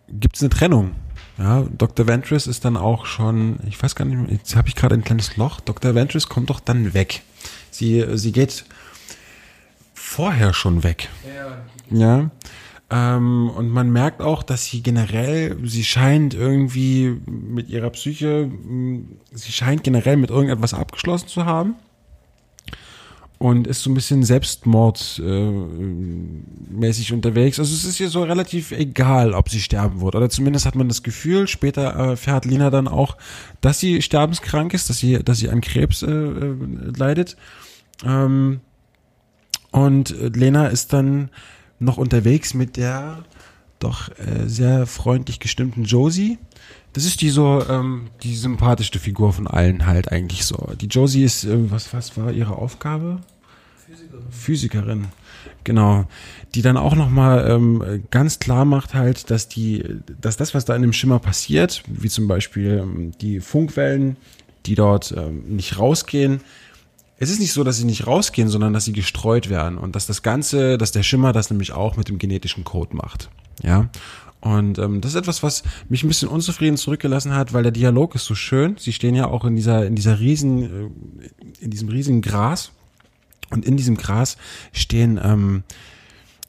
gibt 0.09 0.37
es 0.37 0.43
eine 0.43 0.51
Trennung 0.51 0.93
Ja, 1.39 1.63
Dr. 1.63 2.07
Ventress 2.07 2.47
ist 2.47 2.65
dann 2.65 2.77
auch 2.77 3.07
schon, 3.07 3.59
ich 3.69 3.81
weiß 3.81 3.95
gar 3.95 4.05
nicht, 4.05 4.19
mehr, 4.19 4.31
jetzt 4.31 4.57
habe 4.57 4.69
ich 4.69 4.75
gerade 4.75 4.95
ein 4.95 5.05
kleines 5.05 5.37
Loch. 5.37 5.61
Dr. 5.61 5.95
Ventress 5.95 6.29
kommt 6.29 6.51
doch 6.51 6.61
dann 6.61 6.95
weg. 6.95 7.23
Sie, 7.71 8.05
sie 8.17 8.33
geht 8.33 8.65
vorher 9.95 10.53
schon 10.53 10.83
weg. 10.83 11.09
Ja. 11.91 12.31
Ähm, 12.91 13.51
und 13.51 13.71
man 13.71 13.91
merkt 13.91 14.21
auch, 14.21 14.43
dass 14.43 14.67
sie 14.67 14.83
generell, 14.83 15.57
sie 15.65 15.85
scheint 15.85 16.35
irgendwie 16.35 17.21
mit 17.27 17.69
ihrer 17.69 17.91
Psyche, 17.91 18.51
sie 19.33 19.53
scheint 19.53 19.85
generell 19.85 20.17
mit 20.17 20.31
irgendetwas 20.31 20.75
abgeschlossen 20.75 21.29
zu 21.29 21.47
haben 21.47 21.77
und 23.39 23.67
ist 23.67 23.83
so 23.83 23.91
ein 23.91 23.95
bisschen 23.95 24.23
selbstmordmäßig 24.23 27.11
äh, 27.11 27.15
unterwegs. 27.15 27.59
Also 27.59 27.75
es 27.75 27.85
ist 27.85 28.01
ihr 28.01 28.09
so 28.09 28.23
relativ 28.23 28.71
egal, 28.71 29.35
ob 29.35 29.49
sie 29.49 29.61
sterben 29.61 30.01
wird. 30.01 30.15
Oder 30.15 30.31
zumindest 30.31 30.67
hat 30.67 30.77
man 30.77 30.89
das 30.89 31.03
Gefühl, 31.03 31.49
später 31.49 31.83
erfährt 31.83 32.45
Lina 32.45 32.71
dann 32.71 32.89
auch, 32.89 33.17
dass 33.61 33.81
sie 33.81 34.03
sterbenskrank 34.03 34.73
ist, 34.73 34.89
dass 34.89 34.99
sie, 34.99 35.23
dass 35.23 35.39
sie 35.39 35.51
an 35.51 35.61
Krebs 35.61 36.03
äh, 36.03 36.11
äh 36.11 36.55
leidet. 36.97 37.37
Ähm, 38.05 38.61
und 39.73 40.15
Lena 40.37 40.69
ist 40.69 40.93
dann 40.93 41.31
noch 41.79 41.97
unterwegs 41.97 42.55
mit 42.55 42.77
der 42.77 43.25
doch 43.79 44.11
äh, 44.19 44.47
sehr 44.47 44.87
freundlich 44.87 45.41
gestimmten 45.41 45.85
Josie. 45.85 46.39
Das 46.93 47.05
ist 47.05 47.21
die 47.21 47.31
so 47.31 47.63
ähm, 47.69 48.09
die 48.23 48.37
sympathischste 48.37 48.99
Figur 48.99 49.33
von 49.33 49.47
allen 49.47 49.87
halt 49.87 50.13
eigentlich 50.13 50.45
so. 50.45 50.71
Die 50.81 50.87
Josie 50.87 51.25
ist 51.25 51.45
äh, 51.45 51.71
was 51.71 51.93
was 51.93 52.17
war 52.17 52.33
ihre 52.33 52.57
Aufgabe? 52.57 53.21
Physikerin. 53.87 54.25
Physikerin. 54.31 55.07
Genau, 55.65 56.05
die 56.55 56.63
dann 56.63 56.77
auch 56.77 56.95
noch 56.95 57.11
mal 57.11 57.51
ähm, 57.51 58.05
ganz 58.11 58.39
klar 58.39 58.65
macht 58.65 58.95
halt, 58.95 59.31
dass 59.31 59.49
die, 59.49 59.85
dass 60.21 60.37
das, 60.37 60.55
was 60.55 60.65
da 60.65 60.77
in 60.77 60.83
dem 60.83 60.93
Schimmer 60.93 61.19
passiert, 61.19 61.83
wie 61.87 62.09
zum 62.09 62.29
Beispiel 62.29 62.81
ähm, 62.83 63.13
die 63.21 63.41
Funkwellen, 63.41 64.17
die 64.67 64.75
dort 64.75 65.15
ähm, 65.17 65.43
nicht 65.57 65.79
rausgehen, 65.79 66.41
es 67.25 67.31
ist 67.31 67.41
nicht 67.41 67.53
so, 67.53 67.65
dass 67.65 67.79
sie 67.79 67.85
nicht 67.85 68.07
rausgehen, 68.07 68.49
sondern 68.49 68.73
dass 68.73 68.85
sie 68.85 68.93
gestreut 68.93 69.49
werden 69.49 69.79
und 69.79 69.97
dass 69.97 70.07
das 70.07 70.23
Ganze, 70.23 70.79
dass 70.79 70.93
der 70.93 71.03
Schimmer 71.03 71.33
das 71.33 71.51
nämlich 71.51 71.73
auch 71.73 71.97
mit 71.97 72.09
dem 72.09 72.19
genetischen 72.19 72.65
Code 72.65 72.95
macht. 72.95 73.31
Ja. 73.63 73.89
Und 74.41 74.79
ähm, 74.79 75.01
das 75.01 75.13
ist 75.13 75.17
etwas, 75.17 75.43
was 75.43 75.63
mich 75.89 76.05
ein 76.05 76.09
bisschen 76.09 76.29
unzufrieden 76.29 76.77
zurückgelassen 76.77 77.35
hat, 77.35 77.55
weil 77.55 77.63
der 77.63 77.73
Dialog 77.73 78.15
ist 78.15 78.27
so 78.27 78.35
schön. 78.35 78.77
Sie 78.79 78.93
stehen 78.93 79.15
ja 79.15 79.27
auch 79.27 79.47
in 79.47 79.57
dieser, 79.57 79.87
in 79.87 79.95
dieser 79.95 80.21
riesen, 80.21 80.63
äh, 80.63 81.31
in 81.61 81.71
diesem 81.71 81.89
riesigen 81.89 82.21
Gras 82.21 82.73
und 83.51 83.65
in 83.65 83.79
diesem 83.79 83.97
Gras 83.97 84.37
stehen 84.73 85.19
ähm, 85.23 85.63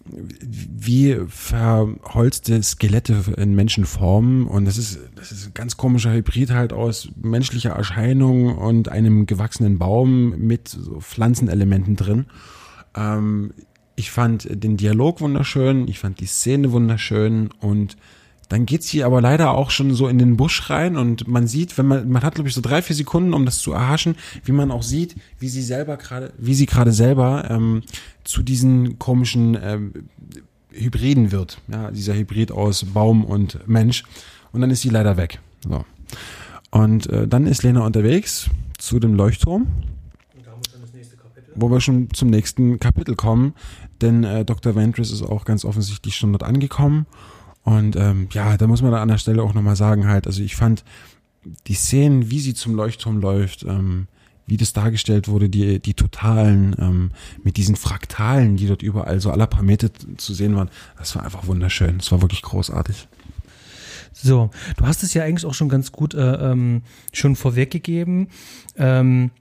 wie 0.07 1.17
verholzte 1.27 2.61
Skelette 2.61 3.33
in 3.37 3.55
Menschenformen 3.55 4.45
und 4.45 4.65
das 4.65 4.77
ist, 4.77 4.99
das 5.15 5.31
ist 5.31 5.47
ein 5.47 5.53
ganz 5.55 5.77
komischer 5.77 6.13
Hybrid 6.13 6.51
halt 6.51 6.73
aus 6.73 7.09
menschlicher 7.21 7.71
Erscheinung 7.71 8.55
und 8.55 8.89
einem 8.89 9.25
gewachsenen 9.25 9.79
Baum 9.79 10.37
mit 10.37 10.67
so 10.67 10.99
Pflanzenelementen 10.99 11.95
drin. 11.95 12.25
Ähm, 12.95 13.53
ich 13.95 14.11
fand 14.11 14.47
den 14.51 14.77
Dialog 14.77 15.21
wunderschön, 15.21 15.87
ich 15.87 15.99
fand 15.99 16.19
die 16.19 16.25
Szene 16.25 16.71
wunderschön. 16.71 17.49
Und 17.59 17.97
dann 18.49 18.65
geht 18.65 18.83
sie 18.83 19.03
aber 19.03 19.21
leider 19.21 19.51
auch 19.51 19.71
schon 19.71 19.93
so 19.93 20.07
in 20.07 20.17
den 20.17 20.37
Busch 20.37 20.69
rein 20.69 20.97
und 20.97 21.27
man 21.27 21.47
sieht, 21.47 21.77
wenn 21.77 21.87
man, 21.87 22.09
man 22.09 22.23
hat 22.23 22.35
glaube 22.35 22.47
ich 22.47 22.55
so 22.55 22.61
drei, 22.61 22.81
vier 22.81 22.95
Sekunden, 22.95 23.33
um 23.33 23.45
das 23.45 23.59
zu 23.59 23.71
erhaschen, 23.71 24.15
wie 24.43 24.51
man 24.51 24.71
auch 24.71 24.83
sieht, 24.83 25.15
wie 25.39 25.49
sie 25.49 25.61
selber 25.61 25.97
gerade, 25.97 26.33
wie 26.37 26.53
sie 26.53 26.65
gerade 26.65 26.91
selber 26.91 27.49
ähm, 27.49 27.81
zu 28.23 28.43
diesen 28.43 28.99
komischen 28.99 29.57
ähm, 29.61 29.93
Hybriden 30.71 31.31
wird. 31.31 31.59
Ja, 31.67 31.91
dieser 31.91 32.13
Hybrid 32.13 32.51
aus 32.51 32.85
Baum 32.85 33.23
und 33.23 33.67
Mensch. 33.67 34.03
Und 34.51 34.61
dann 34.61 34.71
ist 34.71 34.81
sie 34.81 34.89
leider 34.89 35.17
weg. 35.17 35.39
So. 35.67 35.85
Und 36.71 37.07
äh, 37.07 37.27
dann 37.27 37.47
ist 37.47 37.63
Lena 37.63 37.85
unterwegs 37.85 38.49
zu 38.77 38.99
dem 38.99 39.15
Leuchtturm. 39.15 39.67
Wo 41.57 41.71
wir 41.71 41.79
schon 41.79 42.09
zum 42.13 42.29
nächsten 42.29 42.81
Kapitel 42.81 43.15
kommen, 43.15 43.53
denn 44.01 44.25
äh, 44.25 44.43
Dr. 44.43 44.75
Ventress 44.75 45.09
ist 45.09 45.21
auch 45.21 45.45
ganz 45.45 45.63
offensichtlich 45.63 46.17
schon 46.17 46.33
dort 46.33 46.43
angekommen 46.43 47.05
und 47.65 47.95
ähm, 47.95 48.29
ja, 48.31 48.57
da 48.57 48.67
muss 48.67 48.83
man 48.83 48.91
da 48.91 49.01
an 49.01 49.07
der 49.07 49.17
Stelle 49.17 49.41
auch 49.41 49.55
nochmal 49.55 49.75
sagen, 49.75 50.07
halt, 50.07 50.27
also 50.27 50.41
ich 50.41 50.55
fand 50.55 50.85
die 51.65 51.73
Szenen, 51.73 52.29
wie 52.29 52.39
sie 52.39 52.53
zum 52.53 52.75
Leuchtturm 52.75 53.19
läuft, 53.19 53.63
ähm, 53.63 54.07
wie 54.45 54.57
das 54.57 54.73
dargestellt 54.73 55.27
wurde, 55.27 55.49
die, 55.49 55.79
die 55.79 55.95
totalen, 55.95 56.75
ähm, 56.79 57.11
mit 57.43 57.57
diesen 57.57 57.75
Fraktalen, 57.75 58.55
die 58.55 58.67
dort 58.67 58.83
überall 58.83 59.19
so 59.19 59.31
aller 59.31 59.47
Parameter 59.47 59.89
zu 60.17 60.35
sehen 60.35 60.55
waren, 60.55 60.69
das 60.99 61.15
war 61.15 61.23
einfach 61.23 61.47
wunderschön. 61.47 61.97
Das 61.97 62.11
war 62.11 62.21
wirklich 62.21 62.43
großartig. 62.43 63.07
So, 64.13 64.51
du 64.77 64.85
hast 64.85 65.01
es 65.01 65.15
ja 65.15 65.23
eigentlich 65.23 65.45
auch 65.47 65.55
schon 65.55 65.69
ganz 65.69 65.91
gut 65.91 66.13
äh, 66.13 66.51
ähm, 66.51 66.83
schon 67.13 67.35
vorweggegeben. 67.35 68.27
Ähm, 68.77 69.31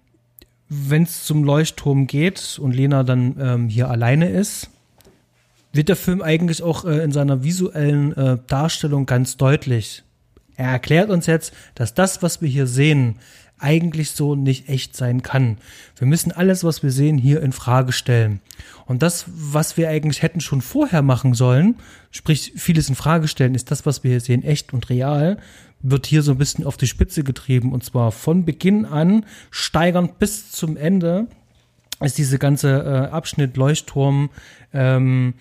Wenn 0.70 1.03
es 1.03 1.25
zum 1.25 1.45
Leuchtturm 1.45 2.07
geht 2.07 2.59
und 2.59 2.72
Lena 2.72 3.05
dann 3.05 3.37
ähm, 3.39 3.68
hier 3.68 3.91
alleine 3.91 4.31
ist, 4.31 4.70
wird 5.75 5.89
der 5.89 5.97
Film 5.97 6.22
eigentlich 6.22 6.62
auch 6.62 6.85
äh, 6.85 7.03
in 7.03 7.12
seiner 7.12 7.43
visuellen 7.43 8.16
äh, 8.16 8.39
Darstellung 8.47 9.07
ganz 9.07 9.37
deutlich. 9.37 10.03
Er 10.57 10.70
erklärt 10.70 11.11
uns 11.11 11.27
jetzt, 11.27 11.53
dass 11.75 11.95
das, 11.95 12.22
was 12.22 12.41
wir 12.41 12.49
hier 12.49 12.66
sehen, 12.66 13.16
eigentlich 13.59 14.11
so 14.11 14.35
nicht 14.35 14.68
echt 14.68 14.97
sein 14.97 15.22
kann. 15.22 15.59
Wir 15.97 16.07
müssen 16.07 16.33
alles, 16.33 16.64
was 16.64 16.83
wir 16.83 16.91
sehen, 16.91 17.18
hier 17.18 17.41
in 17.41 17.53
Frage 17.53 17.93
stellen. 17.93 18.41
Und 18.85 19.03
das, 19.03 19.25
was 19.29 19.77
wir 19.77 19.89
eigentlich 19.89 20.22
hätten 20.22 20.41
schon 20.41 20.61
vorher 20.61 21.03
machen 21.03 21.35
sollen, 21.35 21.77
sprich 22.11 22.53
vieles 22.57 22.89
in 22.89 22.95
Frage 22.95 23.29
stellen, 23.29 23.55
ist 23.55 23.70
das, 23.70 23.87
was 23.87 24.05
wir 24.05 24.11
hier 24.11 24.20
sehen, 24.20 24.43
echt 24.43 24.72
und 24.72 24.91
real, 24.91 25.39
wird 25.81 26.07
hier 26.07 26.22
so 26.22 26.33
ein 26.33 26.39
bisschen 26.39 26.66
auf 26.66 26.77
die 26.77 26.87
Spitze 26.87 27.25
getrieben. 27.25 27.72
Und 27.72 27.85
zwar 27.85 28.12
von 28.12 28.45
Beginn 28.45 28.85
an, 28.85 29.25
steigernd 29.51 30.18
bis 30.18 30.51
zum 30.51 30.77
Ende, 30.77 31.27
ist 32.01 32.18
diese 32.18 32.39
ganze 32.39 32.83
äh, 32.83 33.12
Abschnitt 33.12 33.57
Leuchtturm 33.57 34.31
ähm, 34.72 35.35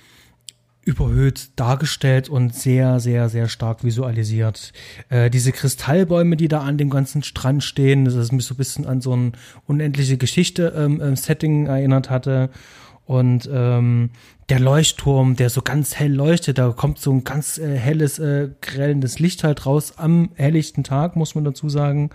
überhöht 0.85 1.51
dargestellt 1.55 2.29
und 2.29 2.53
sehr, 2.53 2.99
sehr, 2.99 3.29
sehr 3.29 3.47
stark 3.47 3.83
visualisiert. 3.83 4.73
Äh, 5.09 5.29
diese 5.29 5.51
Kristallbäume, 5.51 6.35
die 6.35 6.47
da 6.47 6.61
an 6.61 6.77
dem 6.77 6.89
ganzen 6.89 7.23
Strand 7.23 7.63
stehen, 7.63 8.05
das 8.05 8.15
ist 8.15 8.31
mich 8.31 8.45
so 8.45 8.53
ein 8.53 8.57
bisschen 8.57 8.85
an 8.85 9.01
so 9.01 9.15
ein 9.15 9.33
unendliche 9.65 10.17
Geschichte-Setting 10.17 11.53
ähm, 11.53 11.65
ähm 11.65 11.69
erinnert 11.73 12.09
hatte. 12.09 12.49
Und 13.05 13.49
ähm, 13.51 14.11
der 14.49 14.59
Leuchtturm, 14.59 15.35
der 15.35 15.49
so 15.49 15.61
ganz 15.61 15.95
hell 15.95 16.13
leuchtet, 16.13 16.57
da 16.57 16.71
kommt 16.71 16.99
so 16.99 17.11
ein 17.11 17.23
ganz 17.23 17.57
äh, 17.57 17.77
helles, 17.77 18.19
äh, 18.19 18.49
grellendes 18.61 19.19
Licht 19.19 19.43
halt 19.43 19.65
raus 19.65 19.93
am 19.97 20.31
helllichten 20.35 20.83
Tag, 20.83 21.15
muss 21.15 21.35
man 21.35 21.43
dazu 21.43 21.69
sagen. 21.69 22.11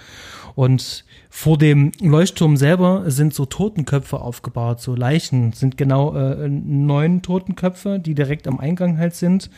Und 0.54 1.04
vor 1.30 1.58
dem 1.58 1.92
Leuchtturm 2.00 2.56
selber 2.56 3.10
sind 3.10 3.34
so 3.34 3.44
Totenköpfe 3.44 4.20
aufgebaut, 4.20 4.80
so 4.80 4.94
Leichen, 4.94 5.52
sind 5.52 5.76
genau 5.76 6.16
äh, 6.16 6.48
neun 6.48 7.22
Totenköpfe, 7.22 7.98
die 7.98 8.14
direkt 8.14 8.48
am 8.48 8.58
Eingang 8.58 8.98
halt 8.98 9.14
sind. 9.14 9.50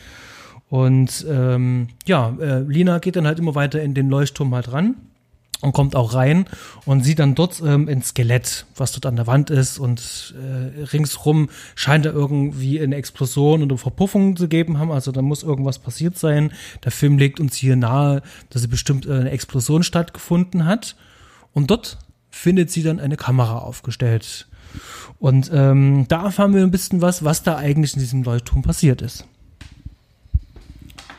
Und 0.69 1.25
ähm, 1.29 1.89
ja, 2.05 2.35
äh, 2.39 2.59
Lina 2.61 2.99
geht 2.99 3.15
dann 3.15 3.27
halt 3.27 3.39
immer 3.39 3.55
weiter 3.55 3.81
in 3.81 3.93
den 3.93 4.09
Leuchtturm 4.09 4.53
halt 4.53 4.71
ran 4.71 4.95
und 5.61 5.73
kommt 5.73 5.95
auch 5.95 6.13
rein 6.13 6.45
und 6.85 7.03
sieht 7.03 7.19
dann 7.19 7.35
dort 7.35 7.61
ähm, 7.65 7.87
ein 7.87 8.01
Skelett, 8.01 8.65
was 8.75 8.91
dort 8.91 9.05
an 9.05 9.15
der 9.15 9.27
Wand 9.27 9.49
ist 9.49 9.79
und 9.79 10.33
äh, 10.37 10.83
ringsrum 10.83 11.49
scheint 11.75 12.05
da 12.05 12.11
irgendwie 12.11 12.81
eine 12.81 12.95
Explosion 12.95 13.61
und 13.61 13.71
eine 13.71 13.77
Verpuffung 13.77 14.35
zu 14.35 14.47
geben 14.47 14.79
haben, 14.79 14.91
also 14.91 15.11
da 15.11 15.21
muss 15.21 15.43
irgendwas 15.43 15.79
passiert 15.79 16.17
sein. 16.17 16.51
Der 16.83 16.91
Film 16.91 17.17
legt 17.17 17.39
uns 17.39 17.55
hier 17.55 17.75
nahe, 17.75 18.21
dass 18.49 18.67
bestimmt 18.67 19.05
äh, 19.05 19.13
eine 19.13 19.31
Explosion 19.31 19.83
stattgefunden 19.83 20.65
hat 20.65 20.95
und 21.53 21.69
dort 21.71 21.97
findet 22.29 22.71
sie 22.71 22.83
dann 22.83 22.99
eine 22.99 23.17
Kamera 23.17 23.59
aufgestellt. 23.59 24.47
Und 25.19 25.51
ähm, 25.53 26.05
da 26.07 26.23
erfahren 26.23 26.53
wir 26.53 26.63
ein 26.63 26.71
bisschen 26.71 27.01
was, 27.01 27.23
was 27.23 27.43
da 27.43 27.57
eigentlich 27.57 27.93
in 27.93 27.99
diesem 27.99 28.23
Leuchtturm 28.23 28.61
passiert 28.61 29.01
ist. 29.01 29.25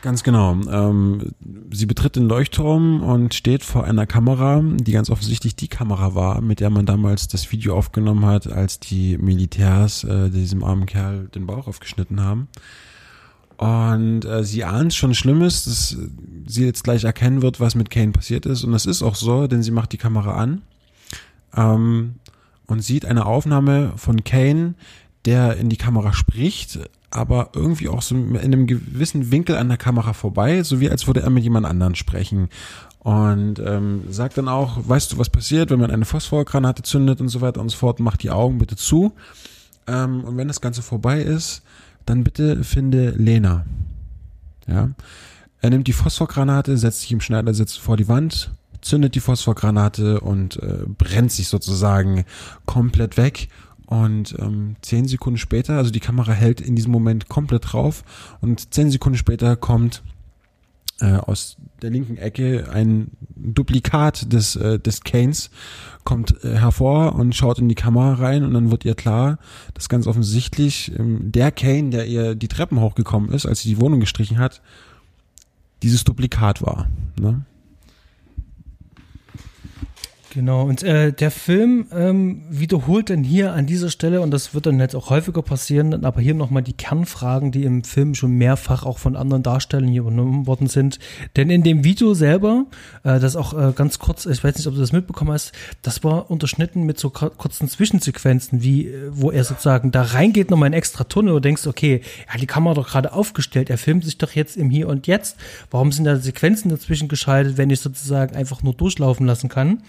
Ganz 0.01 0.23
genau. 0.23 0.51
Ähm, 0.69 1.31
sie 1.71 1.85
betritt 1.85 2.17
den 2.17 2.27
Leuchtturm 2.27 3.01
und 3.01 3.33
steht 3.33 3.63
vor 3.63 3.85
einer 3.85 4.05
Kamera, 4.05 4.61
die 4.61 4.91
ganz 4.91 5.09
offensichtlich 5.09 5.55
die 5.55 5.69
Kamera 5.69 6.13
war, 6.13 6.41
mit 6.41 6.59
der 6.59 6.69
man 6.69 6.85
damals 6.85 7.29
das 7.29 7.49
Video 7.53 7.77
aufgenommen 7.77 8.25
hat, 8.25 8.47
als 8.47 8.81
die 8.81 9.17
Militärs 9.17 10.03
äh, 10.03 10.29
diesem 10.29 10.61
armen 10.61 10.87
Kerl 10.87 11.29
den 11.33 11.45
Bauch 11.47 11.67
aufgeschnitten 11.67 12.19
haben. 12.19 12.49
Und 13.63 14.25
äh, 14.25 14.43
sie 14.43 14.65
ahnt 14.65 14.93
schon 14.93 15.15
Schlimmes, 15.15 15.63
dass 15.63 15.95
sie 16.45 16.65
jetzt 16.65 16.83
gleich 16.83 17.05
erkennen 17.05 17.41
wird, 17.41 17.61
was 17.61 17.75
mit 17.75 17.89
Kane 17.89 18.11
passiert 18.11 18.45
ist. 18.45 18.65
Und 18.65 18.73
das 18.73 18.85
ist 18.85 19.01
auch 19.01 19.15
so, 19.15 19.47
denn 19.47 19.63
sie 19.63 19.71
macht 19.71 19.93
die 19.93 19.97
Kamera 19.97 20.33
an 20.33 20.63
ähm, 21.55 22.15
und 22.67 22.81
sieht 22.81 23.05
eine 23.05 23.25
Aufnahme 23.25 23.93
von 23.95 24.25
Kane, 24.25 24.73
der 25.23 25.55
in 25.55 25.69
die 25.69 25.77
Kamera 25.77 26.11
spricht, 26.11 26.77
aber 27.09 27.51
irgendwie 27.53 27.87
auch 27.87 28.01
so 28.01 28.15
in 28.15 28.35
einem 28.35 28.67
gewissen 28.67 29.31
Winkel 29.31 29.55
an 29.55 29.69
der 29.69 29.77
Kamera 29.77 30.11
vorbei, 30.11 30.61
so 30.63 30.81
wie 30.81 30.89
als 30.89 31.07
würde 31.07 31.21
er 31.21 31.29
mit 31.29 31.45
jemand 31.45 31.65
anderen 31.65 31.95
sprechen. 31.95 32.49
Und 32.99 33.59
ähm, 33.59 34.01
sagt 34.09 34.37
dann 34.37 34.49
auch, 34.49 34.89
weißt 34.89 35.13
du, 35.13 35.19
was 35.19 35.29
passiert, 35.29 35.69
wenn 35.69 35.79
man 35.79 35.89
eine 35.89 36.03
Phosphorgranate 36.03 36.83
zündet 36.83 37.21
und 37.21 37.29
so 37.29 37.39
weiter 37.39 37.61
und 37.61 37.69
so 37.69 37.77
fort, 37.77 38.01
mach 38.01 38.17
die 38.17 38.29
Augen 38.29 38.57
bitte 38.57 38.75
zu. 38.75 39.13
Ähm, 39.87 40.25
und 40.25 40.35
wenn 40.35 40.49
das 40.49 40.59
Ganze 40.59 40.81
vorbei 40.81 41.21
ist, 41.21 41.61
dann 42.05 42.23
bitte 42.23 42.63
finde 42.63 43.11
Lena. 43.11 43.65
Ja. 44.67 44.89
Er 45.61 45.69
nimmt 45.69 45.87
die 45.87 45.93
Phosphorgranate, 45.93 46.77
setzt 46.77 47.01
sich 47.01 47.11
im 47.11 47.21
Schneidersitz 47.21 47.75
vor 47.75 47.95
die 47.95 48.07
Wand, 48.07 48.51
zündet 48.81 49.15
die 49.15 49.21
Phosphorgranate 49.21 50.19
und 50.19 50.61
äh, 50.61 50.79
brennt 50.87 51.31
sich 51.31 51.47
sozusagen 51.47 52.25
komplett 52.65 53.17
weg. 53.17 53.47
Und 53.85 54.35
ähm, 54.39 54.75
zehn 54.81 55.07
Sekunden 55.07 55.37
später, 55.37 55.77
also 55.77 55.91
die 55.91 55.99
Kamera 55.99 56.31
hält 56.31 56.61
in 56.61 56.75
diesem 56.75 56.91
Moment 56.91 57.29
komplett 57.29 57.73
drauf 57.73 58.03
und 58.41 58.73
zehn 58.73 58.89
Sekunden 58.89 59.17
später 59.17 59.55
kommt 59.55 60.03
äh, 60.99 61.13
aus 61.13 61.57
der 61.81 61.89
linken 61.89 62.17
Ecke 62.17 62.69
ein 62.71 63.11
Duplikat 63.35 64.31
des, 64.31 64.55
äh, 64.55 64.79
des 64.79 65.01
Canes 65.03 65.49
kommt 66.03 66.43
äh, 66.43 66.57
hervor 66.57 67.15
und 67.15 67.35
schaut 67.35 67.59
in 67.59 67.69
die 67.69 67.75
Kamera 67.75 68.13
rein 68.13 68.43
und 68.43 68.53
dann 68.53 68.71
wird 68.71 68.85
ihr 68.85 68.95
klar, 68.95 69.37
dass 69.73 69.89
ganz 69.89 70.07
offensichtlich 70.07 70.91
ähm, 70.97 71.31
der 71.31 71.51
Kane, 71.51 71.89
der 71.89 72.05
ihr 72.07 72.35
die 72.35 72.47
Treppen 72.47 72.79
hochgekommen 72.79 73.31
ist, 73.31 73.45
als 73.45 73.61
sie 73.61 73.69
die 73.69 73.81
Wohnung 73.81 73.99
gestrichen 73.99 74.37
hat, 74.37 74.61
dieses 75.81 76.03
Duplikat 76.03 76.61
war. 76.61 76.87
Ne? 77.19 77.45
Genau, 80.33 80.63
und 80.63 80.81
äh, 80.81 81.13
der 81.13 81.29
Film 81.29 81.85
ähm, 81.93 82.41
wiederholt 82.49 83.11
dann 83.11 83.23
hier 83.23 83.53
an 83.53 83.67
dieser 83.67 83.91
Stelle, 83.91 84.19
und 84.21 84.31
das 84.31 84.55
wird 84.55 84.65
dann 84.65 84.79
jetzt 84.79 84.95
auch 84.95 85.11
häufiger 85.11 85.43
passieren, 85.43 86.03
aber 86.03 86.21
hier 86.21 86.33
nochmal 86.33 86.63
die 86.63 86.73
Kernfragen, 86.73 87.51
die 87.51 87.65
im 87.65 87.83
Film 87.83 88.15
schon 88.15 88.31
mehrfach 88.31 88.83
auch 88.83 88.97
von 88.97 89.15
anderen 89.15 89.43
Darstellern 89.43 89.87
hier 89.89 90.01
übernommen 90.01 90.47
worden 90.47 90.65
sind. 90.65 90.97
Denn 91.35 91.51
in 91.51 91.61
dem 91.61 91.83
Video 91.83 92.15
selber, 92.15 92.65
äh, 93.03 93.19
das 93.19 93.35
auch 93.35 93.53
äh, 93.53 93.73
ganz 93.73 93.99
kurz, 93.99 94.25
ich 94.25 94.43
weiß 94.43 94.55
nicht, 94.55 94.65
ob 94.65 94.73
du 94.73 94.79
das 94.79 94.91
mitbekommen 94.91 95.31
hast, 95.31 95.51
das 95.83 96.03
war 96.03 96.31
unterschnitten 96.31 96.81
mit 96.81 96.99
so 96.99 97.11
kurzen 97.11 97.69
Zwischensequenzen, 97.69 98.63
wie 98.63 98.87
äh, 98.87 99.11
wo 99.11 99.29
er 99.29 99.43
sozusagen 99.43 99.91
da 99.91 100.01
reingeht, 100.01 100.49
nochmal 100.49 100.69
ein 100.69 100.73
extra 100.73 101.03
Tunnel 101.03 101.35
und 101.35 101.45
denkst, 101.45 101.67
okay, 101.67 102.01
er 102.25 102.33
hat 102.33 102.41
die 102.41 102.47
Kamera 102.47 102.73
doch 102.73 102.87
gerade 102.87 103.13
aufgestellt, 103.13 103.69
er 103.69 103.77
filmt 103.77 104.03
sich 104.03 104.17
doch 104.17 104.31
jetzt 104.31 104.57
im 104.57 104.71
Hier 104.71 104.87
und 104.87 105.05
Jetzt. 105.05 105.37
Warum 105.69 105.91
sind 105.91 106.05
da 106.05 106.15
Sequenzen 106.15 106.69
dazwischen 106.69 107.07
geschaltet, 107.07 107.59
wenn 107.59 107.69
ich 107.69 107.81
sozusagen 107.81 108.35
einfach 108.35 108.63
nur 108.63 108.73
durchlaufen 108.73 109.27
lassen 109.27 109.47
kann? 109.47 109.83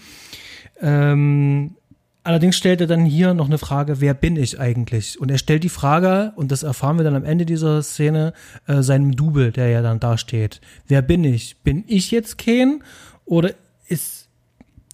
Ähm, 0.81 1.75
allerdings 2.23 2.57
stellt 2.57 2.81
er 2.81 2.87
dann 2.87 3.05
hier 3.05 3.33
noch 3.33 3.45
eine 3.45 3.57
Frage, 3.57 4.01
wer 4.01 4.13
bin 4.13 4.35
ich 4.35 4.59
eigentlich? 4.59 5.19
Und 5.19 5.31
er 5.31 5.37
stellt 5.37 5.63
die 5.63 5.69
Frage, 5.69 6.33
und 6.35 6.51
das 6.51 6.63
erfahren 6.63 6.97
wir 6.97 7.03
dann 7.03 7.15
am 7.15 7.23
Ende 7.23 7.45
dieser 7.45 7.81
Szene, 7.81 8.33
äh, 8.67 8.81
seinem 8.81 9.15
Double, 9.15 9.51
der 9.51 9.69
ja 9.69 9.81
dann 9.81 9.99
da 9.99 10.17
steht. 10.17 10.61
Wer 10.87 11.01
bin 11.01 11.23
ich? 11.23 11.57
Bin 11.63 11.83
ich 11.87 12.11
jetzt 12.11 12.37
Ken? 12.37 12.83
Oder 13.25 13.51
ist 13.87 14.29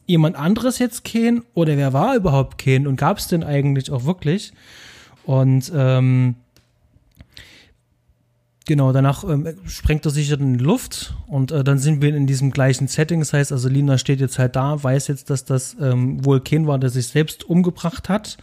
jemand 0.06 0.36
anderes 0.36 0.80
jetzt 0.80 1.04
Ken? 1.04 1.44
Oder 1.54 1.78
wer 1.78 1.94
war 1.94 2.16
überhaupt 2.16 2.58
Ken? 2.58 2.88
Und 2.88 2.98
gab 2.98 3.18
es 3.18 3.28
denn 3.28 3.44
eigentlich 3.44 3.92
auch 3.92 4.06
wirklich? 4.06 4.54
Und 5.24 5.72
ähm, 5.76 6.36
Genau, 8.68 8.92
danach 8.92 9.24
ähm, 9.24 9.56
sprengt 9.66 10.06
er 10.06 10.12
sich 10.12 10.32
in 10.32 10.60
die 10.60 10.64
Luft 10.64 11.16
und 11.28 11.52
äh, 11.52 11.64
dann 11.64 11.80
sind 11.80 12.02
wir 12.02 12.16
in 12.16 12.28
diesem 12.28 12.52
gleichen 12.52 12.88
Setting. 12.88 13.20
Das 13.20 13.34
heißt, 13.34 13.52
also 13.52 13.68
Lina 13.68 13.98
steht 13.98 14.20
jetzt 14.20 14.38
halt 14.38 14.56
da, 14.56 14.82
weiß 14.82 15.08
jetzt, 15.08 15.32
dass 15.32 15.46
das 15.46 15.76
ähm, 15.82 16.24
wohl 16.24 16.42
Ken 16.42 16.68
war, 16.68 16.78
der 16.78 16.92
sich 16.92 17.08
selbst 17.08 17.44
umgebracht 17.44 18.08
hat 18.08 18.38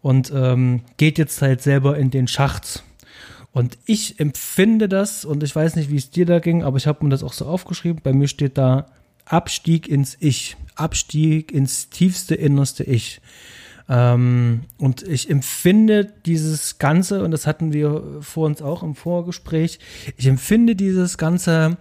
und 0.00 0.32
ähm, 0.34 0.80
geht 0.96 1.18
jetzt 1.18 1.42
halt 1.42 1.60
selber 1.60 1.98
in 1.98 2.10
den 2.10 2.28
Schacht. 2.28 2.82
Und 3.52 3.76
ich 3.84 4.18
empfinde 4.18 4.88
das, 4.88 5.26
und 5.26 5.42
ich 5.42 5.54
weiß 5.54 5.76
nicht, 5.76 5.90
wie 5.90 5.96
es 5.96 6.10
dir 6.10 6.24
da 6.24 6.38
ging, 6.38 6.62
aber 6.62 6.78
ich 6.78 6.86
habe 6.86 7.04
mir 7.04 7.10
das 7.10 7.22
auch 7.22 7.34
so 7.34 7.44
aufgeschrieben. 7.44 8.00
Bei 8.02 8.14
mir 8.14 8.28
steht 8.28 8.56
da 8.56 8.86
Abstieg 9.26 9.86
ins 9.86 10.16
Ich, 10.20 10.56
Abstieg 10.74 11.52
ins 11.52 11.90
tiefste, 11.90 12.34
innerste 12.34 12.84
Ich. 12.84 13.20
Ähm, 13.88 14.62
und 14.78 15.02
ich 15.02 15.30
empfinde 15.30 16.12
dieses 16.26 16.78
Ganze, 16.78 17.24
und 17.24 17.30
das 17.30 17.46
hatten 17.46 17.72
wir 17.72 18.18
vor 18.20 18.46
uns 18.46 18.62
auch 18.62 18.82
im 18.82 18.94
Vorgespräch, 18.94 19.78
ich 20.16 20.26
empfinde 20.26 20.76
dieses 20.76 21.18
Ganze, 21.18 21.76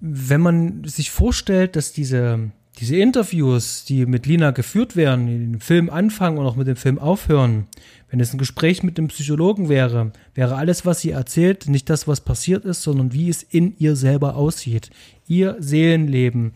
wenn 0.00 0.40
man 0.40 0.84
sich 0.84 1.10
vorstellt, 1.10 1.76
dass 1.76 1.92
diese, 1.92 2.50
diese 2.78 2.96
Interviews, 2.96 3.84
die 3.84 4.06
mit 4.06 4.26
Lina 4.26 4.50
geführt 4.50 4.96
werden, 4.96 5.26
die 5.26 5.38
den 5.38 5.60
Film 5.60 5.90
anfangen 5.90 6.38
und 6.38 6.46
auch 6.46 6.56
mit 6.56 6.66
dem 6.66 6.76
Film 6.76 6.98
aufhören, 6.98 7.66
wenn 8.10 8.20
es 8.20 8.32
ein 8.32 8.38
Gespräch 8.38 8.82
mit 8.82 8.96
dem 8.96 9.08
Psychologen 9.08 9.68
wäre, 9.68 10.12
wäre 10.34 10.54
alles, 10.54 10.86
was 10.86 11.00
sie 11.00 11.10
erzählt, 11.10 11.68
nicht 11.68 11.90
das, 11.90 12.06
was 12.06 12.20
passiert 12.20 12.64
ist, 12.64 12.82
sondern 12.82 13.12
wie 13.12 13.28
es 13.28 13.42
in 13.42 13.74
ihr 13.78 13.96
selber 13.96 14.36
aussieht. 14.36 14.90
Ihr 15.26 15.56
Seelenleben, 15.58 16.52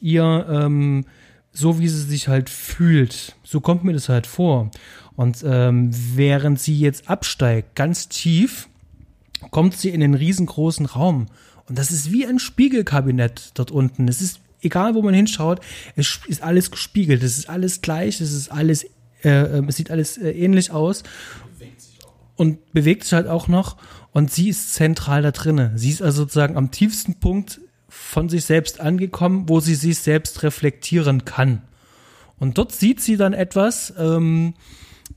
ihr 0.00 0.46
ähm, 0.48 1.04
so 1.52 1.78
wie 1.78 1.88
sie 1.88 2.02
sich 2.02 2.28
halt 2.28 2.48
fühlt. 2.48 3.36
So 3.44 3.60
kommt 3.60 3.84
mir 3.84 3.92
das 3.92 4.08
halt 4.08 4.26
vor. 4.26 4.70
Und 5.16 5.44
ähm, 5.46 5.90
während 5.92 6.60
sie 6.60 6.78
jetzt 6.78 7.08
absteigt, 7.08 7.76
ganz 7.76 8.08
tief, 8.08 8.68
kommt 9.50 9.76
sie 9.76 9.90
in 9.90 10.00
den 10.00 10.14
riesengroßen 10.14 10.86
Raum. 10.86 11.26
Und 11.68 11.78
das 11.78 11.90
ist 11.90 12.10
wie 12.10 12.26
ein 12.26 12.38
Spiegelkabinett 12.38 13.52
dort 13.54 13.70
unten. 13.70 14.08
Es 14.08 14.22
ist 14.22 14.40
egal, 14.62 14.94
wo 14.94 15.02
man 15.02 15.14
hinschaut, 15.14 15.60
es 15.96 16.20
ist 16.26 16.42
alles 16.42 16.70
gespiegelt. 16.70 17.22
Es 17.22 17.36
ist 17.36 17.48
alles 17.48 17.82
gleich. 17.82 18.20
Es 18.20 18.32
ist 18.32 18.50
alles, 18.50 18.84
äh, 19.22 19.58
ähm, 19.58 19.68
es 19.68 19.76
sieht 19.76 19.90
alles 19.90 20.16
äh, 20.16 20.30
ähnlich 20.30 20.70
aus. 20.70 21.02
Und 22.36 22.72
bewegt 22.72 23.04
sich 23.04 23.12
halt 23.12 23.28
auch 23.28 23.48
noch. 23.48 23.76
Und 24.12 24.30
sie 24.30 24.48
ist 24.48 24.74
zentral 24.74 25.22
da 25.22 25.30
drinnen. 25.30 25.76
Sie 25.76 25.90
ist 25.90 26.02
also 26.02 26.22
sozusagen 26.22 26.56
am 26.56 26.70
tiefsten 26.70 27.16
Punkt 27.16 27.60
von 27.94 28.30
sich 28.30 28.46
selbst 28.46 28.80
angekommen, 28.80 29.50
wo 29.50 29.60
sie 29.60 29.74
sich 29.74 29.98
selbst 29.98 30.42
reflektieren 30.42 31.26
kann. 31.26 31.60
Und 32.38 32.56
dort 32.56 32.72
sieht 32.72 33.00
sie 33.02 33.18
dann 33.18 33.34
etwas, 33.34 33.92
ähm, 33.98 34.54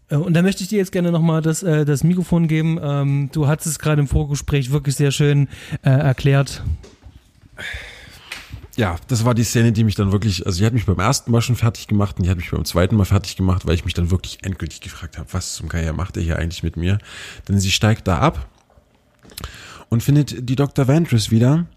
äh, 0.09 0.17
und 0.17 0.33
da 0.33 0.41
möchte 0.41 0.61
ich 0.61 0.69
dir 0.69 0.77
jetzt 0.77 0.91
gerne 0.91 1.11
nochmal 1.11 1.41
das, 1.41 1.63
äh, 1.63 1.85
das 1.85 2.03
Mikrofon 2.03 2.49
geben. 2.49 2.77
Ähm, 2.81 3.29
du 3.31 3.47
hast 3.47 3.65
es 3.65 3.79
gerade 3.79 4.01
im 4.01 4.07
Vorgespräch 4.07 4.71
wirklich 4.71 4.95
sehr 4.97 5.11
schön 5.11 5.47
äh, 5.83 5.89
erklärt. 5.89 6.63
Ja, 8.75 8.97
das 9.07 9.23
war 9.23 9.33
die 9.33 9.45
Szene, 9.45 9.71
die 9.71 9.85
mich 9.85 9.95
dann 9.95 10.11
wirklich, 10.11 10.45
also 10.45 10.59
die 10.59 10.65
hat 10.65 10.73
mich 10.73 10.85
beim 10.85 10.99
ersten 10.99 11.31
Mal 11.31 11.41
schon 11.41 11.55
fertig 11.55 11.87
gemacht 11.87 12.17
und 12.17 12.25
die 12.25 12.29
hat 12.29 12.37
mich 12.37 12.51
beim 12.51 12.65
zweiten 12.65 12.97
Mal 12.97 13.05
fertig 13.05 13.37
gemacht, 13.37 13.65
weil 13.65 13.75
ich 13.75 13.85
mich 13.85 13.93
dann 13.93 14.11
wirklich 14.11 14.39
endgültig 14.43 14.81
gefragt 14.81 15.17
habe, 15.17 15.29
was 15.31 15.53
zum 15.53 15.69
Geier 15.69 15.93
macht 15.93 16.17
er 16.17 16.23
hier 16.23 16.37
eigentlich 16.37 16.61
mit 16.61 16.75
mir? 16.75 16.97
Denn 17.47 17.57
sie 17.57 17.71
steigt 17.71 18.05
da 18.05 18.17
ab 18.17 18.49
und 19.87 20.03
findet 20.03 20.49
die 20.49 20.57
Dr. 20.57 20.89
Ventress 20.89 21.31
wieder 21.31 21.67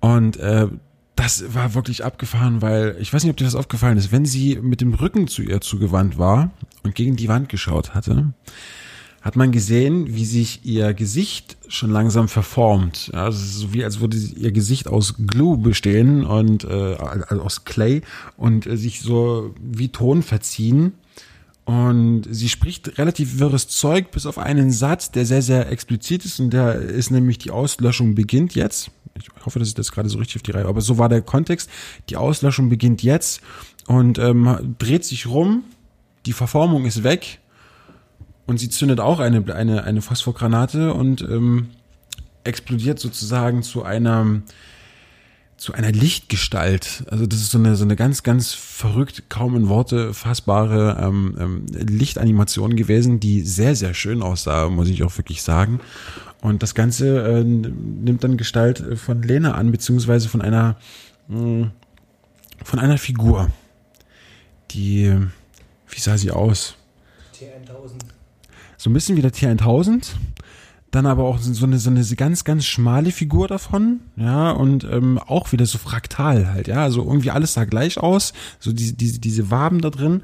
und 0.00 0.36
äh, 0.38 0.68
das 1.16 1.54
war 1.54 1.74
wirklich 1.74 2.04
abgefahren, 2.04 2.62
weil 2.62 2.96
ich 2.98 3.12
weiß 3.12 3.22
nicht, 3.24 3.30
ob 3.30 3.36
dir 3.36 3.44
das 3.44 3.54
aufgefallen 3.54 3.98
ist, 3.98 4.10
wenn 4.10 4.24
sie 4.24 4.56
mit 4.56 4.80
dem 4.80 4.94
Rücken 4.94 5.28
zu 5.28 5.42
ihr 5.42 5.60
zugewandt 5.60 6.18
war 6.18 6.50
und 6.82 6.94
gegen 6.94 7.16
die 7.16 7.28
Wand 7.28 7.50
geschaut 7.50 7.94
hatte, 7.94 8.32
hat 9.20 9.36
man 9.36 9.52
gesehen, 9.52 10.14
wie 10.14 10.24
sich 10.24 10.64
ihr 10.64 10.94
Gesicht 10.94 11.58
schon 11.68 11.90
langsam 11.90 12.26
verformt. 12.26 13.10
Also 13.12 13.66
so 13.66 13.74
wie 13.74 13.84
als 13.84 14.00
würde 14.00 14.16
ihr 14.16 14.50
Gesicht 14.50 14.88
aus 14.88 15.14
Glue 15.26 15.58
bestehen 15.58 16.24
und 16.24 16.64
äh, 16.64 16.94
also 16.96 17.42
aus 17.42 17.64
Clay 17.64 18.00
und 18.38 18.66
äh, 18.66 18.78
sich 18.78 19.02
so 19.02 19.54
wie 19.60 19.88
Ton 19.88 20.22
verziehen. 20.22 20.94
Und 21.70 22.24
sie 22.28 22.48
spricht 22.48 22.98
relativ 22.98 23.38
wirres 23.38 23.68
Zeug, 23.68 24.10
bis 24.10 24.26
auf 24.26 24.38
einen 24.38 24.72
Satz, 24.72 25.12
der 25.12 25.24
sehr, 25.24 25.40
sehr 25.40 25.70
explizit 25.70 26.24
ist. 26.24 26.40
Und 26.40 26.50
der 26.50 26.74
ist 26.74 27.12
nämlich, 27.12 27.38
die 27.38 27.52
Auslöschung 27.52 28.16
beginnt 28.16 28.56
jetzt. 28.56 28.90
Ich 29.14 29.28
hoffe, 29.46 29.60
dass 29.60 29.68
ich 29.68 29.74
das 29.74 29.92
gerade 29.92 30.08
so 30.08 30.18
richtig 30.18 30.34
auf 30.34 30.42
die 30.42 30.50
Reihe, 30.50 30.66
aber 30.66 30.80
so 30.80 30.98
war 30.98 31.08
der 31.08 31.22
Kontext. 31.22 31.70
Die 32.08 32.16
Auslöschung 32.16 32.70
beginnt 32.70 33.04
jetzt 33.04 33.40
und 33.86 34.18
ähm, 34.18 34.74
dreht 34.80 35.04
sich 35.04 35.28
rum. 35.28 35.62
Die 36.26 36.32
Verformung 36.32 36.86
ist 36.86 37.04
weg 37.04 37.38
und 38.48 38.58
sie 38.58 38.68
zündet 38.68 38.98
auch 38.98 39.20
eine, 39.20 39.54
eine, 39.54 39.84
eine 39.84 40.02
Phosphorgranate 40.02 40.92
und 40.92 41.22
ähm, 41.22 41.68
explodiert 42.42 42.98
sozusagen 42.98 43.62
zu 43.62 43.84
einer 43.84 44.42
zu 45.60 45.74
einer 45.74 45.92
Lichtgestalt. 45.92 47.04
Also 47.10 47.26
das 47.26 47.40
ist 47.40 47.50
so 47.50 47.58
eine 47.58 47.76
so 47.76 47.84
eine 47.84 47.94
ganz 47.94 48.22
ganz 48.22 48.54
verrückt, 48.54 49.24
kaum 49.28 49.54
in 49.56 49.68
Worte 49.68 50.14
fassbare 50.14 50.98
ähm, 51.02 51.36
ähm, 51.38 51.66
Lichtanimation 51.68 52.76
gewesen, 52.76 53.20
die 53.20 53.42
sehr 53.42 53.76
sehr 53.76 53.92
schön 53.92 54.22
aussah, 54.22 54.70
muss 54.70 54.88
ich 54.88 55.02
auch 55.02 55.16
wirklich 55.18 55.42
sagen. 55.42 55.80
Und 56.40 56.62
das 56.62 56.74
Ganze 56.74 57.40
äh, 57.40 57.44
nimmt 57.44 58.24
dann 58.24 58.38
Gestalt 58.38 58.98
von 58.98 59.22
Lena 59.22 59.52
an, 59.52 59.70
beziehungsweise 59.70 60.30
von 60.30 60.40
einer, 60.40 60.76
mh, 61.28 61.38
hm, 61.38 61.70
von 62.64 62.78
einer 62.78 62.96
Figur. 62.96 63.50
Die, 64.70 65.14
wie 65.90 66.00
sah 66.00 66.16
sie 66.16 66.30
aus? 66.30 66.76
T1000. 67.38 68.00
So 68.78 68.88
ein 68.88 68.94
bisschen 68.94 69.18
wie 69.18 69.22
der 69.22 69.32
T1000. 69.32 70.12
Dann 70.90 71.06
aber 71.06 71.24
auch 71.24 71.38
so 71.38 71.66
eine, 71.66 71.78
so 71.78 71.90
eine 71.90 72.04
ganz, 72.16 72.42
ganz 72.42 72.64
schmale 72.64 73.12
Figur 73.12 73.46
davon, 73.46 74.00
ja, 74.16 74.50
und 74.50 74.84
ähm, 74.84 75.18
auch 75.18 75.52
wieder 75.52 75.66
so 75.66 75.78
fraktal 75.78 76.52
halt, 76.52 76.66
ja, 76.66 76.82
also 76.82 77.04
irgendwie 77.04 77.30
alles 77.30 77.54
sah 77.54 77.64
gleich 77.64 77.98
aus, 77.98 78.32
so 78.58 78.72
diese, 78.72 78.94
diese, 78.94 79.20
diese 79.20 79.50
Waben 79.50 79.80
da 79.80 79.90
drin. 79.90 80.22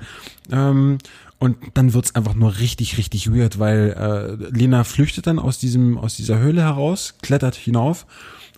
Ähm, 0.50 0.98
und 1.38 1.56
dann 1.74 1.92
wird's 1.92 2.14
einfach 2.14 2.34
nur 2.34 2.58
richtig, 2.58 2.98
richtig 2.98 3.30
weird, 3.30 3.58
weil 3.58 3.92
äh, 3.92 4.56
Lena 4.56 4.84
flüchtet 4.84 5.26
dann 5.26 5.38
aus 5.38 5.58
diesem, 5.58 5.98
aus 5.98 6.16
dieser 6.16 6.38
Höhle 6.38 6.62
heraus, 6.62 7.14
klettert 7.22 7.54
hinauf, 7.54 8.06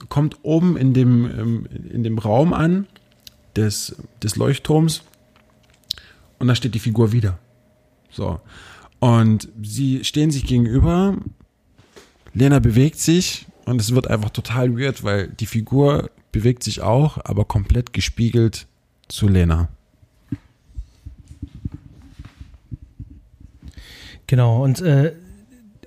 kommt 0.09 0.39
oben 0.43 0.77
in 0.77 0.95
dem, 0.95 1.25
ähm, 1.27 1.67
in 1.93 2.05
dem 2.05 2.19
Raum 2.19 2.53
an 2.55 2.87
des, 3.57 3.97
des 4.23 4.37
Leuchtturms 4.37 5.03
und 6.39 6.49
da 6.49 6.55
steht 6.55 6.75
die 6.75 6.79
Figur 6.79 7.13
wieder. 7.13 7.39
So. 8.11 8.41
Und 9.01 9.49
sie 9.63 10.05
stehen 10.05 10.31
sich 10.31 10.47
gegenüber. 10.47 11.17
Lena 12.35 12.59
bewegt 12.59 12.99
sich 12.99 13.47
und 13.64 13.81
es 13.81 13.95
wird 13.95 14.09
einfach 14.09 14.31
total 14.31 14.79
weird, 14.79 15.05
weil 15.05 15.29
die 15.29 15.47
Figur 15.47 16.11
bewegt 16.33 16.62
sich 16.62 16.81
auch, 16.83 17.18
aber 17.24 17.45
komplett 17.45 17.93
gespiegelt 17.93 18.66
zu 19.09 19.29
Lena. 19.29 19.68
Genau, 24.26 24.62
und 24.62 24.83
äh, 24.83 25.14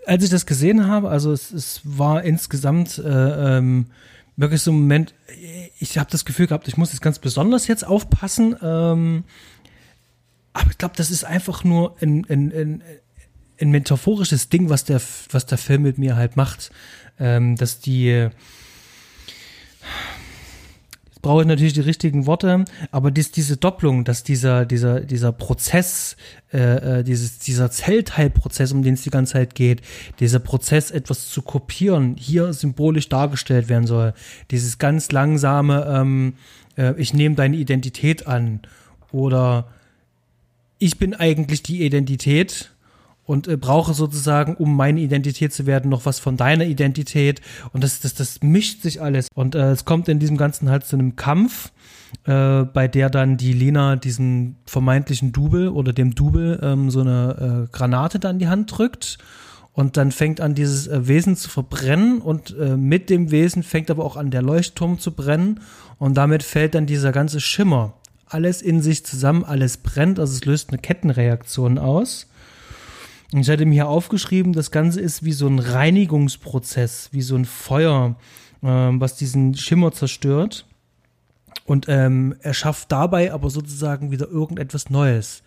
als 0.05 0.23
ich 0.23 0.29
das 0.31 0.45
gesehen 0.45 0.87
habe, 0.87 1.09
also 1.09 1.31
es, 1.31 1.51
es 1.51 1.81
war 1.83 2.23
insgesamt 2.23 2.97
äh, 2.97 3.57
ähm, 3.57 3.85
wirklich 4.35 4.61
so 4.61 4.71
ein 4.71 4.79
Moment, 4.79 5.13
ich 5.79 5.97
habe 5.97 6.09
das 6.09 6.25
Gefühl 6.25 6.47
gehabt, 6.47 6.67
ich 6.67 6.77
muss 6.77 6.91
jetzt 6.91 7.01
ganz 7.01 7.19
besonders 7.19 7.67
jetzt 7.67 7.85
aufpassen. 7.85 8.55
Ähm, 8.61 9.23
aber 10.53 10.71
ich 10.71 10.77
glaube, 10.77 10.95
das 10.97 11.11
ist 11.11 11.23
einfach 11.23 11.63
nur 11.63 11.95
ein, 12.01 12.25
ein, 12.29 12.51
ein, 12.51 12.83
ein 13.61 13.71
metaphorisches 13.71 14.49
Ding, 14.49 14.69
was 14.69 14.83
der, 14.83 15.01
was 15.31 15.45
der 15.45 15.57
Film 15.57 15.83
mit 15.83 15.97
mir 15.97 16.15
halt 16.15 16.35
macht. 16.35 16.71
Ähm, 17.19 17.55
dass 17.55 17.79
die 17.79 18.29
brauche 21.21 21.41
ich 21.41 21.47
natürlich 21.47 21.73
die 21.73 21.81
richtigen 21.81 22.25
Worte, 22.25 22.65
aber 22.91 23.11
dies, 23.11 23.31
diese 23.31 23.57
Doppelung, 23.57 24.03
dass 24.03 24.23
dieser, 24.23 24.65
dieser, 24.65 25.01
dieser 25.01 25.31
Prozess, 25.31 26.15
äh, 26.51 26.99
äh, 26.99 27.03
dieses, 27.03 27.39
dieser 27.39 27.69
Zellteilprozess, 27.69 28.71
um 28.71 28.83
den 28.83 28.95
es 28.95 29.03
die 29.03 29.09
ganze 29.09 29.33
Zeit 29.33 29.55
geht, 29.55 29.81
dieser 30.19 30.39
Prozess, 30.39 30.91
etwas 30.91 31.29
zu 31.29 31.41
kopieren, 31.41 32.15
hier 32.17 32.53
symbolisch 32.53 33.09
dargestellt 33.09 33.69
werden 33.69 33.87
soll. 33.87 34.13
Dieses 34.49 34.77
ganz 34.77 35.11
langsame, 35.11 35.85
ähm, 35.87 36.33
äh, 36.77 36.93
ich 36.97 37.13
nehme 37.13 37.35
deine 37.35 37.57
Identität 37.57 38.27
an 38.27 38.61
oder 39.11 39.67
ich 40.79 40.97
bin 40.97 41.13
eigentlich 41.13 41.61
die 41.61 41.85
Identität 41.85 42.71
und 43.25 43.47
äh, 43.47 43.57
brauche 43.57 43.93
sozusagen, 43.93 44.55
um 44.55 44.75
meine 44.75 44.99
Identität 44.99 45.53
zu 45.53 45.65
werden, 45.65 45.89
noch 45.89 46.05
was 46.05 46.19
von 46.19 46.37
deiner 46.37 46.65
Identität. 46.65 47.41
Und 47.73 47.83
das, 47.83 47.99
das, 48.01 48.13
das 48.13 48.41
mischt 48.41 48.81
sich 48.81 49.01
alles. 49.01 49.27
Und 49.33 49.55
äh, 49.55 49.71
es 49.71 49.85
kommt 49.85 50.09
in 50.09 50.19
diesem 50.19 50.37
Ganzen 50.37 50.69
halt 50.69 50.85
zu 50.85 50.95
einem 50.95 51.15
Kampf, 51.15 51.71
äh, 52.25 52.63
bei 52.63 52.87
der 52.87 53.09
dann 53.09 53.37
die 53.37 53.53
Lina 53.53 53.95
diesen 53.95 54.57
vermeintlichen 54.65 55.31
Double 55.31 55.69
oder 55.69 55.93
dem 55.93 56.15
Double 56.15 56.59
ähm, 56.61 56.89
so 56.89 57.01
eine 57.01 57.67
äh, 57.69 57.75
Granate 57.75 58.19
dann 58.19 58.35
in 58.35 58.39
die 58.39 58.47
Hand 58.47 58.77
drückt. 58.77 59.17
Und 59.73 59.95
dann 59.95 60.11
fängt 60.11 60.41
an, 60.41 60.53
dieses 60.53 60.87
äh, 60.87 61.07
Wesen 61.07 61.37
zu 61.37 61.49
verbrennen 61.49 62.19
und 62.19 62.55
äh, 62.59 62.75
mit 62.75 63.09
dem 63.09 63.31
Wesen 63.31 63.63
fängt 63.63 63.89
aber 63.89 64.03
auch 64.03 64.17
an, 64.17 64.29
der 64.29 64.41
Leuchtturm 64.41 64.99
zu 64.99 65.11
brennen. 65.13 65.61
Und 65.97 66.15
damit 66.15 66.43
fällt 66.43 66.75
dann 66.75 66.85
dieser 66.85 67.11
ganze 67.11 67.39
Schimmer. 67.39 67.93
Alles 68.25 68.61
in 68.61 68.81
sich 68.81 69.05
zusammen, 69.05 69.45
alles 69.45 69.77
brennt, 69.77 70.19
also 70.19 70.33
es 70.33 70.45
löst 70.45 70.69
eine 70.69 70.79
Kettenreaktion 70.79 71.77
aus. 71.77 72.27
Ich 73.33 73.49
hatte 73.49 73.65
mir 73.65 73.73
hier 73.73 73.87
aufgeschrieben, 73.87 74.51
das 74.51 74.71
Ganze 74.71 74.99
ist 74.99 75.23
wie 75.23 75.31
so 75.31 75.47
ein 75.47 75.59
Reinigungsprozess, 75.59 77.09
wie 77.13 77.21
so 77.21 77.35
ein 77.35 77.45
Feuer, 77.45 78.17
äh, 78.61 78.67
was 78.67 79.15
diesen 79.15 79.55
Schimmer 79.55 79.93
zerstört. 79.93 80.65
Und 81.65 81.85
ähm, 81.87 82.35
er 82.41 82.53
schafft 82.53 82.91
dabei 82.91 83.31
aber 83.31 83.49
sozusagen 83.49 84.11
wieder 84.11 84.27
irgendetwas 84.27 84.89
Neues. 84.89 85.43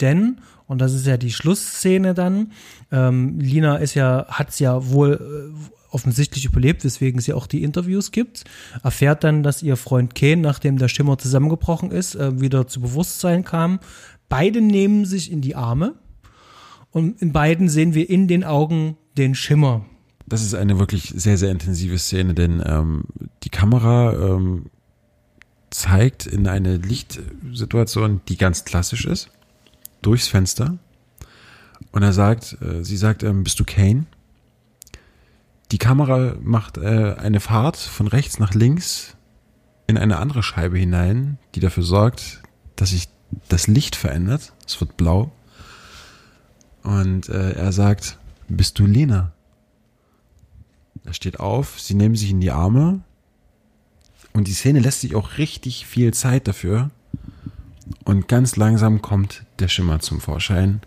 Denn, 0.00 0.40
und 0.66 0.80
das 0.80 0.94
ist 0.94 1.06
ja 1.06 1.18
die 1.18 1.32
Schlussszene 1.32 2.14
dann, 2.14 2.52
ähm, 2.90 3.38
Lina 3.38 3.76
ist 3.76 3.94
ja, 3.94 4.26
hat's 4.28 4.58
ja 4.58 4.88
wohl 4.88 5.52
äh, 5.52 5.70
offensichtlich 5.90 6.46
überlebt, 6.46 6.84
weswegen 6.84 7.20
sie 7.20 7.34
auch 7.34 7.46
die 7.46 7.62
Interviews 7.62 8.12
gibt, 8.12 8.44
erfährt 8.82 9.24
dann, 9.24 9.42
dass 9.42 9.62
ihr 9.62 9.76
Freund 9.76 10.14
Kane, 10.14 10.38
nachdem 10.38 10.78
der 10.78 10.88
Schimmer 10.88 11.18
zusammengebrochen 11.18 11.90
ist, 11.90 12.14
äh, 12.14 12.40
wieder 12.40 12.66
zu 12.66 12.80
Bewusstsein 12.80 13.44
kam. 13.44 13.80
Beide 14.28 14.60
nehmen 14.62 15.04
sich 15.04 15.30
in 15.30 15.40
die 15.42 15.54
Arme 15.54 15.94
und 16.96 17.20
in 17.20 17.30
beiden 17.30 17.68
sehen 17.68 17.92
wir 17.92 18.08
in 18.08 18.26
den 18.26 18.42
Augen 18.42 18.96
den 19.18 19.34
Schimmer. 19.34 19.84
Das 20.26 20.40
ist 20.40 20.54
eine 20.54 20.78
wirklich 20.78 21.12
sehr, 21.14 21.36
sehr 21.36 21.50
intensive 21.50 21.98
Szene, 21.98 22.32
denn 22.32 22.62
ähm, 22.64 23.04
die 23.42 23.50
Kamera 23.50 24.14
ähm, 24.14 24.70
zeigt 25.68 26.24
in 26.24 26.48
eine 26.48 26.78
Lichtsituation, 26.78 28.22
die 28.28 28.38
ganz 28.38 28.64
klassisch 28.64 29.04
ist, 29.04 29.28
durchs 30.00 30.28
Fenster. 30.28 30.78
Und 31.92 32.02
er 32.02 32.14
sagt, 32.14 32.56
äh, 32.62 32.82
sie 32.82 32.96
sagt, 32.96 33.22
ähm, 33.22 33.44
bist 33.44 33.60
du 33.60 33.64
Kane? 33.64 34.06
Die 35.72 35.78
Kamera 35.78 36.36
macht 36.40 36.78
äh, 36.78 37.14
eine 37.18 37.40
Fahrt 37.40 37.76
von 37.76 38.06
rechts 38.06 38.38
nach 38.38 38.54
links 38.54 39.18
in 39.86 39.98
eine 39.98 40.16
andere 40.16 40.42
Scheibe 40.42 40.78
hinein, 40.78 41.36
die 41.54 41.60
dafür 41.60 41.82
sorgt, 41.82 42.40
dass 42.74 42.88
sich 42.88 43.10
das 43.50 43.66
Licht 43.66 43.96
verändert. 43.96 44.54
Es 44.66 44.80
wird 44.80 44.96
blau. 44.96 45.30
Und 46.86 47.28
äh, 47.28 47.54
er 47.54 47.72
sagt, 47.72 48.16
bist 48.46 48.78
du 48.78 48.86
Lena? 48.86 49.32
Er 51.04 51.14
steht 51.14 51.40
auf, 51.40 51.80
sie 51.80 51.94
nehmen 51.94 52.14
sich 52.14 52.30
in 52.30 52.40
die 52.40 52.52
Arme 52.52 53.00
und 54.32 54.46
die 54.46 54.52
Szene 54.52 54.78
lässt 54.78 55.00
sich 55.00 55.16
auch 55.16 55.36
richtig 55.36 55.84
viel 55.84 56.14
Zeit 56.14 56.46
dafür. 56.46 56.90
Und 58.04 58.28
ganz 58.28 58.54
langsam 58.54 59.02
kommt 59.02 59.44
der 59.58 59.66
Schimmer 59.66 59.98
zum 59.98 60.20
Vorschein, 60.20 60.80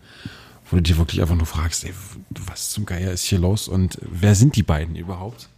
wo 0.69 0.77
du 0.77 0.83
dir 0.83 0.97
wirklich 0.97 1.21
einfach 1.21 1.35
nur 1.35 1.45
fragst, 1.45 1.83
ey, 1.83 1.93
was 2.29 2.69
zum 2.69 2.85
Geier 2.85 3.11
ist 3.11 3.25
hier 3.25 3.39
los 3.39 3.67
und 3.67 3.97
wer 4.01 4.35
sind 4.35 4.55
die 4.55 4.63
beiden 4.63 4.95
überhaupt? 4.95 5.49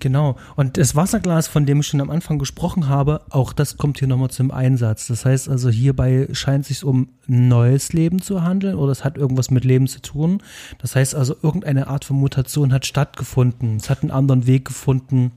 Genau. 0.00 0.36
Und 0.56 0.78
das 0.78 0.96
Wasserglas, 0.96 1.46
von 1.46 1.66
dem 1.66 1.80
ich 1.80 1.86
schon 1.86 2.00
am 2.00 2.10
Anfang 2.10 2.38
gesprochen 2.38 2.88
habe, 2.88 3.20
auch 3.28 3.52
das 3.52 3.76
kommt 3.76 3.98
hier 3.98 4.08
nochmal 4.08 4.30
zum 4.30 4.50
Einsatz. 4.50 5.06
Das 5.06 5.26
heißt 5.26 5.50
also, 5.50 5.68
hierbei 5.68 6.28
scheint 6.32 6.62
es 6.62 6.68
sich 6.68 6.84
um 6.84 7.10
neues 7.26 7.92
Leben 7.92 8.22
zu 8.22 8.42
handeln 8.42 8.76
oder 8.76 8.92
es 8.92 9.04
hat 9.04 9.18
irgendwas 9.18 9.50
mit 9.50 9.64
Leben 9.64 9.86
zu 9.86 10.00
tun. 10.00 10.42
Das 10.78 10.96
heißt 10.96 11.14
also, 11.14 11.36
irgendeine 11.42 11.86
Art 11.88 12.06
von 12.06 12.16
Mutation 12.16 12.72
hat 12.72 12.86
stattgefunden. 12.86 13.76
Es 13.76 13.90
hat 13.90 14.00
einen 14.00 14.10
anderen 14.10 14.46
Weg 14.46 14.64
gefunden, 14.64 15.32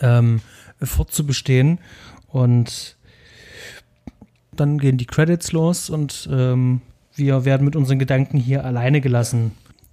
ähm, 0.00 0.40
fortzubestehen. 0.80 1.80
Und 2.28 2.96
dann 4.52 4.78
gehen 4.78 4.98
die 4.98 5.06
Credits 5.06 5.50
los 5.50 5.90
und 5.90 6.28
ähm, 6.30 6.80
wir 7.16 7.44
werden 7.44 7.64
mit 7.64 7.74
unseren 7.74 7.98
Gedanken 7.98 8.38
hier 8.38 8.64
alleine 8.64 9.00
gelassen 9.00 9.50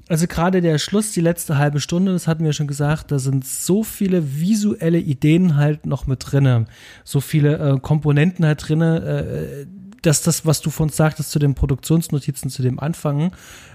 also 0.09 0.27
gerade 0.27 0.61
der 0.61 0.77
Schluss, 0.77 1.11
die 1.11 1.21
letzte 1.21 1.57
halbe 1.57 1.79
Stunde, 1.79 2.13
das 2.13 2.27
hatten 2.27 2.45
wir 2.45 2.53
schon 2.53 2.67
gesagt, 2.67 3.11
da 3.11 3.19
sind 3.19 3.45
so 3.45 3.83
viele 3.83 4.39
visuelle 4.39 4.99
Ideen 4.99 5.55
halt 5.55 5.85
noch 5.85 6.07
mit 6.07 6.19
drinne, 6.31 6.65
so 7.03 7.19
viele 7.19 7.57
äh, 7.57 7.79
Komponenten 7.79 8.45
halt 8.45 8.67
drinne, 8.67 9.01
äh, 9.01 9.67
dass 10.01 10.21
das, 10.21 10.45
was 10.45 10.61
du 10.61 10.69
von 10.69 10.87
uns 10.87 10.95
sagtest 10.95 11.31
zu 11.31 11.39
den 11.39 11.55
Produktionsnotizen, 11.55 12.49
zu 12.49 12.61
dem 12.61 12.79
Anfang, 12.79 13.31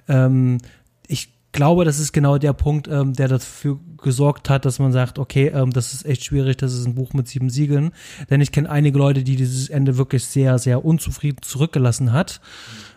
ähm, 0.08 0.58
ich 1.06 1.28
glaube, 1.52 1.84
das 1.84 1.98
ist 1.98 2.12
genau 2.12 2.38
der 2.38 2.54
Punkt, 2.54 2.88
ähm, 2.88 3.12
der 3.12 3.28
dafür 3.28 3.78
gesorgt 4.02 4.48
hat, 4.48 4.64
dass 4.64 4.78
man 4.78 4.90
sagt, 4.90 5.18
okay, 5.18 5.48
ähm, 5.48 5.70
das 5.70 5.92
ist 5.92 6.06
echt 6.06 6.24
schwierig, 6.24 6.56
das 6.56 6.72
ist 6.72 6.86
ein 6.86 6.94
Buch 6.94 7.12
mit 7.12 7.28
sieben 7.28 7.50
Siegeln. 7.50 7.92
Denn 8.30 8.40
ich 8.40 8.52
kenne 8.52 8.70
einige 8.70 8.98
Leute, 8.98 9.22
die 9.22 9.36
dieses 9.36 9.68
Ende 9.68 9.98
wirklich 9.98 10.24
sehr, 10.24 10.58
sehr 10.58 10.84
unzufrieden 10.84 11.42
zurückgelassen 11.42 12.12
hat. 12.12 12.40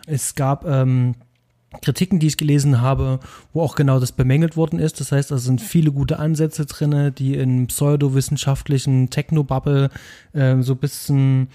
Es 0.06 0.34
gab 0.34 0.64
ähm, 0.64 1.14
Kritiken, 1.82 2.18
die 2.18 2.26
ich 2.26 2.36
gelesen 2.36 2.80
habe, 2.80 3.20
wo 3.52 3.62
auch 3.62 3.74
genau 3.74 4.00
das 4.00 4.12
bemängelt 4.12 4.56
worden 4.56 4.78
ist. 4.78 5.00
Das 5.00 5.12
heißt, 5.12 5.30
da 5.30 5.38
sind 5.38 5.60
viele 5.60 5.92
gute 5.92 6.18
Ansätze 6.18 6.66
drinne, 6.66 7.12
die 7.12 7.34
in 7.34 7.66
pseudowissenschaftlichen 7.66 9.10
Technobubble 9.10 9.90
äh, 10.32 10.60
so 10.60 10.72
ein 10.74 10.78
bisschen 10.78 11.48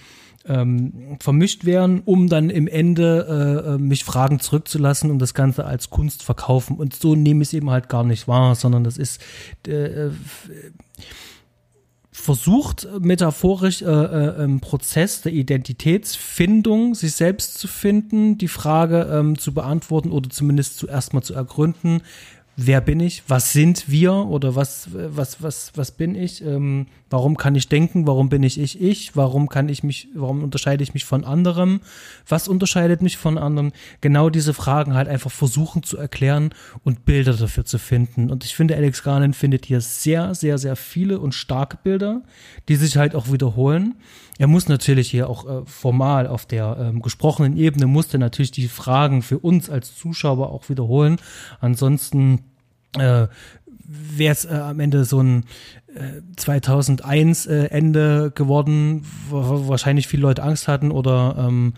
ähm, 0.46 1.18
vermischt 1.20 1.66
werden, 1.66 2.02
um 2.04 2.28
dann 2.28 2.50
im 2.50 2.68
Ende 2.68 3.64
äh, 3.68 3.74
äh, 3.74 3.78
mich 3.78 4.04
Fragen 4.04 4.40
zurückzulassen 4.40 5.12
und 5.12 5.20
das 5.20 5.34
Ganze 5.34 5.66
als 5.66 5.90
Kunst 5.90 6.24
verkaufen. 6.24 6.78
Und 6.78 6.96
so 6.96 7.16
nehme 7.16 7.44
ich 7.44 7.50
es 7.50 7.54
eben 7.54 7.70
halt 7.70 7.90
gar 7.90 8.04
nicht 8.04 8.28
wahr, 8.28 8.56
sondern 8.56 8.84
das 8.84 8.98
ist 8.98 9.22
äh, 9.68 10.08
äh 10.08 10.12
versucht 12.12 12.88
metaphorisch 12.99 13.82
äh, 13.82 13.86
äh, 13.86 14.43
im 14.43 14.59
Prozess 14.59 15.22
der 15.22 15.32
Identitätsfindung 15.32 16.93
sich 16.93 17.14
selbst 17.14 17.57
zu 17.57 17.70
finden, 17.70 18.38
die 18.38 18.49
Frage 18.49 19.09
ähm, 19.12 19.38
zu 19.38 19.53
beantworten 19.53 20.12
oder 20.12 20.30
zumindest 20.30 20.78
zuerst 20.78 21.14
mal 21.14 21.22
zu 21.22 21.34
ergründen, 21.34 22.01
wer 22.58 22.82
bin 22.82 22.99
ich, 22.99 23.24
was 23.28 23.54
sind 23.54 23.89
wir? 23.89 24.14
Oder 24.14 24.56
was, 24.56 24.89
was, 24.91 25.41
was, 25.41 25.72
was 25.76 25.91
bin 25.91 26.16
ich, 26.16 26.43
ähm, 26.43 26.88
warum 27.10 27.38
kann 27.38 27.56
ich 27.56 27.68
denken, 27.70 28.08
warum 28.08 28.30
bin 28.30 28.43
ich 28.43 28.60
ich, 28.60 28.82
ich, 28.82 29.16
warum 29.16 29.49
kann 29.49 29.70
ich 29.70 29.84
mich, 29.84 30.10
warum 30.14 30.43
unterscheide 30.43 30.84
ich 30.84 30.93
mich 30.93 31.06
von 31.06 31.24
anderem, 31.24 31.82
was 32.28 32.47
unterscheidet 32.47 33.02
mich 33.02 33.18
von 33.18 33.38
anderen, 33.38 33.72
genau 34.02 34.30
diese 34.30 34.54
Fragen 34.54 34.93
halt 34.93 35.08
einfach 35.08 35.32
versuchen 35.32 35.84
zu 35.84 35.97
erklären 35.97 36.54
und 36.84 37.06
Bilder 37.06 37.34
dafür 37.34 37.66
zu 37.66 37.80
finden. 37.80 38.30
Und 38.30 38.43
ich 38.45 38.56
finde, 38.56 38.76
Alex 38.76 39.04
Garland 39.04 39.36
findet 39.36 39.66
hier 39.66 39.82
sehr, 39.82 40.36
sehr, 40.36 40.58
sehr 40.58 40.76
viele 40.76 41.20
und 41.20 41.34
starke 41.34 41.78
Bilder, 41.82 42.22
die 42.68 42.76
sich 42.76 42.97
halt 42.97 43.16
auch 43.16 43.32
wiederholen. 43.32 43.95
Er 44.42 44.48
muss 44.48 44.68
natürlich 44.68 45.12
hier 45.12 45.30
auch 45.30 45.46
äh, 45.46 45.66
formal 45.68 46.26
auf 46.26 46.48
der 46.48 46.76
ähm, 46.80 47.04
gesprochenen 47.04 47.56
Ebene, 47.56 47.86
musste 47.86 48.18
natürlich 48.18 48.50
die 48.50 48.68
Fragen 48.68 49.22
für 49.22 49.38
uns 49.38 49.70
als 49.70 49.96
Zuschauer 49.96 50.50
auch 50.50 50.68
wiederholen. 50.68 51.18
Ansonsten 51.60 52.39
äh, 52.98 53.28
wäre 53.86 54.32
es 54.32 54.46
äh, 54.46 54.56
am 54.56 54.80
Ende 54.80 55.06
so 55.06 55.22
ein 55.22 55.46
2001 56.38 57.48
äh, 57.48 57.66
Ende 57.66 58.32
geworden, 58.34 59.06
wo 59.30 59.68
wahrscheinlich 59.68 60.08
viele 60.08 60.22
Leute 60.22 60.42
Angst 60.42 60.70
hatten 60.70 60.89
oder 60.89 61.36
ähm, 61.38 61.74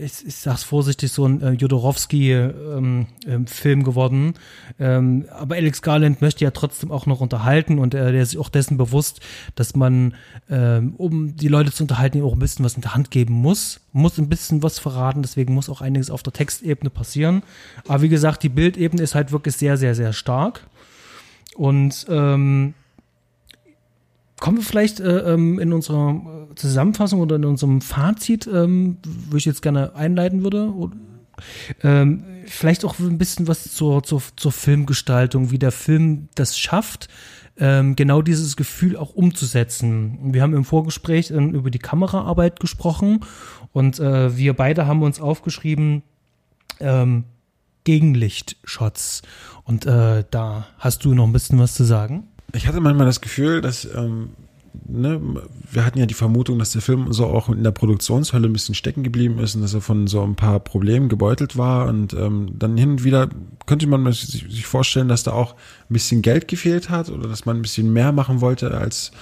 ich, 0.00 0.24
ich 0.24 0.36
sag's 0.36 0.62
vorsichtig, 0.62 1.10
so 1.10 1.26
ein 1.26 1.42
äh, 1.42 1.50
Jodorowsky-Film 1.52 3.06
ähm, 3.26 3.46
ähm, 3.64 3.82
geworden. 3.82 4.34
Ähm, 4.78 5.24
aber 5.30 5.56
Alex 5.56 5.82
Garland 5.82 6.20
möchte 6.20 6.44
ja 6.44 6.52
trotzdem 6.52 6.92
auch 6.92 7.06
noch 7.06 7.20
unterhalten 7.20 7.80
und 7.80 7.94
äh, 7.94 8.12
der 8.12 8.22
ist 8.22 8.36
auch 8.36 8.50
dessen 8.50 8.76
bewusst, 8.76 9.20
dass 9.56 9.74
man, 9.74 10.14
ähm, 10.48 10.94
um 10.96 11.36
die 11.36 11.48
Leute 11.48 11.72
zu 11.72 11.82
unterhalten, 11.82 12.22
auch 12.22 12.34
ein 12.34 12.38
bisschen 12.38 12.64
was 12.64 12.74
in 12.74 12.82
der 12.82 12.94
Hand 12.94 13.10
geben 13.10 13.34
muss, 13.34 13.80
muss 13.92 14.16
ein 14.18 14.28
bisschen 14.28 14.62
was 14.62 14.78
verraten, 14.78 15.22
deswegen 15.22 15.54
muss 15.54 15.68
auch 15.68 15.80
einiges 15.80 16.10
auf 16.10 16.22
der 16.22 16.32
Textebene 16.32 16.90
passieren. 16.90 17.42
Aber 17.88 18.02
wie 18.02 18.08
gesagt, 18.08 18.44
die 18.44 18.48
Bildebene 18.48 19.02
ist 19.02 19.16
halt 19.16 19.32
wirklich 19.32 19.56
sehr, 19.56 19.76
sehr, 19.76 19.96
sehr 19.96 20.12
stark. 20.12 20.66
Und 21.56 22.06
ähm, 22.08 22.74
Kommen 24.38 24.58
wir 24.58 24.64
vielleicht 24.64 25.00
äh, 25.00 25.32
ähm, 25.32 25.58
in 25.58 25.72
unserer 25.72 26.48
Zusammenfassung 26.56 27.20
oder 27.20 27.36
in 27.36 27.44
unserem 27.46 27.80
Fazit, 27.80 28.46
ähm, 28.46 28.98
wo 29.30 29.36
ich 29.36 29.46
jetzt 29.46 29.62
gerne 29.62 29.94
einleiten 29.94 30.42
würde. 30.42 30.72
Ähm, 31.82 32.24
vielleicht 32.46 32.84
auch 32.84 32.98
ein 32.98 33.18
bisschen 33.18 33.48
was 33.48 33.72
zur, 33.72 34.02
zur, 34.02 34.22
zur 34.36 34.52
Filmgestaltung, 34.52 35.50
wie 35.50 35.58
der 35.58 35.72
Film 35.72 36.28
das 36.34 36.58
schafft, 36.58 37.08
ähm, 37.58 37.96
genau 37.96 38.20
dieses 38.20 38.56
Gefühl 38.56 38.96
auch 38.96 39.14
umzusetzen. 39.14 40.34
Wir 40.34 40.42
haben 40.42 40.54
im 40.54 40.64
Vorgespräch 40.64 41.30
ähm, 41.30 41.54
über 41.54 41.70
die 41.70 41.78
Kameraarbeit 41.78 42.60
gesprochen 42.60 43.20
und 43.72 43.98
äh, 43.98 44.36
wir 44.36 44.54
beide 44.54 44.86
haben 44.86 45.02
uns 45.02 45.20
aufgeschrieben, 45.20 46.02
ähm, 46.80 47.24
Gegenlichtshots. 47.84 49.22
Und 49.64 49.86
äh, 49.86 50.24
da 50.30 50.66
hast 50.78 51.04
du 51.04 51.14
noch 51.14 51.24
ein 51.24 51.32
bisschen 51.32 51.58
was 51.58 51.74
zu 51.74 51.84
sagen 51.84 52.28
ich 52.52 52.66
hatte 52.66 52.80
manchmal 52.80 53.06
das 53.06 53.20
Gefühl, 53.20 53.60
dass 53.60 53.84
ähm, 53.84 54.30
ne, 54.88 55.20
wir 55.70 55.84
hatten 55.84 55.98
ja 55.98 56.06
die 56.06 56.14
Vermutung, 56.14 56.58
dass 56.58 56.70
der 56.70 56.82
Film 56.82 57.12
so 57.12 57.26
auch 57.26 57.48
in 57.48 57.62
der 57.62 57.70
Produktionshölle 57.70 58.48
ein 58.48 58.52
bisschen 58.52 58.74
stecken 58.74 59.02
geblieben 59.02 59.38
ist 59.38 59.54
und 59.54 59.62
dass 59.62 59.74
er 59.74 59.80
von 59.80 60.06
so 60.06 60.22
ein 60.22 60.36
paar 60.36 60.60
Problemen 60.60 61.08
gebeutelt 61.08 61.56
war. 61.56 61.88
Und 61.88 62.12
ähm, 62.14 62.52
dann 62.58 62.76
hin 62.76 62.90
und 62.90 63.04
wieder 63.04 63.28
könnte 63.66 63.86
man 63.86 64.10
sich, 64.12 64.66
vorstellen, 64.66 65.08
dass 65.08 65.22
da 65.22 65.32
auch 65.32 65.54
ein 65.54 65.94
bisschen 65.94 66.22
Geld 66.22 66.48
gefehlt 66.48 66.90
hat 66.90 67.10
oder 67.10 67.28
dass 67.28 67.46
man 67.46 67.56
ein 67.56 67.62
bisschen 67.62 67.92
mehr 67.92 68.12
machen 68.12 68.40
wollte, 68.40 68.72
als, 68.72 69.12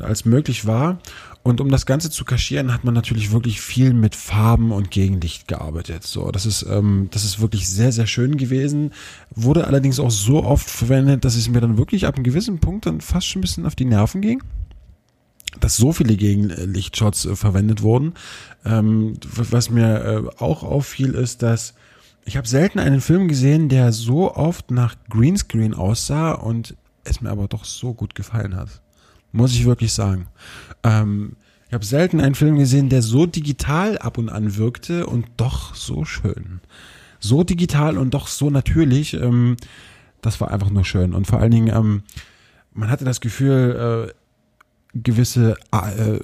als 0.00 0.24
möglich 0.24 0.66
war. 0.66 0.98
Und 1.42 1.60
um 1.60 1.70
das 1.70 1.86
Ganze 1.86 2.08
zu 2.08 2.24
kaschieren, 2.24 2.72
hat 2.72 2.84
man 2.84 2.94
natürlich 2.94 3.32
wirklich 3.32 3.60
viel 3.60 3.94
mit 3.94 4.14
Farben 4.14 4.70
und 4.70 4.92
Gegenlicht 4.92 5.48
gearbeitet. 5.48 6.04
So, 6.04 6.30
das 6.30 6.46
ist, 6.46 6.62
ähm, 6.62 7.08
das 7.10 7.24
ist 7.24 7.40
wirklich 7.40 7.68
sehr, 7.68 7.90
sehr 7.90 8.06
schön 8.06 8.36
gewesen. 8.36 8.92
Wurde 9.34 9.66
allerdings 9.66 9.98
auch 9.98 10.12
so 10.12 10.44
oft 10.44 10.70
verwendet, 10.70 11.24
dass 11.24 11.34
es 11.34 11.48
mir 11.48 11.60
dann 11.60 11.78
wirklich 11.78 12.06
ab 12.06 12.14
einem 12.14 12.22
gewissen 12.22 12.60
Punkt 12.60 12.86
dann 12.86 13.00
fast 13.00 13.26
schon 13.26 13.40
ein 13.40 13.42
bisschen 13.42 13.66
auf 13.66 13.74
die 13.74 13.84
Nerven 13.84 14.20
ging 14.20 14.42
dass 15.60 15.76
so 15.76 15.92
viele 15.92 16.16
Gegenlichtshots 16.16 17.26
äh, 17.26 17.36
verwendet 17.36 17.82
wurden. 17.82 18.14
Ähm, 18.64 19.18
was 19.36 19.68
mir 19.68 20.02
äh, 20.02 20.42
auch 20.42 20.62
auffiel, 20.62 21.14
ist, 21.14 21.42
dass 21.42 21.74
ich 22.24 22.38
habe 22.38 22.48
selten 22.48 22.78
einen 22.78 23.02
Film 23.02 23.28
gesehen, 23.28 23.68
der 23.68 23.92
so 23.92 24.34
oft 24.34 24.70
nach 24.70 24.96
Greenscreen 25.10 25.74
aussah 25.74 26.32
und 26.32 26.74
es 27.04 27.20
mir 27.20 27.30
aber 27.30 27.48
doch 27.48 27.64
so 27.64 27.92
gut 27.92 28.14
gefallen 28.14 28.56
hat 28.56 28.81
muss 29.32 29.52
ich 29.52 29.64
wirklich 29.64 29.92
sagen. 29.92 30.26
Ähm, 30.82 31.36
ich 31.68 31.74
habe 31.74 31.84
selten 31.84 32.20
einen 32.20 32.34
Film 32.34 32.58
gesehen, 32.58 32.90
der 32.90 33.02
so 33.02 33.26
digital 33.26 33.98
ab 33.98 34.18
und 34.18 34.28
an 34.28 34.56
wirkte 34.56 35.06
und 35.06 35.26
doch 35.38 35.74
so 35.74 36.04
schön. 36.04 36.60
So 37.18 37.44
digital 37.44 37.96
und 37.98 38.12
doch 38.12 38.26
so 38.26 38.50
natürlich. 38.50 39.14
Ähm, 39.14 39.56
das 40.20 40.40
war 40.40 40.50
einfach 40.50 40.70
nur 40.70 40.84
schön. 40.84 41.14
Und 41.14 41.26
vor 41.26 41.40
allen 41.40 41.50
Dingen, 41.50 41.74
ähm, 41.74 42.02
man 42.74 42.90
hatte 42.90 43.04
das 43.04 43.20
Gefühl, 43.20 44.10
äh, 44.10 44.14
gewisse 44.94 45.56
äh, 45.72 46.18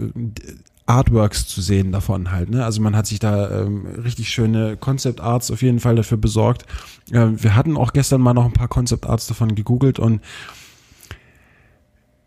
Artworks 0.88 1.46
zu 1.46 1.60
sehen 1.60 1.92
davon 1.92 2.30
halt. 2.30 2.50
Ne? 2.50 2.64
Also 2.64 2.80
man 2.80 2.96
hat 2.96 3.06
sich 3.06 3.18
da 3.18 3.62
ähm, 3.62 3.86
richtig 4.04 4.30
schöne 4.30 4.76
Concept 4.76 5.20
Arts 5.20 5.50
auf 5.50 5.62
jeden 5.62 5.80
Fall 5.80 5.96
dafür 5.96 6.16
besorgt. 6.16 6.64
Äh, 7.10 7.28
wir 7.32 7.54
hatten 7.54 7.76
auch 7.76 7.92
gestern 7.92 8.20
mal 8.20 8.34
noch 8.34 8.46
ein 8.46 8.52
paar 8.52 8.68
Concept 8.68 9.06
Arts 9.06 9.26
davon 9.26 9.54
gegoogelt 9.54 9.98
und 9.98 10.22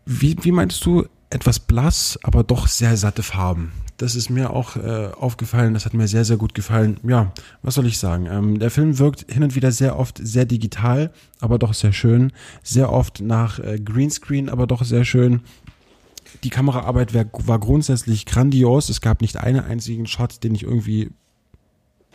wie, 0.04 0.36
wie 0.42 0.52
meinst 0.52 0.84
du, 0.84 1.06
etwas 1.30 1.58
blass, 1.58 2.18
aber 2.22 2.44
doch 2.44 2.66
sehr 2.68 2.96
satte 2.96 3.22
Farben? 3.22 3.72
Das 3.96 4.14
ist 4.16 4.30
mir 4.30 4.50
auch 4.50 4.76
äh, 4.76 5.10
aufgefallen, 5.18 5.74
das 5.74 5.84
hat 5.84 5.94
mir 5.94 6.08
sehr, 6.08 6.24
sehr 6.24 6.36
gut 6.36 6.54
gefallen. 6.54 6.98
Ja, 7.06 7.32
was 7.62 7.74
soll 7.74 7.86
ich 7.86 7.98
sagen? 7.98 8.26
Ähm, 8.26 8.58
der 8.58 8.70
Film 8.70 8.98
wirkt 8.98 9.30
hin 9.32 9.44
und 9.44 9.54
wieder 9.54 9.70
sehr 9.70 9.98
oft 9.98 10.18
sehr 10.20 10.44
digital, 10.44 11.12
aber 11.40 11.58
doch 11.58 11.72
sehr 11.72 11.92
schön. 11.92 12.32
Sehr 12.62 12.90
oft 12.90 13.20
nach 13.20 13.58
äh, 13.60 13.78
Greenscreen, 13.78 14.48
aber 14.48 14.66
doch 14.66 14.84
sehr 14.84 15.04
schön. 15.04 15.42
Die 16.42 16.50
Kameraarbeit 16.50 17.14
wär, 17.14 17.30
war 17.46 17.58
grundsätzlich 17.58 18.26
grandios. 18.26 18.88
Es 18.88 19.00
gab 19.00 19.20
nicht 19.20 19.36
einen 19.36 19.60
einzigen 19.60 20.06
Shot, 20.06 20.42
den 20.42 20.54
ich 20.54 20.64
irgendwie 20.64 21.10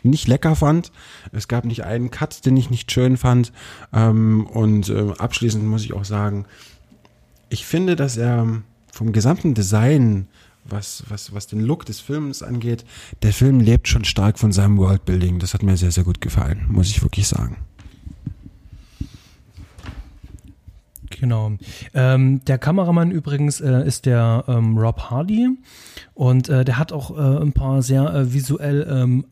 nicht 0.03 0.27
lecker 0.27 0.55
fand. 0.55 0.91
Es 1.31 1.47
gab 1.47 1.65
nicht 1.65 1.83
einen 1.83 2.11
Cut, 2.11 2.45
den 2.45 2.57
ich 2.57 2.69
nicht 2.69 2.91
schön 2.91 3.17
fand. 3.17 3.51
Ähm, 3.93 4.45
und 4.47 4.89
äh, 4.89 5.13
abschließend 5.17 5.63
muss 5.63 5.85
ich 5.85 5.93
auch 5.93 6.05
sagen, 6.05 6.45
ich 7.49 7.65
finde, 7.65 7.95
dass 7.95 8.17
er 8.17 8.61
vom 8.91 9.11
gesamten 9.11 9.53
Design, 9.53 10.27
was, 10.65 11.03
was, 11.07 11.33
was 11.33 11.47
den 11.47 11.61
Look 11.61 11.85
des 11.85 11.99
Films 11.99 12.43
angeht, 12.43 12.83
der 13.21 13.33
Film 13.33 13.59
lebt 13.59 13.87
schon 13.87 14.05
stark 14.05 14.39
von 14.39 14.51
seinem 14.51 14.77
Worldbuilding. 14.77 15.39
Das 15.39 15.53
hat 15.53 15.63
mir 15.63 15.77
sehr, 15.77 15.91
sehr 15.91 16.03
gut 16.03 16.19
gefallen, 16.21 16.65
muss 16.69 16.89
ich 16.89 17.01
wirklich 17.01 17.27
sagen. 17.27 17.57
Genau. 21.09 21.53
Ähm, 21.93 22.43
der 22.45 22.57
Kameramann 22.57 23.11
übrigens 23.11 23.59
äh, 23.59 23.87
ist 23.87 24.05
der 24.05 24.43
ähm, 24.47 24.77
Rob 24.77 25.09
Hardy 25.09 25.49
und 26.13 26.49
äh, 26.49 26.63
der 26.63 26.77
hat 26.77 26.91
auch 26.91 27.17
äh, 27.17 27.41
ein 27.41 27.53
paar 27.53 27.81
sehr 27.81 28.13
äh, 28.13 28.33
visuell 28.33 28.87
ähm, 28.89 29.25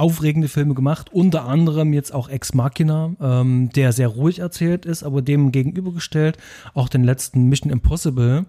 aufregende 0.00 0.48
Filme 0.48 0.74
gemacht, 0.74 1.12
unter 1.12 1.44
anderem 1.44 1.92
jetzt 1.92 2.12
auch 2.12 2.28
Ex 2.28 2.54
Machina, 2.54 3.12
ähm, 3.20 3.70
der 3.74 3.92
sehr 3.92 4.08
ruhig 4.08 4.38
erzählt 4.38 4.86
ist, 4.86 5.02
aber 5.02 5.22
dem 5.22 5.52
gegenübergestellt 5.52 6.38
auch 6.74 6.88
den 6.88 7.04
letzten 7.04 7.48
Mission 7.48 7.70
Impossible. 7.70 8.46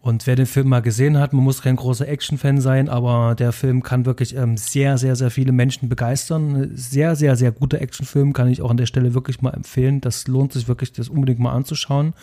Und 0.00 0.28
wer 0.28 0.36
den 0.36 0.46
Film 0.46 0.68
mal 0.68 0.80
gesehen 0.80 1.18
hat, 1.18 1.32
man 1.32 1.42
muss 1.42 1.60
kein 1.60 1.74
großer 1.74 2.06
Action-Fan 2.06 2.60
sein, 2.60 2.88
aber 2.88 3.34
der 3.34 3.50
Film 3.50 3.82
kann 3.82 4.06
wirklich 4.06 4.36
ähm, 4.36 4.56
sehr, 4.56 4.96
sehr, 4.96 5.16
sehr 5.16 5.30
viele 5.30 5.50
Menschen 5.50 5.88
begeistern. 5.88 6.70
Sehr, 6.74 7.16
sehr, 7.16 7.34
sehr 7.34 7.50
guter 7.50 7.80
Actionfilm 7.80 8.32
kann 8.32 8.48
ich 8.48 8.62
auch 8.62 8.70
an 8.70 8.76
der 8.76 8.86
Stelle 8.86 9.12
wirklich 9.12 9.42
mal 9.42 9.50
empfehlen. 9.50 10.00
Das 10.00 10.28
lohnt 10.28 10.52
sich 10.52 10.68
wirklich, 10.68 10.92
das 10.92 11.08
unbedingt 11.08 11.40
mal 11.40 11.52
anzuschauen. 11.52 12.14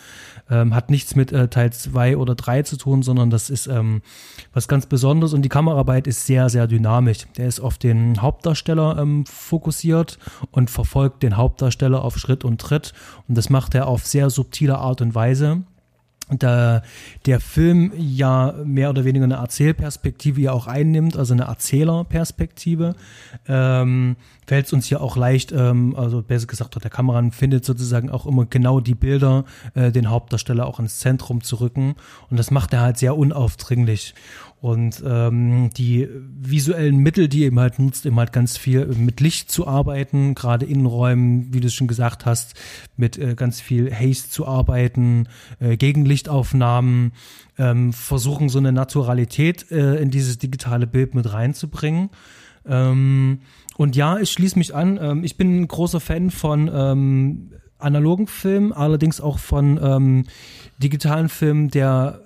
Ähm, 0.50 0.74
hat 0.74 0.90
nichts 0.90 1.16
mit 1.16 1.32
äh, 1.32 1.48
Teil 1.48 1.70
2 1.70 2.16
oder 2.16 2.34
3 2.34 2.62
zu 2.62 2.78
tun, 2.78 3.02
sondern 3.02 3.28
das 3.28 3.50
ist 3.50 3.66
ähm, 3.66 4.00
was 4.54 4.68
ganz 4.68 4.86
Besonderes 4.86 5.34
und 5.34 5.42
die 5.42 5.50
Kameraarbeit 5.50 6.06
ist 6.06 6.24
sehr, 6.24 6.48
sehr 6.48 6.66
dynamisch. 6.66 7.26
Der 7.36 7.46
ist 7.46 7.60
auf 7.60 7.76
den 7.76 8.22
Hauptdarsteller 8.22 8.96
ähm, 8.98 9.26
fokussiert 9.26 10.18
und 10.50 10.70
verfolgt 10.70 11.22
den 11.22 11.36
Hauptdarsteller 11.36 12.02
auf 12.02 12.16
Schritt 12.16 12.42
und 12.42 12.58
Tritt 12.58 12.94
und 13.28 13.36
das 13.36 13.50
macht 13.50 13.74
er 13.74 13.86
auf 13.86 14.06
sehr 14.06 14.30
subtile 14.30 14.78
Art 14.78 15.02
und 15.02 15.14
Weise 15.14 15.64
da 16.28 16.82
der 17.24 17.40
Film 17.40 17.92
ja 17.96 18.54
mehr 18.64 18.90
oder 18.90 19.04
weniger 19.04 19.24
eine 19.24 19.36
Erzählperspektive 19.36 20.40
ja 20.40 20.52
auch 20.52 20.66
einnimmt, 20.66 21.16
also 21.16 21.34
eine 21.34 21.44
Erzählerperspektive, 21.44 22.96
ähm, 23.46 24.16
fällt 24.46 24.66
es 24.66 24.72
uns 24.72 24.90
ja 24.90 25.00
auch 25.00 25.16
leicht, 25.16 25.52
ähm, 25.52 25.94
also 25.96 26.22
besser 26.22 26.46
gesagt, 26.46 26.82
der 26.82 26.90
Kameramann 26.90 27.30
findet 27.30 27.64
sozusagen 27.64 28.10
auch 28.10 28.26
immer 28.26 28.46
genau 28.46 28.80
die 28.80 28.94
Bilder, 28.94 29.44
äh, 29.74 29.92
den 29.92 30.10
Hauptdarsteller 30.10 30.66
auch 30.66 30.80
ins 30.80 30.98
Zentrum 30.98 31.42
zu 31.42 31.56
rücken 31.56 31.94
und 32.28 32.38
das 32.38 32.50
macht 32.50 32.72
er 32.72 32.80
halt 32.80 32.98
sehr 32.98 33.16
unaufdringlich. 33.16 34.14
Und 34.60 35.02
ähm, 35.06 35.70
die 35.76 36.08
visuellen 36.10 36.96
Mittel, 36.96 37.28
die 37.28 37.44
eben 37.44 37.60
halt 37.60 37.78
nutzt, 37.78 38.06
eben 38.06 38.18
halt 38.18 38.32
ganz 38.32 38.56
viel 38.56 38.86
mit 38.86 39.20
Licht 39.20 39.50
zu 39.50 39.66
arbeiten, 39.66 40.34
gerade 40.34 40.64
Innenräumen, 40.64 41.52
wie 41.52 41.60
du 41.60 41.66
es 41.66 41.74
schon 41.74 41.88
gesagt 41.88 42.24
hast, 42.24 42.54
mit 42.96 43.18
äh, 43.18 43.34
ganz 43.34 43.60
viel 43.60 43.94
Haze 43.94 44.30
zu 44.30 44.46
arbeiten, 44.46 45.28
äh, 45.60 45.76
Gegenlichtaufnahmen, 45.76 47.12
ähm, 47.58 47.92
versuchen 47.92 48.48
so 48.48 48.58
eine 48.58 48.72
Naturalität 48.72 49.70
äh, 49.70 49.96
in 49.96 50.10
dieses 50.10 50.38
digitale 50.38 50.86
Bild 50.86 51.14
mit 51.14 51.32
reinzubringen. 51.32 52.08
Ähm, 52.66 53.40
und 53.76 53.94
ja, 53.94 54.18
ich 54.18 54.30
schließe 54.30 54.58
mich 54.58 54.74
an. 54.74 54.98
Ähm, 55.00 55.22
ich 55.22 55.36
bin 55.36 55.60
ein 55.60 55.68
großer 55.68 56.00
Fan 56.00 56.30
von 56.30 56.70
ähm, 56.72 57.50
analogen 57.78 58.26
Filmen, 58.26 58.72
allerdings 58.72 59.20
auch 59.20 59.38
von 59.38 59.78
ähm, 59.82 60.24
digitalen 60.78 61.28
Filmen, 61.28 61.68
der 61.68 62.22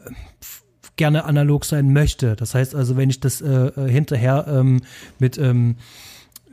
gerne 1.00 1.24
analog 1.24 1.64
sein 1.64 1.94
möchte. 1.94 2.36
Das 2.36 2.54
heißt 2.54 2.74
also, 2.74 2.94
wenn 2.98 3.08
ich 3.08 3.20
das 3.20 3.40
äh, 3.40 3.48
äh, 3.48 3.90
hinterher 3.90 4.44
ähm, 4.46 4.82
mit 5.18 5.38
ähm, 5.38 5.76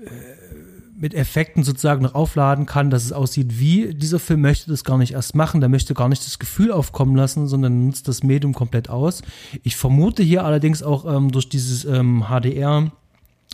äh, 0.02 0.08
mit 1.00 1.14
Effekten 1.14 1.64
sozusagen 1.64 2.02
noch 2.02 2.16
aufladen 2.16 2.66
kann, 2.66 2.90
dass 2.90 3.04
es 3.04 3.12
aussieht 3.12 3.60
wie 3.60 3.94
dieser 3.94 4.20
Film 4.20 4.42
möchte 4.42 4.72
das 4.72 4.86
gar 4.86 4.98
nicht 4.98 5.14
erst 5.14 5.36
machen, 5.36 5.60
der 5.60 5.70
möchte 5.70 5.94
gar 5.94 6.08
nicht 6.08 6.26
das 6.26 6.40
Gefühl 6.40 6.72
aufkommen 6.72 7.16
lassen, 7.18 7.48
sondern 7.48 7.88
nutzt 7.88 8.08
das 8.08 8.24
Medium 8.24 8.54
komplett 8.54 8.90
aus. 8.90 9.22
Ich 9.64 9.76
vermute 9.76 10.24
hier 10.24 10.46
allerdings 10.46 10.82
auch 10.82 11.06
ähm, 11.06 11.30
durch 11.32 11.50
dieses 11.50 11.84
ähm, 11.84 12.28
HDR 12.30 12.90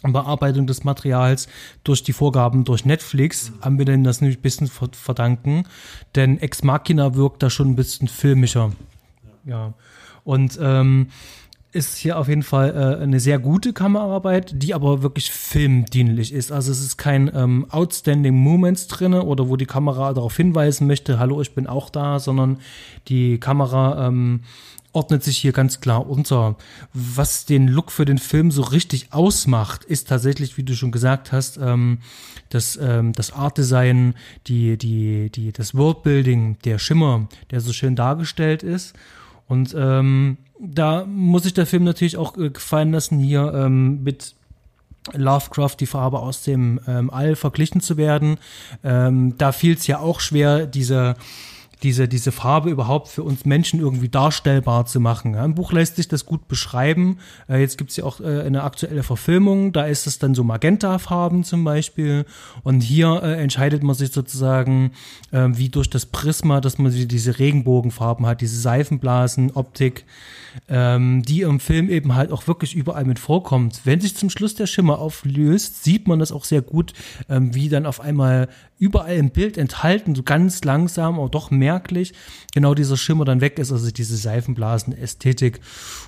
Bearbeitung 0.03 0.67
des 0.67 0.83
Materials 0.83 1.47
durch 1.83 2.03
die 2.03 2.13
Vorgaben 2.13 2.65
durch 2.65 2.85
Netflix 2.85 3.51
haben 3.61 3.79
wir 3.79 3.85
denn 3.85 4.03
das 4.03 4.21
nämlich 4.21 4.37
ein 4.37 4.41
bisschen 4.43 4.67
verdanken, 4.67 5.63
denn 6.13 6.37
Ex 6.37 6.61
Machina 6.61 7.15
wirkt 7.15 7.41
da 7.41 7.49
schon 7.49 7.71
ein 7.71 7.75
bisschen 7.75 8.07
filmischer 8.07 8.71
ja. 9.45 9.73
Und 10.23 10.57
ähm, 10.61 11.07
ist 11.73 11.97
hier 11.97 12.19
auf 12.19 12.27
jeden 12.27 12.43
Fall 12.43 12.69
äh, 12.69 13.01
eine 13.01 13.19
sehr 13.19 13.39
gute 13.39 13.73
Kameraarbeit, 13.73 14.53
die 14.61 14.73
aber 14.73 15.01
wirklich 15.01 15.31
filmdienlich 15.31 16.31
ist. 16.31 16.51
Also 16.51 16.71
es 16.71 16.79
ist 16.81 16.97
kein 16.97 17.31
ähm, 17.33 17.65
Outstanding 17.69 18.35
Moments 18.35 18.87
drinne 18.87 19.23
oder 19.23 19.49
wo 19.49 19.57
die 19.57 19.65
Kamera 19.65 20.13
darauf 20.13 20.37
hinweisen 20.37 20.87
möchte, 20.87 21.17
hallo, 21.19 21.41
ich 21.41 21.55
bin 21.55 21.65
auch 21.67 21.89
da, 21.89 22.19
sondern 22.19 22.59
die 23.07 23.39
Kamera 23.39 24.07
ähm, 24.07 24.41
ordnet 24.93 25.23
sich 25.23 25.39
hier 25.39 25.51
ganz 25.51 25.81
klar 25.81 26.07
unter. 26.07 26.55
Was 26.93 27.45
den 27.45 27.67
Look 27.67 27.91
für 27.91 28.05
den 28.05 28.19
Film 28.19 28.51
so 28.51 28.61
richtig 28.61 29.11
ausmacht, 29.11 29.83
ist 29.83 30.07
tatsächlich, 30.07 30.57
wie 30.57 30.63
du 30.63 30.75
schon 30.75 30.91
gesagt 30.91 31.31
hast, 31.31 31.57
ähm, 31.57 31.97
das, 32.49 32.77
ähm, 32.79 33.13
das 33.13 33.33
Art 33.33 33.57
Design, 33.57 34.13
die, 34.45 34.77
die, 34.77 35.31
die, 35.31 35.51
das 35.51 35.73
Worldbuilding, 35.73 36.59
der 36.63 36.77
Schimmer, 36.77 37.27
der 37.49 37.61
so 37.61 37.73
schön 37.73 37.95
dargestellt 37.95 38.61
ist. 38.61 38.93
Und 39.47 39.75
ähm, 39.77 40.37
da 40.59 41.05
muss 41.05 41.43
sich 41.43 41.53
der 41.53 41.65
Film 41.65 41.83
natürlich 41.83 42.17
auch 42.17 42.37
äh, 42.37 42.49
gefallen 42.49 42.91
lassen, 42.91 43.19
hier 43.19 43.53
ähm, 43.53 44.03
mit 44.03 44.35
Lovecraft 45.11 45.75
die 45.79 45.85
Farbe 45.85 46.19
aus 46.19 46.43
dem 46.43 46.79
ähm, 46.87 47.09
All 47.09 47.35
verglichen 47.35 47.81
zu 47.81 47.97
werden. 47.97 48.37
Ähm, 48.83 49.37
da 49.37 49.51
fiel 49.51 49.73
es 49.73 49.85
ja 49.87 49.99
auch 49.99 50.19
schwer, 50.19 50.65
diese 50.65 51.15
diese, 51.83 52.07
diese 52.07 52.31
Farbe 52.31 52.69
überhaupt 52.69 53.09
für 53.09 53.23
uns 53.23 53.45
Menschen 53.45 53.79
irgendwie 53.79 54.09
darstellbar 54.09 54.85
zu 54.85 54.99
machen. 54.99 55.33
Ja, 55.33 55.43
Im 55.43 55.53
Buch 55.53 55.73
lässt 55.73 55.97
sich 55.97 56.07
das 56.07 56.25
gut 56.25 56.47
beschreiben. 56.47 57.19
Äh, 57.49 57.59
jetzt 57.59 57.77
gibt's 57.77 57.97
ja 57.97 58.05
auch 58.05 58.21
äh, 58.21 58.41
eine 58.41 58.63
aktuelle 58.63 59.03
Verfilmung, 59.03 59.73
da 59.73 59.85
ist 59.85 60.07
es 60.07 60.17
dann 60.17 60.33
so 60.33 60.43
Magenta-Farben 60.43 61.43
zum 61.43 61.63
Beispiel. 61.63 62.25
Und 62.63 62.81
hier 62.81 63.21
äh, 63.21 63.41
entscheidet 63.41 63.83
man 63.83 63.95
sich 63.95 64.11
sozusagen, 64.11 64.91
äh, 65.31 65.49
wie 65.51 65.69
durch 65.69 65.89
das 65.89 66.05
Prisma, 66.05 66.61
dass 66.61 66.77
man 66.77 66.91
diese 66.91 67.37
Regenbogenfarben 67.37 68.25
hat, 68.25 68.41
diese 68.41 68.59
Seifenblasen, 68.59 69.51
Optik, 69.51 70.05
ähm, 70.69 71.23
die 71.23 71.41
im 71.41 71.59
Film 71.59 71.89
eben 71.89 72.15
halt 72.15 72.31
auch 72.31 72.47
wirklich 72.47 72.75
überall 72.75 73.05
mit 73.05 73.19
vorkommt. 73.19 73.81
Wenn 73.83 73.99
sich 73.99 74.15
zum 74.15 74.29
Schluss 74.29 74.55
der 74.55 74.67
Schimmer 74.67 74.99
auflöst, 74.99 75.83
sieht 75.83 76.07
man 76.07 76.19
das 76.19 76.31
auch 76.31 76.45
sehr 76.45 76.61
gut, 76.61 76.93
ähm, 77.29 77.53
wie 77.53 77.69
dann 77.69 77.85
auf 77.85 77.99
einmal 77.99 78.47
überall 78.79 79.15
im 79.15 79.29
Bild 79.29 79.57
enthalten, 79.57 80.13
so 80.13 80.23
ganz 80.23 80.63
langsam, 80.63 81.17
aber 81.17 81.29
doch 81.29 81.51
merklich, 81.73 82.13
genau 82.53 82.73
dieser 82.73 82.97
Schimmer 82.97 83.25
dann 83.25 83.41
weg 83.41 83.59
ist, 83.59 83.71
also 83.71 83.89
diese 83.91 84.17
Seifenblasen-Ästhetik. 84.17 85.59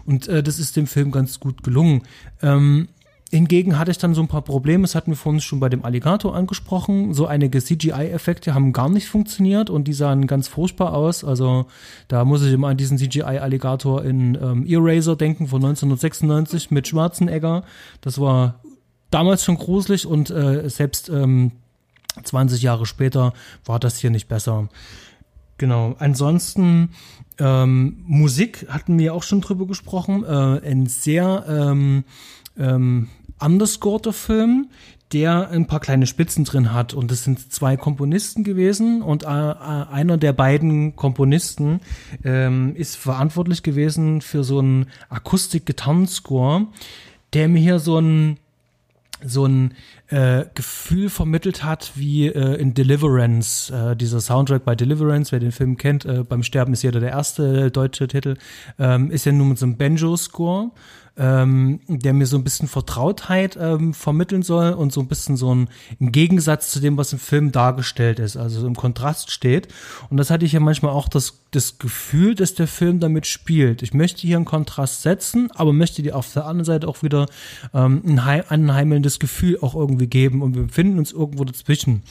Und 0.06 0.28
äh, 0.28 0.44
das 0.44 0.60
ist 0.60 0.76
dem 0.76 0.88
Film 0.88 1.12
ganz 1.12 1.40
gut 1.40 1.64
gelungen. 1.64 2.04
Ähm, 2.42 2.88
Hingegen 3.32 3.80
hatte 3.80 3.90
ich 3.90 3.98
dann 3.98 4.14
so 4.14 4.22
ein 4.22 4.28
paar 4.28 4.44
Probleme, 4.44 4.84
das 4.84 4.94
hatten 4.94 5.12
wir 5.12 5.18
vorhin 5.18 5.42
schon 5.42 5.60
bei 5.60 5.68
dem 5.68 5.84
Alligator 5.84 6.36
angesprochen. 6.36 7.14
So 7.16 7.26
einige 7.26 7.60
CGI-Effekte 7.60 8.54
haben 8.54 8.72
gar 8.72 8.88
nicht 8.88 9.10
funktioniert 9.10 9.72
und 9.72 9.88
die 9.88 9.94
sahen 9.94 10.28
ganz 10.28 10.48
furchtbar 10.48 10.94
aus. 10.94 11.24
Also 11.24 11.66
da 12.08 12.24
muss 12.24 12.44
ich 12.44 12.54
immer 12.54 12.68
an 12.68 12.78
diesen 12.78 13.00
CGI-Alligator 13.00 14.06
in 14.06 14.36
ähm, 14.36 14.66
Eraser 14.68 15.16
denken 15.16 15.48
von 15.48 15.58
1996 15.58 16.70
mit 16.70 16.88
Schwarzenegger. 16.88 17.64
Das 18.00 18.22
war 18.22 18.62
damals 19.10 19.44
schon 19.44 19.58
gruselig 19.58 20.06
und 20.06 20.30
äh, 20.30 20.70
selbst 20.70 21.10
ähm, 21.10 21.52
20 22.24 22.62
Jahre 22.62 22.86
später 22.86 23.34
war 23.66 23.80
das 23.80 23.98
hier 23.98 24.12
nicht 24.12 24.28
besser. 24.28 24.70
Genau. 25.58 25.96
Ansonsten 26.00 26.90
ähm, 27.40 28.04
Musik 28.06 28.68
hatten 28.70 28.98
wir 29.00 29.14
auch 29.14 29.24
schon 29.24 29.42
drüber 29.42 29.66
gesprochen. 29.68 30.24
Äh, 30.24 30.68
ein 30.70 30.88
sehr 30.88 31.46
ähm, 31.48 32.04
ähm, 32.58 33.10
underscorter 33.40 34.14
Film, 34.14 34.70
der 35.14 35.50
ein 35.50 35.68
paar 35.68 35.80
kleine 35.80 36.08
Spitzen 36.08 36.46
drin 36.46 36.74
hat. 36.74 36.94
Und 36.94 37.12
es 37.12 37.24
sind 37.24 37.52
zwei 37.52 37.78
Komponisten 37.78 38.44
gewesen 38.44 39.02
und 39.02 39.24
äh, 39.24 39.28
äh, 39.28 39.86
einer 39.92 40.18
der 40.18 40.34
beiden 40.34 40.96
Komponisten 40.96 41.80
ähm, 42.24 42.76
ist 42.76 42.98
verantwortlich 42.98 43.64
gewesen 43.64 44.22
für 44.22 44.44
so 44.44 44.60
einen 44.60 44.88
Akustik-Gitarrenscore, 45.10 46.68
der 47.34 47.48
mir 47.48 47.60
hier 47.60 47.80
so 47.80 48.00
ein 48.00 48.38
so 49.28 49.46
ein 49.46 49.74
äh, 50.08 50.46
Gefühl 50.54 51.10
vermittelt 51.10 51.64
hat 51.64 51.94
wie 51.96 52.28
äh, 52.28 52.56
in 52.56 52.74
Deliverance, 52.74 53.72
äh, 53.74 53.96
dieser 53.96 54.22
Soundtrack 54.22 54.66
bei 54.66 54.76
Deliverance, 54.76 55.32
wer 55.32 55.40
den 55.40 55.52
Film 55.52 55.78
kennt, 55.78 56.06
äh, 56.06 56.24
beim 56.24 56.44
Sterben 56.44 56.74
ist 56.74 56.84
jeder 56.84 57.00
der 57.00 57.10
erste 57.10 57.72
deutsche 57.72 58.08
Titel, 58.08 58.36
ähm, 58.80 59.12
ist 59.12 59.26
ja 59.26 59.32
nur 59.32 59.48
mit 59.48 59.58
so 59.58 59.66
einem 59.66 59.78
Banjo-Score 59.78 60.72
ähm, 61.18 61.80
der 61.88 62.14
mir 62.14 62.26
so 62.26 62.38
ein 62.38 62.44
bisschen 62.44 62.68
Vertrautheit 62.68 63.58
ähm, 63.60 63.94
vermitteln 63.94 64.44
soll 64.44 64.74
und 64.74 64.92
so 64.92 65.02
ein 65.02 65.08
bisschen 65.08 65.38
so 65.38 65.54
ein, 65.54 65.70
Gegensatz 66.00 66.72
zu 66.72 66.80
dem, 66.80 66.98
was 66.98 67.14
im 67.14 67.20
Film 67.20 67.52
dargestellt 67.52 68.20
ist, 68.20 68.38
also 68.38 68.62
so 68.62 68.68
im 68.68 68.76
Kontrast 68.76 69.32
steht. 69.32 69.68
Und 70.10 70.18
das 70.18 70.30
hatte 70.30 70.46
ich 70.46 70.52
ja 70.52 70.60
manchmal 70.60 70.92
auch 70.92 71.08
das, 71.08 71.40
das 71.52 71.78
Gefühl, 71.78 72.36
dass 72.36 72.54
der 72.54 72.68
Film 72.68 73.00
damit 73.00 73.28
spielt. 73.28 73.82
Ich 73.82 73.94
möchte 73.94 74.22
hier 74.22 74.36
einen 74.36 74.46
Kontrast 74.46 75.02
setzen, 75.02 75.50
aber 75.56 75.74
möchte 75.74 76.04
dir 76.04 76.16
auf 76.16 76.32
der 76.34 76.46
anderen 76.46 76.66
Seite 76.66 76.88
auch 76.88 77.02
wieder 77.02 77.28
ähm, 77.74 78.02
ein 78.06 78.26
heim, 78.26 78.44
anheimelndes 78.50 79.20
Gefühl 79.20 79.60
auch 79.62 79.76
irgendwie 79.76 80.08
geben 80.08 80.42
und 80.42 80.56
wir 80.56 80.64
befinden 80.64 81.00
uns 81.00 81.12
irgendwo 81.12 81.44
dazwischen. 81.46 82.04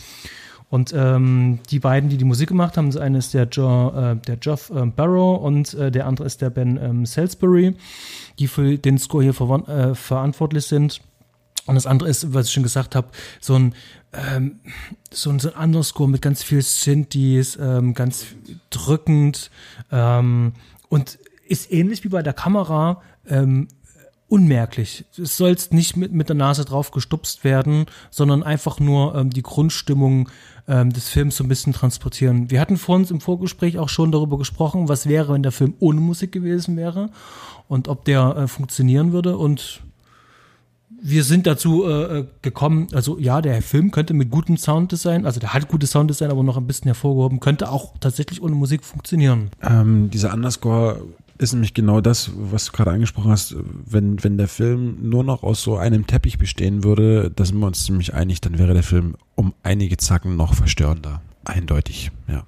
Und 0.74 0.92
ähm, 0.92 1.60
die 1.70 1.78
beiden, 1.78 2.10
die 2.10 2.16
die 2.16 2.24
Musik 2.24 2.48
gemacht 2.48 2.76
haben, 2.76 2.90
das 2.90 3.00
eine 3.00 3.18
ist 3.18 3.32
der, 3.32 3.46
jo, 3.52 3.90
äh, 3.90 4.16
der 4.16 4.36
Geoff 4.36 4.70
äh, 4.70 4.84
Barrow 4.86 5.40
und 5.40 5.72
äh, 5.74 5.92
der 5.92 6.04
andere 6.04 6.26
ist 6.26 6.40
der 6.40 6.50
Ben 6.50 6.80
ähm, 6.82 7.06
Salisbury 7.06 7.76
die 8.40 8.48
für 8.48 8.76
den 8.76 8.98
Score 8.98 9.22
hier 9.22 9.34
ver 9.34 9.68
äh, 9.68 9.94
verantwortlich 9.94 10.66
sind. 10.66 11.00
Und 11.66 11.76
das 11.76 11.86
andere 11.86 12.08
ist, 12.08 12.34
was 12.34 12.48
ich 12.48 12.52
schon 12.52 12.64
gesagt 12.64 12.96
habe, 12.96 13.06
so 13.40 13.54
ein 13.54 13.72
ähm, 14.12 14.58
so 15.12 15.30
ein, 15.30 15.38
so 15.38 15.50
ein 15.50 15.54
anderer 15.54 15.84
Score 15.84 16.10
mit 16.10 16.22
ganz 16.22 16.42
viel 16.42 16.60
Synthes, 16.60 17.56
ähm, 17.56 17.94
ganz 17.94 18.26
drückend 18.70 19.52
ähm, 19.92 20.54
und 20.88 21.20
ist 21.46 21.70
ähnlich 21.70 22.02
wie 22.02 22.08
bei 22.08 22.24
der 22.24 22.32
Kamera 22.32 23.00
ähm, 23.28 23.68
unmerklich. 24.28 25.04
Es 25.16 25.36
soll 25.36 25.56
nicht 25.70 25.96
mit, 25.96 26.12
mit 26.12 26.28
der 26.28 26.36
Nase 26.36 26.64
drauf 26.64 26.90
gestupst 26.90 27.44
werden, 27.44 27.86
sondern 28.10 28.42
einfach 28.42 28.80
nur 28.80 29.14
ähm, 29.14 29.30
die 29.30 29.42
Grundstimmung 29.42 30.28
ähm, 30.66 30.92
des 30.92 31.08
Films 31.08 31.36
so 31.36 31.44
ein 31.44 31.48
bisschen 31.48 31.72
transportieren. 31.72 32.50
Wir 32.50 32.60
hatten 32.60 32.76
vor 32.76 32.96
uns 32.96 33.10
im 33.10 33.20
Vorgespräch 33.20 33.78
auch 33.78 33.88
schon 33.88 34.12
darüber 34.12 34.38
gesprochen, 34.38 34.88
was 34.88 35.08
wäre, 35.08 35.34
wenn 35.34 35.42
der 35.42 35.52
Film 35.52 35.74
ohne 35.78 36.00
Musik 36.00 36.32
gewesen 36.32 36.76
wäre 36.76 37.10
und 37.68 37.88
ob 37.88 38.04
der 38.04 38.36
äh, 38.36 38.48
funktionieren 38.48 39.12
würde. 39.12 39.36
Und 39.36 39.82
wir 41.06 41.22
sind 41.22 41.46
dazu 41.46 41.84
äh, 41.84 42.20
äh, 42.20 42.26
gekommen, 42.40 42.88
also 42.92 43.18
ja, 43.18 43.42
der 43.42 43.60
Film 43.60 43.90
könnte 43.90 44.14
mit 44.14 44.30
gutem 44.30 44.56
Sounddesign, 44.56 45.26
also 45.26 45.38
der 45.38 45.52
hat 45.52 45.68
gutes 45.68 45.90
Sounddesign, 45.90 46.30
aber 46.30 46.42
noch 46.42 46.56
ein 46.56 46.66
bisschen 46.66 46.86
hervorgehoben, 46.86 47.40
könnte 47.40 47.70
auch 47.70 47.92
tatsächlich 48.00 48.42
ohne 48.42 48.54
Musik 48.54 48.84
funktionieren. 48.84 49.50
Ähm, 49.62 50.08
dieser 50.10 50.32
Underscore 50.32 51.02
ist 51.38 51.52
nämlich 51.52 51.74
genau 51.74 52.00
das, 52.00 52.30
was 52.36 52.66
du 52.66 52.72
gerade 52.72 52.92
angesprochen 52.92 53.30
hast. 53.30 53.56
Wenn, 53.58 54.22
wenn 54.22 54.38
der 54.38 54.48
Film 54.48 55.08
nur 55.08 55.24
noch 55.24 55.42
aus 55.42 55.62
so 55.62 55.76
einem 55.76 56.06
Teppich 56.06 56.38
bestehen 56.38 56.84
würde, 56.84 57.30
da 57.34 57.44
sind 57.44 57.58
wir 57.58 57.66
uns 57.66 57.84
ziemlich 57.84 58.14
einig, 58.14 58.40
dann 58.40 58.58
wäre 58.58 58.74
der 58.74 58.82
Film 58.82 59.16
um 59.34 59.54
einige 59.62 59.96
Zacken 59.96 60.36
noch 60.36 60.54
verstörender. 60.54 61.22
Eindeutig, 61.44 62.10
ja. 62.28 62.44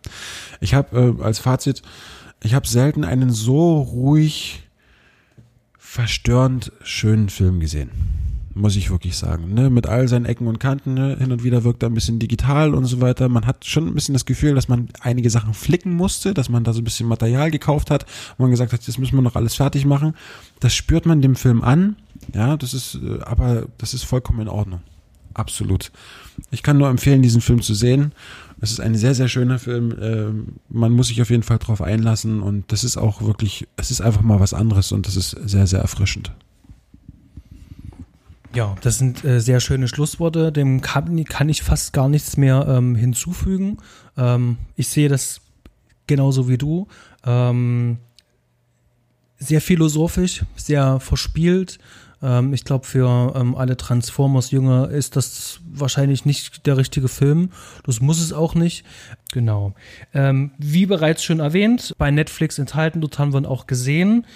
Ich 0.61 0.75
habe 0.75 1.17
äh, 1.19 1.23
als 1.23 1.39
Fazit, 1.39 1.83
ich 2.43 2.55
habe 2.55 2.67
selten 2.67 3.05
einen 3.05 3.31
so 3.31 3.81
ruhig 3.81 4.63
verstörend 5.79 6.73
schönen 6.83 7.29
Film 7.29 7.61
gesehen. 7.61 7.91
Muss 8.59 8.75
ich 8.75 8.91
wirklich 8.91 9.19
sagen. 9.19 9.53
Ne? 9.53 9.69
Mit 9.69 9.87
all 9.87 10.09
seinen 10.09 10.25
Ecken 10.25 10.47
und 10.47 10.59
Kanten. 10.59 10.95
Ne? 10.95 11.15
Hin 11.19 11.31
und 11.31 11.45
wieder 11.45 11.63
wirkt 11.63 11.83
er 11.83 11.91
ein 11.91 11.95
bisschen 11.95 12.19
digital 12.19 12.75
und 12.75 12.87
so 12.87 13.03
weiter. 13.03 13.29
Man 13.29 13.45
hat 13.45 13.67
schon 13.67 13.87
ein 13.87 13.93
bisschen 13.93 14.15
das 14.15 14.25
Gefühl, 14.25 14.55
dass 14.55 14.67
man 14.67 14.89
einige 15.01 15.29
Sachen 15.29 15.53
flicken 15.53 15.93
musste, 15.93 16.33
dass 16.33 16.49
man 16.49 16.65
da 16.65 16.73
so 16.73 16.81
ein 16.81 16.85
bisschen 16.85 17.07
Material 17.07 17.51
gekauft 17.51 17.91
hat 17.91 18.05
und 18.05 18.45
man 18.45 18.51
gesagt 18.51 18.73
hat, 18.73 18.89
das 18.89 18.97
müssen 18.97 19.15
wir 19.15 19.21
noch 19.21 19.37
alles 19.37 19.57
fertig 19.57 19.85
machen. 19.85 20.15
Das 20.59 20.75
spürt 20.75 21.05
man 21.05 21.21
dem 21.21 21.37
Film 21.37 21.61
an. 21.61 21.97
Ja, 22.35 22.57
das 22.57 22.73
ist, 22.73 22.95
äh, 22.95 23.21
aber 23.25 23.67
das 23.77 23.93
ist 23.93 24.05
vollkommen 24.05 24.41
in 24.41 24.49
Ordnung. 24.49 24.81
Absolut. 25.35 25.93
Ich 26.51 26.63
kann 26.63 26.79
nur 26.79 26.89
empfehlen, 26.89 27.21
diesen 27.21 27.43
Film 27.43 27.61
zu 27.61 27.75
sehen. 27.75 28.13
Es 28.63 28.71
ist 28.71 28.81
ein 28.81 28.95
sehr, 28.95 29.15
sehr 29.15 29.29
schöner 29.29 29.59
Film. 29.59 29.95
Ähm, 30.01 30.47
man 30.71 30.93
muss 30.93 31.09
sich 31.09 31.21
auf 31.21 31.29
jeden 31.29 31.43
Fall 31.43 31.59
drauf 31.59 31.83
einlassen 31.83 32.41
und 32.41 32.73
das 32.73 32.85
ist 32.85 32.97
auch 32.97 33.21
wirklich, 33.21 33.69
es 33.77 33.91
ist 33.91 34.01
einfach 34.01 34.23
mal 34.23 34.41
was 34.41 34.55
anderes 34.55 34.93
und 34.93 35.07
das 35.07 35.17
ist 35.17 35.33
sehr, 35.45 35.67
sehr 35.67 35.81
erfrischend. 35.81 36.33
Ja, 38.57 38.75
das 38.81 38.97
sind 38.97 39.23
äh, 39.23 39.39
sehr 39.39 39.61
schöne 39.61 39.87
Schlussworte. 39.87 40.51
Dem 40.51 40.81
kann, 40.81 41.23
kann, 41.27 41.51
ich 41.51 41.63
fast 41.63 41.93
gar 41.93 42.09
nichts 42.09 42.39
mehr 42.39 42.67
ähm, 42.67 42.95
hinzufügen. 42.95 43.77
Ähm, 44.17 44.57
ich 44.77 44.89
sehe 44.89 45.11
das 45.11 45.43
genauso 46.07 46.49
wie 46.49 46.57
du. 46.57 46.89
Ähm, 47.23 47.99
sehr 49.39 49.61
philosophisch, 49.61 50.47
sehr 50.57 51.01
verspielt, 51.01 51.79
ähm, 52.23 52.55
ich 52.55 52.65
glaube, 52.65 52.87
für 52.87 53.35
ähm, 53.37 53.55
alle 53.55 53.77
Transformers-Jünger 53.77 54.91
ist 54.91 55.17
das 55.17 55.61
wahrscheinlich 55.71 56.25
nicht 56.25 56.67
der 56.67 56.77
richtige 56.77 57.09
Film. 57.09 57.51
Das 57.85 58.01
muss 58.01 58.21
es 58.21 58.33
auch 58.33 58.55
nicht. 58.55 58.85
Genau. 59.33 59.75
Ähm, 60.15 60.53
wie 60.59 60.87
bereits 60.87 61.23
schon 61.23 61.41
erwähnt, 61.41 61.95
bei 61.99 62.11
Netflix 62.11 62.59
enthalten, 62.59 63.01
dort 63.01 63.19
haben 63.19 63.33
wir 63.33 63.41
ihn 63.41 63.47
auch 63.47 63.67
gesehen. 63.67 64.27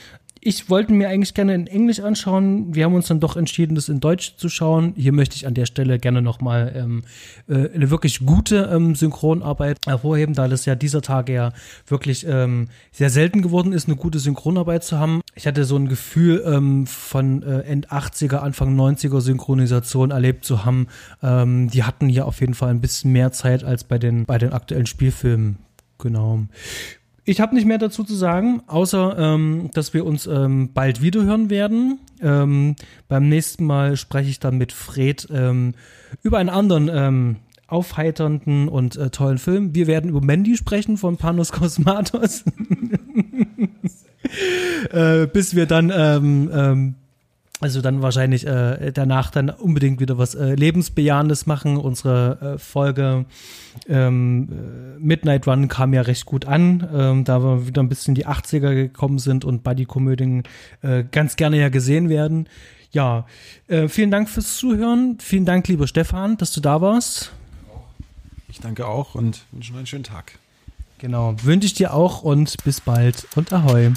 Ich 0.43 0.70
wollte 0.70 0.93
mir 0.93 1.09
eigentlich 1.09 1.34
gerne 1.34 1.55
in 1.55 1.66
Englisch 1.66 2.01
anschauen. 2.01 2.74
Wir 2.74 2.84
haben 2.84 2.95
uns 2.95 3.09
dann 3.09 3.20
doch 3.20 3.36
entschieden, 3.36 3.74
das 3.74 3.91
in 3.91 4.01
Deutsch 4.01 4.36
zu 4.36 4.49
schauen. 4.49 4.95
Hier 4.97 5.12
möchte 5.12 5.36
ich 5.36 5.47
an 5.47 5.53
der 5.53 5.66
Stelle 5.66 5.99
gerne 5.99 6.22
nochmal 6.22 6.72
ähm, 6.74 7.03
äh, 7.47 7.70
eine 7.74 7.91
wirklich 7.91 8.24
gute 8.24 8.70
ähm, 8.72 8.95
Synchronarbeit 8.95 9.78
hervorheben, 9.86 10.34
da 10.34 10.49
das 10.49 10.64
ja 10.64 10.74
dieser 10.74 11.03
Tage 11.03 11.34
ja 11.34 11.53
wirklich 11.86 12.26
ähm, 12.26 12.68
sehr 12.91 13.11
selten 13.11 13.43
geworden 13.43 13.74
ist, 13.74 13.86
eine 13.86 13.97
gute 13.97 14.18
Synchronarbeit 14.18 14.82
zu 14.82 14.99
haben. 14.99 15.20
Ich 15.34 15.47
hatte 15.47 15.64
so 15.64 15.76
ein 15.76 15.88
Gefühl 15.88 16.43
ähm, 16.47 16.86
von 16.86 17.43
äh, 17.43 17.61
End 17.61 17.91
80er, 17.91 18.36
Anfang 18.36 18.74
90er 18.74 19.20
Synchronisation 19.20 20.11
erlebt 20.11 20.47
zu 20.47 20.64
haben. 20.64 20.86
Ähm, 21.22 21.68
die 21.68 21.84
hatten 21.84 22.09
hier 22.09 22.26
auf 22.26 22.41
jeden 22.41 22.55
Fall 22.55 22.70
ein 22.70 22.80
bisschen 22.80 23.12
mehr 23.12 23.30
Zeit 23.32 23.62
als 23.62 23.84
bei 23.84 23.99
den, 23.99 24.24
bei 24.24 24.38
den 24.38 24.55
aktuellen 24.55 24.86
Spielfilmen. 24.86 25.59
Genau. 25.99 26.47
Ich 27.30 27.40
habe 27.40 27.54
nicht 27.54 27.64
mehr 27.64 27.78
dazu 27.78 28.02
zu 28.02 28.16
sagen, 28.16 28.60
außer 28.66 29.16
ähm, 29.16 29.70
dass 29.72 29.94
wir 29.94 30.04
uns 30.04 30.26
ähm, 30.26 30.70
bald 30.74 31.00
wiederhören 31.00 31.48
werden. 31.48 32.00
Ähm, 32.20 32.74
beim 33.06 33.28
nächsten 33.28 33.66
Mal 33.66 33.96
spreche 33.96 34.28
ich 34.28 34.40
dann 34.40 34.58
mit 34.58 34.72
Fred 34.72 35.28
ähm, 35.32 35.74
über 36.24 36.38
einen 36.38 36.48
anderen 36.48 36.90
ähm, 36.92 37.36
aufheiternden 37.68 38.66
und 38.66 38.96
äh, 38.96 39.10
tollen 39.10 39.38
Film. 39.38 39.76
Wir 39.76 39.86
werden 39.86 40.10
über 40.10 40.20
Mandy 40.20 40.56
sprechen 40.56 40.96
von 40.96 41.18
Panos 41.18 41.52
Cosmatos. 41.52 42.42
äh, 44.90 45.28
bis 45.28 45.54
wir 45.54 45.66
dann 45.66 45.92
ähm, 45.94 46.96
also 47.61 47.82
dann 47.82 48.00
wahrscheinlich 48.02 48.46
äh, 48.46 48.90
danach 48.92 49.30
dann 49.30 49.50
unbedingt 49.50 50.00
wieder 50.00 50.16
was 50.16 50.34
äh, 50.34 50.54
Lebensbejahendes 50.54 51.46
machen. 51.46 51.76
Unsere 51.76 52.54
äh, 52.54 52.58
Folge 52.58 53.26
ähm, 53.86 54.48
äh, 54.50 54.98
Midnight 54.98 55.46
Run 55.46 55.68
kam 55.68 55.92
ja 55.92 56.02
recht 56.02 56.24
gut 56.24 56.46
an, 56.46 56.88
ähm, 56.92 57.24
da 57.24 57.42
wir 57.42 57.66
wieder 57.66 57.82
ein 57.82 57.88
bisschen 57.88 58.12
in 58.12 58.14
die 58.16 58.26
80er 58.26 58.74
gekommen 58.74 59.18
sind 59.18 59.44
und 59.44 59.62
Buddy-Komödien 59.62 60.44
äh, 60.82 61.04
ganz 61.11 61.36
gerne 61.36 61.58
ja 61.58 61.68
gesehen 61.68 62.08
werden. 62.08 62.48
Ja, 62.92 63.26
äh, 63.68 63.88
vielen 63.88 64.11
Dank 64.11 64.28
fürs 64.28 64.56
Zuhören. 64.56 65.18
Vielen 65.20 65.44
Dank, 65.44 65.68
lieber 65.68 65.86
Stefan, 65.86 66.36
dass 66.38 66.52
du 66.52 66.61
da 66.61 66.80
warst. 66.80 67.32
Ich 68.48 68.58
danke 68.58 68.86
auch 68.86 69.14
und 69.14 69.42
wünsche 69.52 69.72
noch 69.72 69.78
einen 69.78 69.86
schönen 69.86 70.04
Tag. 70.04 70.38
Genau, 70.98 71.34
wünsche 71.42 71.66
ich 71.66 71.74
dir 71.74 71.94
auch 71.94 72.22
und 72.22 72.56
bis 72.64 72.80
bald 72.80 73.26
und 73.36 73.52
ahoi. 73.52 73.92